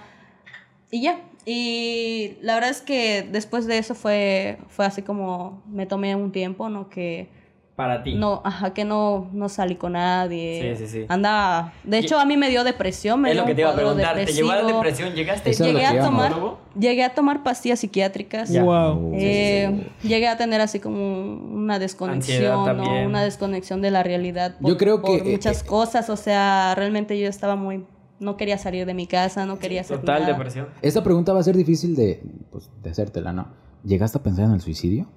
y 0.91 1.01
ya. 1.01 1.19
Y 1.45 2.37
la 2.41 2.53
verdad 2.55 2.69
es 2.69 2.81
que 2.81 3.21
después 3.29 3.65
de 3.67 3.77
eso 3.77 3.95
fue, 3.95 4.59
fue 4.69 4.85
así 4.85 5.01
como 5.01 5.61
me 5.67 5.85
tomé 5.85 6.15
un 6.15 6.31
tiempo, 6.31 6.69
¿no? 6.69 6.89
Que 6.89 7.27
Para 7.75 8.03
ti. 8.03 8.13
no, 8.13 8.41
ajá, 8.45 8.71
que 8.71 8.85
no, 8.85 9.29
no 9.33 9.49
salí 9.49 9.75
con 9.75 9.93
nadie. 9.93 10.75
Sí, 10.77 10.85
sí, 10.85 10.91
sí. 10.91 11.05
Andaba, 11.09 11.73
de 11.83 11.97
hecho 11.97 12.19
a 12.19 12.25
mí 12.25 12.37
me 12.37 12.49
dio 12.49 12.63
depresión, 12.63 13.19
me 13.19 13.29
es 13.29 13.33
dio 13.33 13.41
lo 13.41 13.47
que 13.47 13.55
te 13.55 13.61
iba 13.61 13.71
a 13.71 13.75
preguntar. 13.75 14.15
¿Te 14.15 14.31
llevó 14.31 14.51
a 14.51 14.57
la 14.57 14.63
depresión? 14.63 15.13
¿Llegaste? 15.15 15.49
Eso 15.49 15.65
Llegué 15.65 15.85
a 15.87 15.99
tomar, 16.03 16.35
llegué 16.77 17.03
a 17.03 17.15
tomar 17.15 17.41
pastillas 17.41 17.79
psiquiátricas. 17.79 18.49
Ya. 18.49 18.63
Wow. 18.63 19.13
Eh, 19.15 19.89
Llegué 20.03 20.27
a 20.27 20.37
tener 20.37 20.61
así 20.61 20.79
como 20.79 21.33
una 21.33 21.79
desconexión, 21.79 22.77
¿no? 22.77 23.05
una 23.07 23.23
desconexión 23.23 23.81
de 23.81 23.89
la 23.89 24.03
realidad. 24.03 24.55
Por, 24.59 24.69
Yo 24.69 24.77
creo 24.77 25.01
que, 25.01 25.17
por 25.17 25.27
eh, 25.27 25.31
muchas 25.31 25.63
eh, 25.63 25.65
cosas, 25.65 26.11
o 26.11 26.15
sea, 26.15 26.75
realmente 26.75 27.19
yo 27.19 27.27
estaba 27.27 27.55
muy, 27.55 27.85
no 28.19 28.37
quería 28.37 28.59
salir 28.59 28.85
de 28.85 28.93
mi 28.93 29.07
casa, 29.07 29.47
no 29.47 29.57
quería 29.57 29.81
hacer 29.81 29.97
Total 29.99 30.21
nada. 30.21 30.33
depresión. 30.33 30.67
Esta 30.83 31.03
pregunta 31.03 31.33
va 31.33 31.39
a 31.39 31.43
ser 31.43 31.57
difícil 31.57 31.95
de, 31.95 32.21
pues, 32.51 32.69
de 32.83 32.91
hacértela, 32.91 33.33
¿no? 33.33 33.47
¿Llegaste 33.83 34.19
a 34.19 34.21
pensar 34.21 34.45
en 34.45 34.51
el 34.51 34.61
suicidio? 34.61 35.07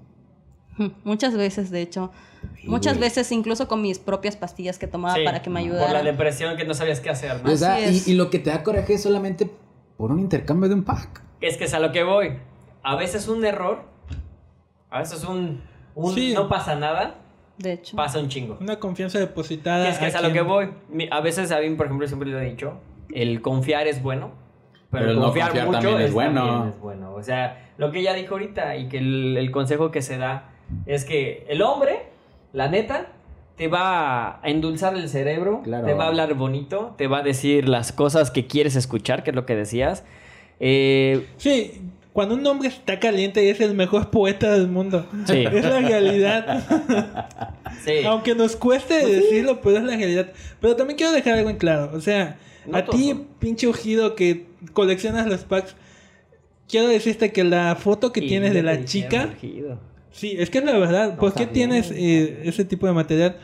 Muchas 1.04 1.34
veces, 1.36 1.70
de 1.70 1.82
hecho, 1.82 2.10
muchas 2.64 2.94
güey. 2.98 3.08
veces 3.08 3.30
incluso 3.32 3.66
con 3.68 3.82
mis 3.82 3.98
propias 3.98 4.36
pastillas 4.36 4.78
que 4.78 4.86
tomaba 4.86 5.14
Sí, 5.14 5.24
para 5.24 5.42
que 5.42 5.50
me 5.50 5.60
Por 5.60 5.70
la 5.70 5.76
ayudaran. 5.76 6.04
depresión 6.04 6.56
que 6.56 6.64
no 6.64 6.74
sabías 6.74 7.00
qué 7.00 7.10
hacer, 7.10 7.42
¿no? 7.44 7.52
O 7.52 7.56
sea, 7.56 7.74
Así 7.76 7.84
y, 7.84 7.96
es. 7.96 8.08
y 8.08 8.14
lo 8.14 8.30
que 8.30 8.38
te 8.38 8.50
da 8.50 8.62
coraje 8.62 8.94
es 8.94 9.02
solamente 9.02 9.50
por 9.96 10.12
un 10.12 10.20
intercambio 10.20 10.68
de 10.68 10.74
un 10.74 10.84
pack. 10.84 11.22
Es 11.40 11.56
que 11.56 11.64
es 11.64 11.74
a 11.74 11.78
lo 11.80 11.92
que 11.92 12.02
voy. 12.02 12.38
A 12.82 12.96
veces 12.96 13.28
un 13.28 13.44
error, 13.44 13.84
a 14.90 15.00
veces 15.00 15.24
un, 15.24 15.62
un 15.94 16.14
Sí. 16.14 16.32
no 16.34 16.48
pasa 16.48 16.74
nada, 16.76 17.16
De 17.58 17.72
hecho. 17.72 17.96
Pasa 17.96 18.18
un 18.20 18.28
chingo. 18.28 18.58
Una 18.60 18.78
confianza 18.78 19.18
depositada. 19.18 19.88
Es 19.88 19.98
que 19.98 20.06
es 20.08 20.14
a 20.14 20.20
lo 20.20 20.30
que 20.32 20.42
voy. 20.42 20.68
A 21.10 21.20
veces 21.22 21.50
a 21.52 21.60
mí, 21.60 21.70
por 21.74 21.86
ejemplo, 21.86 22.06
siempre 22.06 22.28
lo 22.28 22.38
he 22.38 22.44
dicho, 22.50 22.74
el 23.14 23.40
confiar 23.40 23.86
es 23.86 24.02
bueno, 24.02 24.32
pero, 24.90 24.90
Pero 24.90 25.04
el 25.04 25.10
el 25.12 25.16
no 25.16 25.22
confiar, 25.24 25.46
confiar 25.48 25.66
mucho 25.66 25.78
también 25.78 26.00
es 26.02 26.08
es 26.08 26.12
bueno. 26.12 26.44
también 26.46 26.68
es 26.74 26.80
bueno. 26.80 27.14
O 27.14 27.22
sea, 27.22 27.72
lo 27.78 27.90
que 27.90 28.00
ella 28.00 28.12
dijo 28.12 28.34
ahorita 28.34 28.76
y 28.76 28.88
que 28.88 28.98
el, 28.98 29.36
el 29.38 29.50
consejo 29.50 29.90
que 29.90 30.02
se 30.02 30.18
da 30.18 30.50
es 30.86 31.04
que 31.04 31.44
el 31.48 31.62
hombre, 31.62 32.00
la 32.52 32.68
neta, 32.68 33.08
te 33.56 33.68
va 33.68 34.40
a 34.42 34.48
endulzar 34.50 34.94
el 34.96 35.08
cerebro, 35.08 35.62
Claro. 35.64 35.86
te 35.86 35.94
va 35.94 36.04
a 36.04 36.08
hablar 36.08 36.34
bonito, 36.34 36.94
te 36.98 37.06
va 37.06 37.18
a 37.18 37.22
decir 37.22 37.68
las 37.68 37.92
cosas 37.92 38.30
que 38.30 38.46
quieres 38.46 38.76
escuchar, 38.76 39.22
que 39.22 39.30
es 39.30 39.36
lo 39.36 39.46
que 39.46 39.56
decías. 39.56 40.04
Eh, 40.60 41.26
Sí, 41.38 41.80
cuando 42.12 42.34
un 42.34 42.46
hombre 42.46 42.68
está 42.68 42.98
caliente 42.98 43.48
es 43.50 43.60
el 43.60 43.74
mejor 43.74 44.10
poeta 44.10 44.50
del 44.52 44.68
mundo. 44.68 45.06
Sí. 45.26 45.44
Es 45.52 45.64
la 45.64 45.80
realidad. 45.80 46.64
sí. 47.84 48.04
Aunque 48.06 48.34
nos 48.34 48.56
cueste 48.56 49.00
Pues 49.02 49.12
decirlo, 49.22 49.60
pero 49.62 49.78
es 49.78 49.84
la 49.84 49.96
realidad. 49.96 50.32
Pero 50.60 50.76
también 50.76 50.96
quiero 50.96 51.12
dejar 51.12 51.34
algo 51.34 51.50
en 51.50 51.56
claro. 51.56 51.90
O 51.94 52.00
sea, 52.00 52.36
No 52.66 52.78
a 52.78 52.84
ti, 52.84 53.14
pinche 53.38 53.66
ungido 53.66 54.14
que 54.14 54.46
coleccionas 54.72 55.26
los 55.26 55.44
packs, 55.44 55.76
quiero 56.68 56.88
decirte 56.88 57.32
que 57.32 57.44
la 57.44 57.74
foto 57.76 58.12
que 58.12 58.20
Y 58.24 58.28
tienes 58.28 58.52
de 58.54 58.62
la 58.62 58.84
chica, 58.84 59.28
urgido. 59.32 59.78
Sí, 60.12 60.36
es 60.38 60.50
que 60.50 60.58
es 60.58 60.64
la 60.64 60.78
verdad. 60.78 61.16
¿Por 61.16 61.32
qué 61.34 61.42
está 61.44 61.52
bien, 61.52 61.70
tienes 61.70 61.90
eh, 61.92 62.42
ese 62.44 62.64
tipo 62.64 62.86
de 62.86 62.92
material? 62.92 63.36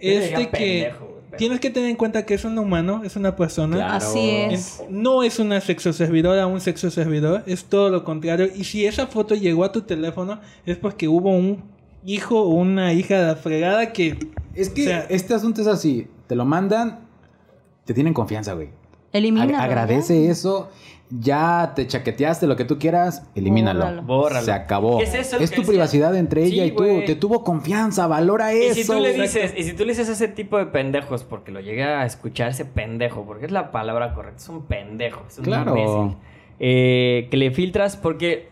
Yo 0.00 0.08
le 0.08 0.16
Es 0.16 0.22
diría 0.24 0.38
de 0.38 0.48
que 0.50 0.92
tienes 1.38 1.60
que 1.60 1.70
tener 1.70 1.88
en 1.90 1.96
cuenta 1.96 2.26
que 2.26 2.34
es 2.34 2.44
un 2.44 2.58
humano, 2.58 3.02
es 3.04 3.16
una 3.16 3.36
persona. 3.36 3.76
Claro. 3.76 3.94
Así 3.94 4.28
es. 4.30 4.82
No 4.90 5.22
es 5.22 5.38
una 5.38 5.60
sexoservidora, 5.60 6.46
un 6.46 6.60
sexoservidor, 6.60 7.42
es 7.46 7.64
todo 7.64 7.88
lo 7.88 8.04
contrario. 8.04 8.48
Y 8.54 8.64
si 8.64 8.84
esa 8.86 9.06
foto 9.06 9.34
llegó 9.34 9.64
a 9.64 9.72
tu 9.72 9.82
teléfono, 9.82 10.40
es 10.66 10.76
porque 10.76 11.08
hubo 11.08 11.30
un 11.30 11.62
hijo 12.04 12.40
o 12.42 12.48
una 12.54 12.92
hija 12.92 13.18
de 13.20 13.26
la 13.28 13.36
fregada 13.36 13.92
que. 13.92 14.18
Es 14.54 14.68
que 14.68 14.82
O 14.82 14.84
sea- 14.86 15.06
este 15.08 15.34
asunto 15.34 15.60
es 15.62 15.66
así. 15.66 16.08
Te 16.26 16.36
lo 16.36 16.44
mandan, 16.44 17.00
te 17.84 17.94
tienen 17.94 18.12
confianza, 18.12 18.52
güey. 18.54 18.68
Elimínalo. 19.12 19.52
Ag- 19.54 19.60
agradece 19.60 20.28
eso. 20.30 20.68
Ya 21.18 21.72
te 21.76 21.86
chaqueteaste 21.86 22.46
lo 22.46 22.56
que 22.56 22.64
tú 22.64 22.78
quieras, 22.78 23.26
elimínalo. 23.34 24.02
Bórralo. 24.02 24.44
Se 24.46 24.52
acabó. 24.52 24.96
¿Qué 24.98 25.04
es 25.04 25.14
eso 25.14 25.36
lo 25.38 25.44
es 25.44 25.50
que 25.50 25.56
tu 25.56 25.66
privacidad 25.66 26.16
entre 26.16 26.44
ella 26.44 26.62
Sí, 26.64 26.68
y 26.70 26.70
tú. 26.74 26.84
Te 27.04 27.16
tuvo 27.16 27.44
confianza, 27.44 28.06
valora 28.06 28.54
Y 28.54 28.62
eso. 28.62 28.74
si 28.76 28.86
tú 28.86 28.94
le 28.98 29.12
dices, 29.12 29.52
y 29.56 29.64
si 29.64 29.74
tú 29.74 29.84
le 29.84 29.90
dices 29.90 30.08
a 30.08 30.12
ese 30.12 30.28
tipo 30.28 30.56
de 30.56 30.66
pendejos, 30.66 31.24
porque 31.24 31.52
lo 31.52 31.60
llegué 31.60 31.84
a 31.84 32.06
escuchar 32.06 32.48
ese 32.48 32.64
pendejo, 32.64 33.26
porque 33.26 33.44
es 33.44 33.52
la 33.52 33.70
palabra 33.72 34.14
correcta, 34.14 34.38
es 34.38 34.48
un 34.48 34.62
pendejo, 34.62 35.22
es 35.28 35.36
un 35.38 35.44
Claro. 35.44 35.76
imbécil, 35.76 36.16
eh, 36.60 37.28
que 37.30 37.36
le 37.36 37.50
filtras 37.50 37.96
porque 37.98 38.48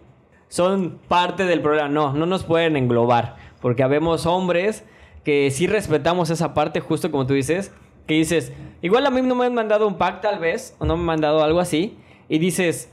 son 0.49 0.99
parte 1.09 1.45
del 1.47 1.63
problema. 1.63 1.89
No, 1.89 2.13
no 2.13 2.27
nos 2.27 2.45
pueden 2.45 2.77
englobar, 2.77 3.37
porque 3.63 3.83
habemos 3.83 4.27
hombres 4.27 4.85
que 5.25 5.51
sí 5.51 5.67
respetamos 5.67 6.29
esa 6.29 6.53
parte, 6.53 6.81
justo 6.81 7.11
como 7.11 7.27
tú 7.27 7.33
dices, 7.33 7.73
que 8.07 8.15
dices, 8.15 8.53
igual 8.83 9.07
a 9.07 9.11
mí 9.11 9.23
no 9.23 9.35
me 9.35 9.47
han 9.47 9.55
mandado 9.55 9.87
un 9.89 9.95
pack 9.97 10.21
tal 10.21 10.41
vez, 10.41 10.75
o 10.79 10.85
no 10.85 10.97
me 10.97 11.01
han 11.01 11.07
mandado 11.07 11.43
algo 11.43 11.61
así, 11.61 11.97
y 12.31 12.39
dices... 12.39 12.89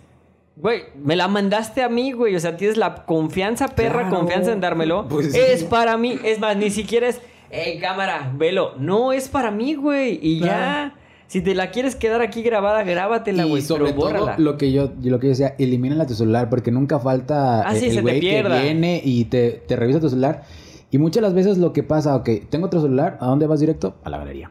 Güey, 0.60 0.82
me 1.00 1.16
la 1.16 1.28
mandaste 1.28 1.84
a 1.84 1.88
mí, 1.90 2.14
güey. 2.14 2.36
O 2.36 2.40
sea, 2.40 2.58
tienes 2.58 2.78
la 2.78 3.06
confianza, 3.06 3.68
perra, 3.68 4.02
Claro. 4.02 4.18
confianza 4.18 4.52
en 4.52 4.60
dármelo. 4.60 5.08
Pues 5.08 5.32
sí. 5.32 5.38
es 5.40 5.64
para 5.64 5.98
mí. 5.98 6.18
Es 6.24 6.40
más, 6.40 6.58
ni 6.58 6.72
siquiera 6.72 7.08
es, 7.08 7.22
hey, 7.52 7.78
cámara, 7.80 8.34
velo. 8.36 8.72
No, 8.80 9.14
es 9.14 9.30
para 9.30 9.52
mí, 9.52 9.76
güey. 9.76 10.18
Y 10.20 10.40
Claro. 10.42 10.56
ya. 10.90 10.96
Si 11.28 11.42
te 11.42 11.54
la 11.54 11.70
quieres 11.70 11.96
quedar 11.96 12.22
aquí 12.22 12.42
grabada, 12.42 12.82
grábatela, 12.84 13.44
güey. 13.46 13.62
sobre 13.62 13.84
Pero 13.92 13.96
todo 13.98 14.06
bórrala. 14.10 14.36
lo 14.40 14.58
que 14.58 14.72
yo 14.72 14.92
lo 15.04 15.20
que 15.20 15.28
yo 15.28 15.30
decía, 15.30 15.54
elimínala 15.60 16.08
tu 16.08 16.16
celular 16.16 16.50
porque 16.50 16.72
nunca 16.72 16.98
falta 16.98 17.62
Ah, 17.70 17.76
eh, 17.76 17.80
sí, 17.80 17.90
el 17.96 18.02
güey 18.02 18.20
que 18.20 18.42
viene 18.42 19.00
y 19.06 19.26
te, 19.26 19.52
te 19.68 19.76
revisa 19.76 20.00
tu 20.00 20.10
celular. 20.10 20.42
Y 20.90 20.98
muchas 20.98 21.18
de 21.18 21.22
las 21.28 21.36
veces 21.36 21.60
lo 21.60 21.72
que 21.72 21.84
pasa, 21.84 22.16
ok, 22.16 22.30
tengo 22.50 22.66
otro 22.66 22.82
celular, 22.82 23.20
¿a 23.22 23.28
dónde 23.28 23.46
vas 23.46 23.60
directo? 23.60 23.96
A 24.04 24.10
la 24.10 24.18
galería. 24.18 24.50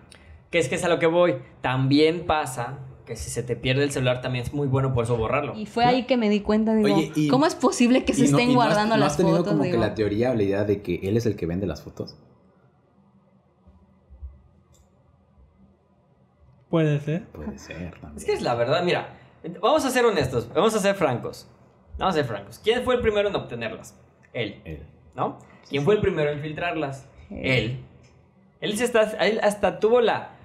Que 0.50 0.58
es 0.60 0.68
que 0.68 0.76
es 0.76 0.84
a 0.84 0.88
lo 0.88 1.00
que 1.00 1.06
voy. 1.06 1.34
También 1.62 2.26
pasa 2.26 2.78
que 3.06 3.16
si 3.16 3.30
se 3.30 3.42
te 3.42 3.56
pierde 3.56 3.84
el 3.84 3.90
celular, 3.92 4.20
también 4.20 4.44
es 4.44 4.52
muy 4.52 4.66
bueno 4.68 4.92
por 4.92 5.04
eso 5.04 5.16
borrarlo. 5.16 5.54
Y 5.56 5.64
fue 5.66 5.84
ahí 5.84 6.04
que 6.04 6.16
me 6.16 6.28
di 6.28 6.40
cuenta, 6.40 6.74
digo, 6.74 6.94
Oye, 6.94 7.12
y- 7.14 7.28
¿cómo 7.28 7.46
es 7.46 7.54
posible 7.54 8.04
que 8.04 8.12
se 8.12 8.22
no- 8.22 8.26
estén 8.38 8.50
y 8.50 8.54
no 8.54 8.60
has- 8.60 8.66
guardando 8.68 8.96
¿no 8.96 9.00
las 9.00 9.12
has 9.12 9.16
tenido 9.16 9.36
fotos? 9.38 9.52
como 9.52 9.62
Digo, 9.64 9.76
que 9.76 9.80
la 9.80 9.94
teoría 9.94 10.32
o 10.32 10.34
la 10.34 10.42
idea 10.42 10.64
de 10.64 10.82
que 10.82 10.96
él 11.08 11.16
es 11.16 11.24
el 11.24 11.36
que 11.36 11.46
vende 11.46 11.66
las 11.66 11.82
fotos? 11.82 12.16
Puede 16.68 17.00
ser. 17.00 17.26
Puede 17.28 17.58
ser 17.58 17.92
también. 17.92 18.16
Es 18.16 18.24
que 18.24 18.32
es 18.32 18.42
la 18.42 18.54
verdad, 18.54 18.82
mira. 18.82 19.16
Vamos 19.62 19.84
a 19.84 19.90
ser 19.90 20.04
honestos. 20.04 20.48
Vamos 20.52 20.74
a 20.74 20.80
ser 20.80 20.94
francos. 20.96 21.48
Vamos 21.98 22.14
a 22.14 22.18
ser 22.18 22.26
francos. 22.26 22.58
¿Quién 22.62 22.82
fue 22.82 22.96
el 22.96 23.00
primero 23.00 23.28
en 23.28 23.36
obtenerlas? 23.36 23.94
Él. 24.32 24.60
Él. 24.64 24.82
¿No? 25.14 25.38
¿Quién 25.68 25.84
fue 25.84 25.94
el 25.94 26.00
primero 26.00 26.30
en 26.30 26.40
filtrarlas? 26.40 27.06
Él. 27.30 27.38
Él. 27.44 27.84
Él, 28.60 28.76
se 28.76 28.84
está, 28.84 29.02
él 29.24 29.38
hasta 29.42 29.78
tuvo 29.78 30.00
la 30.00 30.35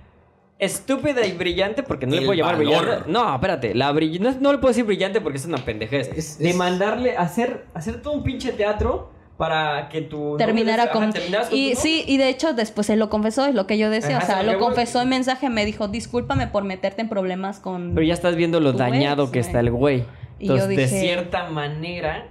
estúpida 0.62 1.26
y 1.26 1.34
brillante, 1.34 1.84
porque 1.84 2.05
no 2.05 2.16
le 2.16 2.22
puedo 2.22 2.34
llamar 2.36 2.55
valor. 2.57 2.82
brillante. 2.86 3.12
No, 3.12 3.34
espérate, 3.36 3.76
la 3.76 3.91
brill- 3.91 4.20
no, 4.20 4.32
no 4.39 4.51
le 4.53 4.59
puedo 4.59 4.70
decir 4.70 4.86
brillante 4.86 5.20
porque 5.20 5.38
es 5.39 5.45
una 5.45 5.57
pendejez. 5.57 6.09
Es- 6.16 6.38
de 6.38 6.51
es- 6.51 6.55
mandarle 6.55 7.18
hacer, 7.18 7.66
hacer 7.74 8.01
todo 8.01 8.14
un 8.14 8.24
pinche 8.24 8.51
teatro 8.53 9.12
para 9.38 9.89
que 9.89 10.01
tu. 10.01 10.38
terminara 10.38 10.91
con... 10.91 11.03
ajá, 11.05 11.14
con 11.49 11.57
Y 11.57 11.74
tu 11.74 11.80
sí, 11.82 12.03
y 12.07 12.18
de 12.18 12.30
hecho 12.30 12.53
después 12.53 12.89
él 12.91 12.99
lo 12.99 13.09
confesó, 13.09 13.45
es 13.47 13.55
lo 13.55 13.66
que 13.66 13.80
yo 13.80 13.89
decía, 13.89 14.18
Ajá, 14.18 14.24
o 14.24 14.28
sea, 14.28 14.43
lo 14.43 14.51
lo 14.53 14.57
que 14.59 14.64
confesó 14.66 15.01
en 15.01 15.09
mensaje, 15.09 15.49
me 15.49 15.66
dijo, 15.66 15.88
discúlpame 15.88 16.45
por 16.45 16.64
meterte 16.64 17.01
en 17.01 17.09
problemas 17.09 17.59
con... 17.59 17.95
Pero 17.95 18.05
ya 18.05 18.14
estás 18.14 18.36
viendo 18.36 18.59
lo 18.59 18.72
dañado 18.74 19.24
ex, 19.24 19.32
que 19.32 19.39
está 19.39 19.59
el 19.62 19.72
güey. 19.72 20.05
Y 20.38 20.45
yo 20.47 20.53
Entonces, 20.57 20.78
de 20.78 20.84
dije- 20.84 20.99
cierta 21.01 21.49
manera, 21.49 22.28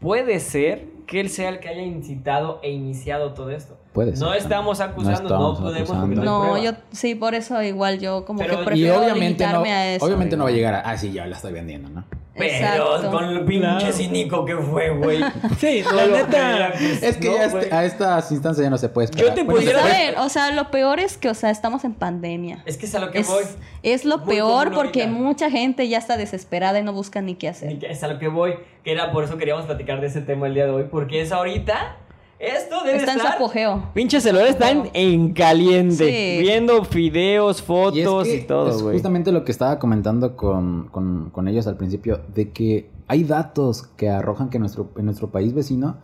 puede 0.00 0.38
ser 0.38 0.84
que 1.06 1.20
él 1.20 1.30
sea 1.30 1.48
el 1.48 1.60
que 1.60 1.70
haya 1.70 1.82
incitado 1.82 2.60
e 2.62 2.70
iniciado 2.70 3.32
todo 3.32 3.50
esto. 3.50 3.79
Puede 3.92 4.12
No 4.16 4.32
estamos 4.34 4.80
acusando, 4.80 5.18
no, 5.20 5.24
estamos 5.26 5.58
podemos 5.60 5.90
acusando. 5.90 6.24
no 6.24 6.58
yo 6.62 6.72
sí, 6.92 7.14
por 7.16 7.34
eso 7.34 7.60
igual 7.62 7.98
yo 7.98 8.24
como 8.24 8.38
Pero- 8.38 8.54
que 8.54 8.60
y 8.60 8.62
Y 8.62 8.66
prefiero 8.66 8.98
obviamente 8.98 9.44
no, 9.44 9.50
limitarme 9.64 9.72
a 9.72 9.94
eso. 9.94 10.04
obviamente 10.06 10.36
no 10.36 10.44
va 10.44 10.50
a 10.50 10.52
llegar 10.52 10.74
a, 10.74 10.80
ah, 10.82 10.96
sí, 10.96 11.10
ya 11.12 11.26
la 11.26 11.34
estoy 11.36 11.52
vendiendo, 11.52 11.88
¿no? 11.88 12.04
Pero 12.32 12.54
Exacto. 12.54 13.10
con 13.10 13.34
lo 13.34 13.44
pinche 13.44 13.92
cínico 13.92 14.44
que 14.46 14.56
fue, 14.56 14.90
güey. 14.96 15.20
Sí, 15.58 15.82
la 15.82 16.06
neta. 16.06 16.68
Es 16.68 17.16
que 17.18 17.28
no, 17.28 17.34
ya 17.36 17.44
este- 17.46 17.74
a 17.74 17.84
estas 17.84 18.30
instancias 18.32 18.64
ya 18.64 18.70
no 18.70 18.78
se 18.78 18.88
puede 18.88 19.06
esperar. 19.06 19.34
te 19.34 19.42
Bueno, 19.42 19.60
pudiera- 19.60 20.22
o 20.22 20.28
sea, 20.28 20.50
lo 20.52 20.70
peor 20.70 21.00
es 21.00 21.18
que, 21.18 21.28
o 21.28 21.34
sea, 21.34 21.50
estamos 21.50 21.84
en 21.84 21.92
pandemia. 21.92 22.62
Es 22.66 22.78
que 22.78 22.86
es 22.86 22.94
a 22.94 23.00
lo 23.00 23.10
que 23.10 23.18
Es, 23.18 23.26
voy. 23.28 23.42
es 23.82 24.04
lo 24.04 24.24
peor 24.24 24.72
porque 24.72 25.02
ahorita. 25.02 25.18
mucha 25.20 25.50
gente 25.50 25.88
ya 25.88 25.98
está 25.98 26.16
desesperada 26.16 26.78
y 26.78 26.82
no 26.84 26.92
busca 26.92 27.20
ni 27.20 27.34
qué 27.34 27.48
Ni 27.48 27.50
hacer. 27.50 27.78
que- 27.80 27.90
Es 27.90 28.02
a 28.04 28.08
lo 28.08 28.18
que 28.20 28.28
voy. 28.28 28.54
Que 28.84 28.92
era 28.92 29.10
por 29.12 29.24
eso 29.24 29.36
queríamos 29.36 29.66
platicar 29.66 30.00
de 30.00 30.06
ese 30.06 30.20
tema 30.22 30.46
el 30.46 30.54
día 30.54 30.64
de 30.66 30.70
hoy. 30.70 30.84
Porque 30.90 31.20
es 31.20 31.32
ahorita. 31.32 31.96
Esto 32.40 32.82
debe 32.84 32.96
Está 32.96 33.12
en 33.12 33.18
su 33.18 33.24
estar. 33.26 33.36
apogeo. 33.36 33.90
Pinches 33.92 34.22
celulares 34.22 34.52
están 34.52 34.88
en 34.94 35.34
caliente. 35.34 36.38
Sí. 36.38 36.42
Viendo 36.42 36.80
videos, 36.82 37.58
Y 37.58 37.60
es 37.60 37.66
fotos 37.66 38.28
y, 38.28 38.40
todo, 38.46 38.70
es 38.70 38.82
güey. 38.82 38.94
justamente 38.94 39.30
lo 39.30 39.44
que 39.44 39.52
estaba 39.52 39.78
comentando 39.78 40.36
con, 40.36 40.88
con- 40.88 41.28
con 41.30 41.48
ellos 41.48 41.66
al 41.66 41.76
principio, 41.76 42.22
de 42.34 42.50
que 42.50 42.90
hay 43.08 43.24
datos 43.24 43.82
que 43.96 44.08
arrojan 44.08 44.48
que 44.48 44.58
nuestro, 44.58 44.90
en 44.96 45.04
nuestro 45.04 45.30
país 45.30 45.52
vecino 45.52 45.98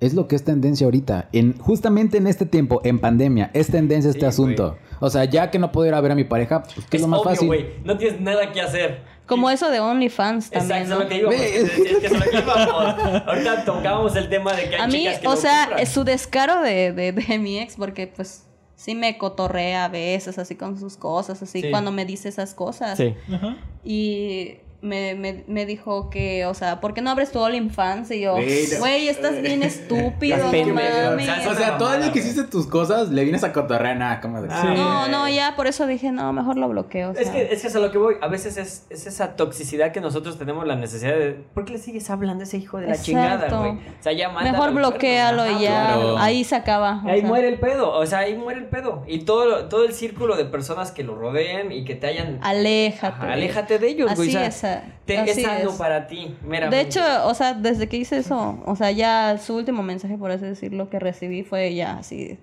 es 0.00 0.14
lo 0.14 0.26
que 0.28 0.34
es 0.36 0.44
tendencia 0.44 0.84
ahorita. 0.86 1.28
En, 1.32 1.56
justamente 1.58 2.18
en 2.18 2.26
este 2.26 2.44
tiempo, 2.46 2.80
en 2.84 2.98
pandemia, 2.98 3.50
es 3.54 3.68
tendencia 3.68 4.08
este 4.10 4.20
Sí, 4.20 4.26
asunto. 4.26 4.76
O 5.00 5.10
sea, 5.10 5.24
ya 5.26 5.50
que 5.50 5.58
no 5.60 5.70
puedo 5.72 5.86
ir 5.88 5.94
a 5.94 6.00
ver 6.00 6.10
a 6.12 6.14
mi 6.16 6.24
pareja, 6.24 6.62
pues 6.64 6.74
que 6.86 6.96
es, 6.96 7.02
Es 7.02 7.02
lo 7.02 7.08
más 7.08 7.20
obvio, 7.20 7.30
fácil. 7.30 7.46
güey. 7.48 7.66
No 7.84 7.96
tienes 7.98 8.20
nada 8.20 8.50
que 8.52 8.60
hacer. 8.60 9.02
Como 9.28 9.48
Y- 9.50 9.54
eso 9.54 9.70
de 9.70 9.78
OnlyFans 9.78 10.50
también. 10.50 10.82
Exacto, 10.82 10.84
es 10.84 10.90
a 10.90 10.94
¿no? 10.94 11.02
lo 11.04 11.08
que 11.08 11.16
íbamos. 11.18 11.40
Es, 11.40 11.78
es 11.78 11.98
que 11.98 12.06
es 12.06 12.12
lo 12.12 12.20
que 12.30 12.38
íbamos. 12.38 13.22
Ahorita 13.26 13.64
tocábamos 13.64 14.16
el 14.16 14.28
tema 14.28 14.52
de 14.54 14.68
que 14.68 14.74
hay 14.76 14.80
A 14.80 14.86
mí, 14.88 14.98
chicas 15.00 15.18
que 15.20 15.28
o 15.28 15.36
sea, 15.36 15.60
compran. 15.66 15.78
es 15.80 15.88
su 15.90 16.04
descaro 16.04 16.60
de, 16.62 16.92
de, 16.92 17.12
de 17.12 17.38
mi 17.38 17.58
ex, 17.60 17.76
porque 17.76 18.06
pues 18.06 18.44
sí 18.74 18.94
me 18.94 19.18
cotorrea 19.18 19.84
a 19.84 19.88
veces, 19.88 20.38
así 20.38 20.54
con 20.56 20.78
sus 20.80 20.96
cosas, 20.96 21.42
así 21.42 21.60
Sí. 21.62 21.70
cuando 21.70 21.92
me 21.92 22.04
dice 22.04 22.28
esas 22.28 22.54
cosas. 22.54 22.96
Sí. 22.96 23.14
Ajá. 23.32 23.56
Y 23.84 24.56
me, 24.80 25.14
me, 25.14 25.44
me 25.48 25.66
dijo 25.66 26.08
que, 26.08 26.46
o 26.46 26.54
sea, 26.54 26.80
¿por 26.80 26.94
qué 26.94 27.00
no 27.00 27.10
abres 27.10 27.32
tu 27.32 27.40
OnlyFans? 27.40 28.10
Y 28.12 28.20
yo, 28.20 28.34
Güey, 28.34 29.08
estás 29.08 29.40
bien 29.42 29.62
estúpido, 29.62 30.36
no 30.52 30.74
mames. 30.74 31.46
o 31.46 31.54
sea, 31.54 31.78
todo 31.78 31.94
el 31.94 32.12
que 32.12 32.20
hiciste 32.20 32.44
tus 32.44 32.66
cosas, 32.66 33.08
le 33.08 33.24
vienes 33.24 33.42
a 33.44 33.52
cotorrear 33.52 33.96
nada, 33.96 34.20
como 34.20 34.40
de... 34.40 34.48
Ah, 34.50 34.62
sí. 34.62 34.68
No, 34.76 35.08
no, 35.08 35.28
ya 35.28 35.54
por 35.56 35.66
eso 35.66 35.86
dije, 35.86 36.12
no, 36.12 36.32
mejor 36.32 36.56
lo 36.56 36.68
bloqueo. 36.68 37.10
o 37.10 37.12
Es 37.12 37.24
sea. 37.28 37.32
que, 37.32 37.52
es 37.52 37.62
que 37.62 37.66
es 37.68 37.76
a 37.76 37.80
lo 37.80 37.90
que 37.90 37.98
voy. 37.98 38.14
A 38.20 38.28
veces 38.28 38.56
es, 38.56 38.86
es 38.90 39.06
esa 39.06 39.36
toxicidad 39.36 39.92
que 39.92 40.00
nosotros 40.00 40.38
tenemos 40.38 40.66
la 40.66 40.76
necesidad 40.76 41.12
de. 41.14 41.32
¿Por 41.54 41.64
qué 41.64 41.72
le 41.74 41.78
sigues 41.78 42.08
hablando 42.10 42.42
a 42.42 42.46
ese 42.46 42.58
hijo 42.58 42.78
de 42.78 42.86
la 42.86 42.92
Exacto. 42.92 43.04
chingada, 43.06 43.48
güey? 43.58 43.72
O 43.72 44.02
sea, 44.02 44.12
ya 44.12 44.28
mándalo 44.28 44.58
Mejor 44.58 44.74
bloquealo 44.74 45.50
y 45.58 45.62
ya, 45.62 45.86
claro. 45.94 46.18
ahí 46.18 46.44
se 46.44 46.54
acaba. 46.56 47.02
Ahí 47.04 47.20
sea. 47.20 47.28
muere 47.28 47.48
el 47.48 47.58
pedo, 47.58 47.92
o 47.92 48.06
sea, 48.06 48.20
ahí 48.20 48.36
muere 48.36 48.60
el 48.60 48.66
pedo. 48.66 49.02
Y 49.06 49.20
todo, 49.20 49.64
todo 49.68 49.84
el 49.84 49.92
círculo 49.92 50.36
de 50.36 50.44
personas 50.44 50.92
que 50.92 51.02
lo 51.02 51.16
rodeen 51.16 51.72
y 51.72 51.84
que 51.84 51.94
te 51.94 52.06
hayan. 52.06 52.38
Aléjate. 52.42 53.06
Ajá, 53.08 53.32
aléjate 53.32 53.78
de 53.78 53.88
ellos, 53.88 54.14
güey. 54.14 54.28
Así 54.28 54.36
o 54.36 54.40
sea, 54.40 54.46
es, 54.46 54.62
te- 55.04 55.18
así 55.18 55.40
es 55.40 55.42
sano 55.46 55.70
es. 55.70 55.76
para 55.76 56.06
ti, 56.06 56.36
meramente. 56.46 56.76
De 56.76 56.82
hecho, 56.82 57.00
o 57.26 57.34
sea, 57.34 57.54
desde 57.54 57.88
que 57.88 57.96
hice 57.98 58.18
eso, 58.18 58.60
o 58.64 58.76
sea, 58.76 58.90
ya 58.90 59.36
su 59.38 59.56
último 59.56 59.82
mensaje, 59.82 60.16
por 60.18 60.30
así 60.30 60.44
decirlo, 60.44 60.88
que 60.90 60.98
recibí 60.98 61.42
fue 61.42 61.74
ya 61.74 61.98
así. 61.98 62.38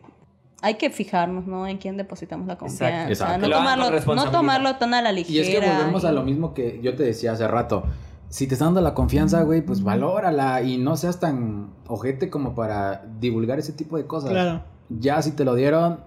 Hay 0.61 0.75
que 0.75 0.89
fijarnos, 0.89 1.45
¿no? 1.45 1.67
En 1.67 1.77
quién 1.77 1.95
depositamos 1.97 2.47
la 2.47 2.57
confianza. 2.57 3.09
exacto. 3.09 3.47
No, 3.47 3.55
tomarlo, 3.55 3.91
no 4.15 4.31
tomarlo 4.31 4.75
tan 4.77 4.93
a 4.93 5.01
la 5.01 5.11
Y 5.11 5.15
ligera. 5.15 5.43
es 5.43 5.49
que 5.49 5.59
volvemos 5.77 6.05
a 6.05 6.11
y- 6.11 6.15
lo 6.15 6.23
mismo 6.23 6.53
que 6.53 6.79
yo 6.81 6.95
te 6.95 7.03
decía 7.03 7.33
hace 7.33 7.47
rato. 7.47 7.83
si 8.29 8.47
te 8.47 8.55
está 8.55 8.65
dando 8.65 8.81
la 8.81 8.93
confianza, 8.95 9.43
güey, 9.43 9.61
pues 9.61 9.81
valórala 9.83 10.61
y 10.61 10.77
no 10.77 10.97
seas 10.97 11.19
tan 11.19 11.69
ojete 11.87 12.29
como 12.29 12.53
para 12.55 13.05
divulgar 13.19 13.59
ese 13.59 13.71
tipo 13.71 13.95
de 13.97 14.07
cosas. 14.07 14.31
Claro. 14.31 14.61
Ya 14.89 15.21
si 15.21 15.31
te 15.31 15.45
lo 15.45 15.55
dieron, 15.55 16.01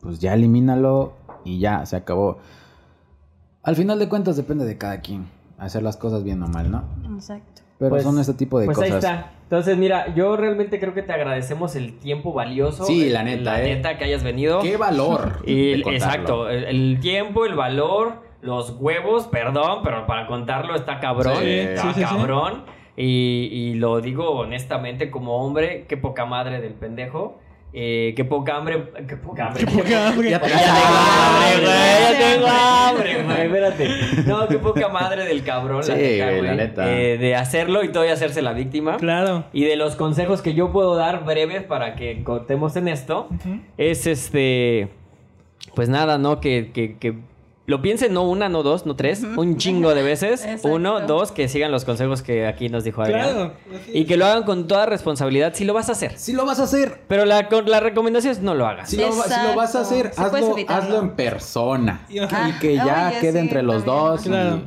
pues 0.00 0.18
ya 0.18 0.34
elimínalo 0.34 1.12
y 1.44 1.60
ya, 1.60 1.84
se 1.86 1.94
acabó. 1.96 2.38
Al 3.62 3.76
final 3.76 3.98
de 3.98 4.08
cuentas 4.08 4.36
depende 4.36 4.64
de 4.64 4.78
cada 4.78 5.00
quien 5.00 5.28
hacer 5.60 5.82
las 5.82 5.96
cosas 5.96 6.24
bien 6.24 6.42
o 6.42 6.48
mal, 6.48 6.70
¿no? 6.70 6.82
Exacto. 7.14 7.62
Pero 7.78 7.90
Pues- 7.90 8.02
son 8.02 8.18
este 8.18 8.34
tipo 8.34 8.58
de 8.58 8.66
Pues 8.66 8.76
cosas. 8.76 8.90
ahí 8.92 8.98
está. 8.98 9.32
Entonces, 9.44 9.76
mira, 9.78 10.14
yo 10.14 10.36
realmente 10.36 10.78
creo 10.78 10.92
que 10.94 11.02
te 11.02 11.12
agradecemos 11.12 11.74
el 11.76 11.98
tiempo 11.98 12.32
valioso. 12.32 12.84
Sí, 12.84 13.06
el- 13.06 13.12
la 13.14 13.22
neta, 13.22 13.42
La 13.42 13.62
eh. 13.62 13.74
neta 13.74 13.96
que 13.96 14.04
hayas 14.04 14.22
venido. 14.22 14.60
¡Qué 14.60 14.76
valor! 14.76 15.38
Y, 15.46 15.80
exacto, 15.90 16.48
el, 16.50 16.64
el 16.64 17.00
tiempo, 17.00 17.46
el 17.46 17.54
valor, 17.54 18.22
los 18.42 18.76
huevos, 18.78 19.26
perdón, 19.28 19.80
pero 19.82 20.06
para 20.06 20.26
contarlo 20.26 20.74
está 20.74 21.00
cabrón. 21.00 21.36
Sí, 21.40 21.48
está 21.50 21.82
sí, 21.82 21.88
sí, 21.88 21.94
sí. 21.94 22.00
cabrón. 22.04 22.64
Y, 22.96 23.48
y 23.50 23.74
lo 23.74 24.00
digo 24.02 24.30
honestamente 24.30 25.10
como 25.10 25.42
hombre, 25.42 25.86
qué 25.88 25.96
poca 25.96 26.26
madre 26.26 26.60
del 26.60 26.74
pendejo. 26.74 27.38
Eh, 27.72 28.14
qué 28.16 28.24
poca 28.24 28.56
hambre. 28.56 28.90
Qué 29.08 29.16
poca 29.16 29.46
hambre. 29.46 29.64
Qué 29.64 29.70
poca 29.70 30.08
hambre. 30.08 30.30
Ya 30.30 30.40
Ya 30.40 30.48
tengo 30.48 30.56
hambre, 30.56 31.60
güey. 31.62 32.02
Ya 32.02 32.18
tengo 32.18 32.46
hambre, 32.48 33.22
güey. 33.22 33.40
Espérate. 33.46 33.88
No, 34.26 34.48
qué 34.48 34.58
poca 34.58 34.88
madre 34.88 35.24
del 35.24 35.42
cabrón. 35.44 35.82
Sí, 35.84 35.90
la 35.92 35.96
neta, 35.96 36.24
güey, 36.26 36.42
la 36.42 36.54
güey. 36.54 36.56
neta. 36.56 36.92
Eh, 36.92 37.18
de 37.18 37.36
hacerlo 37.36 37.84
y 37.84 37.88
todavía 37.92 38.14
hacerse 38.14 38.42
la 38.42 38.52
víctima. 38.52 38.96
Claro. 38.96 39.44
Y 39.52 39.64
de 39.64 39.76
los 39.76 39.94
consejos 39.96 40.42
que 40.42 40.54
yo 40.54 40.72
puedo 40.72 40.96
dar 40.96 41.24
breves 41.24 41.62
para 41.62 41.94
que 41.94 42.24
contemos 42.24 42.74
en 42.76 42.88
esto, 42.88 43.28
es 43.76 44.06
este. 44.06 44.88
Pues 45.74 45.88
nada, 45.88 46.18
¿no? 46.18 46.40
Que, 46.40 46.72
que, 46.72 46.96
que 46.98 47.14
lo 47.66 47.80
piensen 47.82 48.12
no 48.12 48.22
una, 48.28 48.48
no 48.48 48.64
dos, 48.64 48.84
no 48.84 48.96
tres, 48.96 49.22
un 49.22 49.56
chingo 49.56 49.94
de 49.94 50.02
veces. 50.02 50.44
Uno, 50.64 51.00
dos, 51.00 51.30
que 51.30 51.46
sigan 51.48 51.70
los 51.70 51.84
consejos 51.84 52.20
que 52.22 52.46
aquí 52.46 52.68
nos 52.68 52.82
dijo 52.82 53.00
Adrián. 53.02 53.20
Claro. 53.32 53.52
Y 53.92 54.06
que 54.06 54.16
lo 54.16 54.26
hagan 54.26 54.42
con 54.42 54.66
toda 54.66 54.86
responsabilidad 54.86 55.52
si 55.54 55.64
lo 55.64 55.72
vas 55.72 55.88
a 55.88 55.92
hacer. 55.92 56.18
Si 56.18 56.32
lo 56.32 56.44
vas 56.46 56.58
a 56.58 56.64
hacer, 56.64 57.02
Pero 57.06 57.24
la, 57.26 57.48
con- 57.48 57.70
la 57.70 57.78
recomendación 57.78 58.32
es 58.32 58.40
no 58.40 58.54
lo 58.54 58.66
hagas. 58.66 58.90
si 58.90 58.96
lo, 58.96 59.08
va- 59.16 59.24
si 59.24 59.46
lo 59.48 59.54
vas 59.54 59.76
a 59.76 59.80
hacer. 59.82 60.10
Sí 60.12 60.20
hazlo, 60.20 60.56
hazlo 60.68 60.98
en 61.00 61.10
persona. 61.10 62.06
Y- 62.08 62.18
que 62.60 62.74
ya 62.74 63.10
Oye, 63.12 63.20
quede 63.20 63.32
sí, 63.32 63.38
entre 63.38 63.62
los 63.62 63.84
también. 63.84 64.04
dos. 64.04 64.26
y- 64.26 64.28
Claro. 64.30 64.60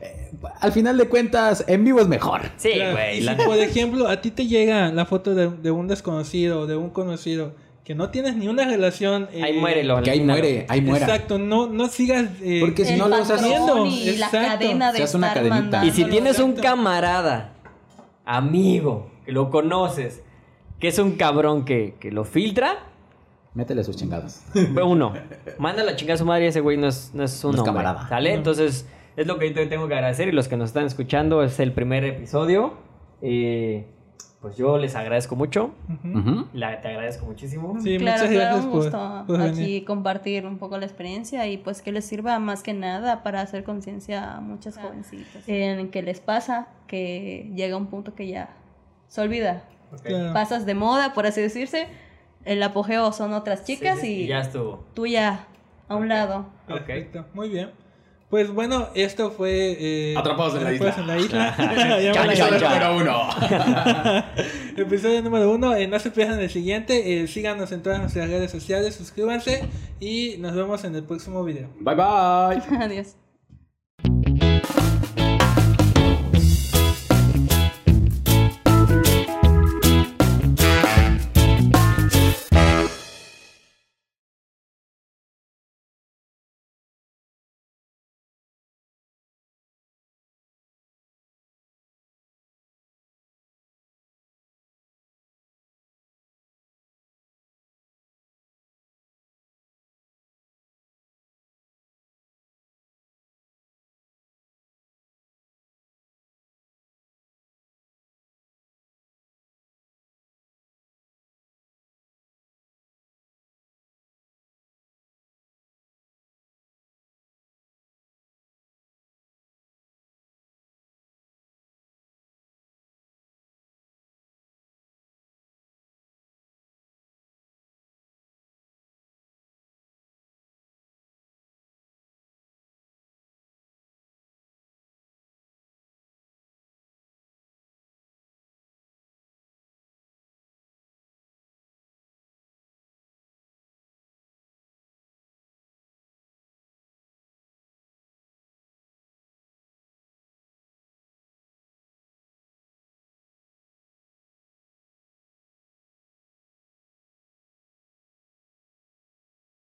eh, 0.00 0.30
al 0.60 0.72
final 0.72 0.96
de 0.96 1.08
cuentas, 1.08 1.64
en 1.66 1.84
vivo 1.84 2.00
es 2.00 2.08
mejor. 2.08 2.42
Sí, 2.56 2.70
güey. 2.92 3.20
Si, 3.20 3.28
por 3.44 3.56
ejemplo, 3.58 4.08
a 4.08 4.20
ti 4.22 4.30
te 4.30 4.46
llega 4.46 4.90
la 4.90 5.04
foto 5.04 5.34
de, 5.34 5.50
de 5.50 5.70
un 5.70 5.86
desconocido 5.88 6.60
o 6.60 6.66
de 6.66 6.76
un 6.76 6.90
conocido 6.90 7.52
que 7.88 7.94
no 7.94 8.10
tienes 8.10 8.36
ni 8.36 8.48
una 8.48 8.66
relación. 8.66 9.30
eh, 9.32 9.42
Ahí 9.42 9.58
muérelo. 9.58 10.02
Que 10.02 10.10
ahí 10.10 10.20
muere, 10.20 10.66
ahí 10.68 10.82
muera. 10.82 11.06
Exacto, 11.06 11.38
no, 11.38 11.68
no 11.68 11.88
sigas. 11.88 12.26
eh, 12.42 12.58
Porque 12.60 12.84
si 12.84 12.92
el 12.92 12.98
no 12.98 13.08
lo 13.08 13.16
usas- 13.16 13.40
y 13.42 14.10
Exacto. 14.10 14.36
la 14.36 14.42
cadena 14.46 14.92
de 14.92 15.06
una 15.14 15.32
cadenita. 15.32 15.86
Y 15.86 15.90
si 15.92 16.04
tienes 16.04 16.38
un 16.38 16.52
camarada, 16.52 17.54
amigo, 18.26 19.10
que 19.24 19.32
lo 19.32 19.48
conoces, 19.48 20.22
que 20.78 20.88
es 20.88 20.98
un 20.98 21.12
cabrón 21.12 21.64
que, 21.64 21.94
que 21.98 22.10
lo 22.10 22.24
filtra, 22.24 22.84
Métele 23.54 23.82
sus 23.82 23.96
chingadas. 23.96 24.44
Uno, 24.84 25.14
manda 25.58 25.82
la 25.82 25.96
chingada 25.96 26.16
a 26.16 26.18
su 26.18 26.26
madre 26.26 26.46
ese 26.48 26.60
güey 26.60 26.76
no 26.76 26.88
es, 26.88 27.12
no 27.14 27.24
es 27.24 27.42
un 27.42 27.52
No 27.52 27.54
es 27.56 27.60
hombre, 27.68 27.82
camarada. 27.82 28.06
¿Sale? 28.06 28.34
Entonces, 28.34 28.86
es 29.16 29.26
lo 29.26 29.38
que 29.38 29.48
yo 29.48 29.54
te 29.54 29.66
tengo 29.66 29.88
que 29.88 29.94
agradecer 29.94 30.28
y 30.28 30.32
los 30.32 30.46
que 30.46 30.58
nos 30.58 30.68
están 30.68 30.84
escuchando, 30.84 31.42
es 31.42 31.58
el 31.58 31.72
primer 31.72 32.04
episodio. 32.04 32.74
Eh, 33.22 33.86
pues 34.40 34.56
yo 34.56 34.78
les 34.78 34.94
agradezco 34.94 35.34
mucho. 35.36 35.70
La- 36.52 36.80
te 36.80 36.88
agradezco 36.88 37.26
muchísimo. 37.26 37.76
Sí, 37.80 37.98
claro, 37.98 38.22
muchas 38.22 38.34
claro, 38.36 38.56
un 38.58 38.62
por, 38.70 38.82
gusto 38.82 39.24
por 39.26 39.40
aquí 39.40 39.60
venir. 39.60 39.84
compartir 39.84 40.46
un 40.46 40.58
poco 40.58 40.78
la 40.78 40.86
experiencia 40.86 41.46
y 41.48 41.56
pues 41.58 41.82
que 41.82 41.90
les 41.92 42.04
sirva 42.04 42.38
más 42.38 42.62
que 42.62 42.72
nada 42.72 43.22
para 43.22 43.40
hacer 43.40 43.64
conciencia 43.64 44.36
a 44.36 44.40
muchas 44.40 44.78
jovencitas 44.78 45.42
en 45.48 45.90
que 45.90 46.02
les 46.02 46.20
pasa 46.20 46.68
que 46.86 47.50
llega 47.54 47.76
un 47.76 47.86
punto 47.86 48.14
que 48.14 48.28
ya 48.28 48.50
se 49.08 49.20
olvida, 49.20 49.64
Ok. 49.92 50.02
Claro. 50.02 50.32
pasas 50.34 50.66
de 50.66 50.74
moda 50.74 51.14
por 51.14 51.26
así 51.26 51.40
decirse, 51.40 51.88
el 52.44 52.62
apogeo 52.62 53.10
son 53.12 53.32
otras 53.32 53.64
chicas 53.64 53.98
Sí, 53.98 54.06
sí, 54.06 54.22
y 54.22 54.26
ya 54.28 54.40
estuvo. 54.40 54.84
tú 54.94 55.06
ya 55.06 55.46
a 55.88 55.96
un 55.96 56.08
lado. 56.08 56.46
Perfecto, 56.66 57.24
muy 57.34 57.48
bien. 57.48 57.70
Pues 58.30 58.52
bueno, 58.52 58.88
esto 58.94 59.30
fue. 59.30 59.76
Eh, 59.80 60.14
Atrapados 60.16 60.54
en 60.56 60.64
la 60.64 60.70
Atrapados 60.70 60.98
isla. 60.98 61.02
en 61.02 61.06
la 61.06 62.34
isla. 62.34 62.52
Número 62.60 62.96
uno. 62.96 63.28
Episodio 64.76 65.22
número 65.22 65.50
uno. 65.50 65.74
eh, 65.74 65.86
no 65.88 65.98
se 65.98 66.10
pierdan 66.10 66.38
el 66.40 66.50
siguiente. 66.50 67.22
eh, 67.22 67.26
síganos 67.26 67.72
en 67.72 67.82
todas 67.82 68.00
nuestras 68.00 68.28
redes 68.28 68.50
sociales. 68.50 68.94
Suscríbanse. 68.96 69.64
Y 69.98 70.36
nos 70.40 70.54
vemos 70.54 70.84
en 70.84 70.94
el 70.94 71.04
próximo 71.04 71.42
video. 71.42 71.68
Bye 71.80 71.94
bye. 71.94 72.76
Adiós. 72.82 73.27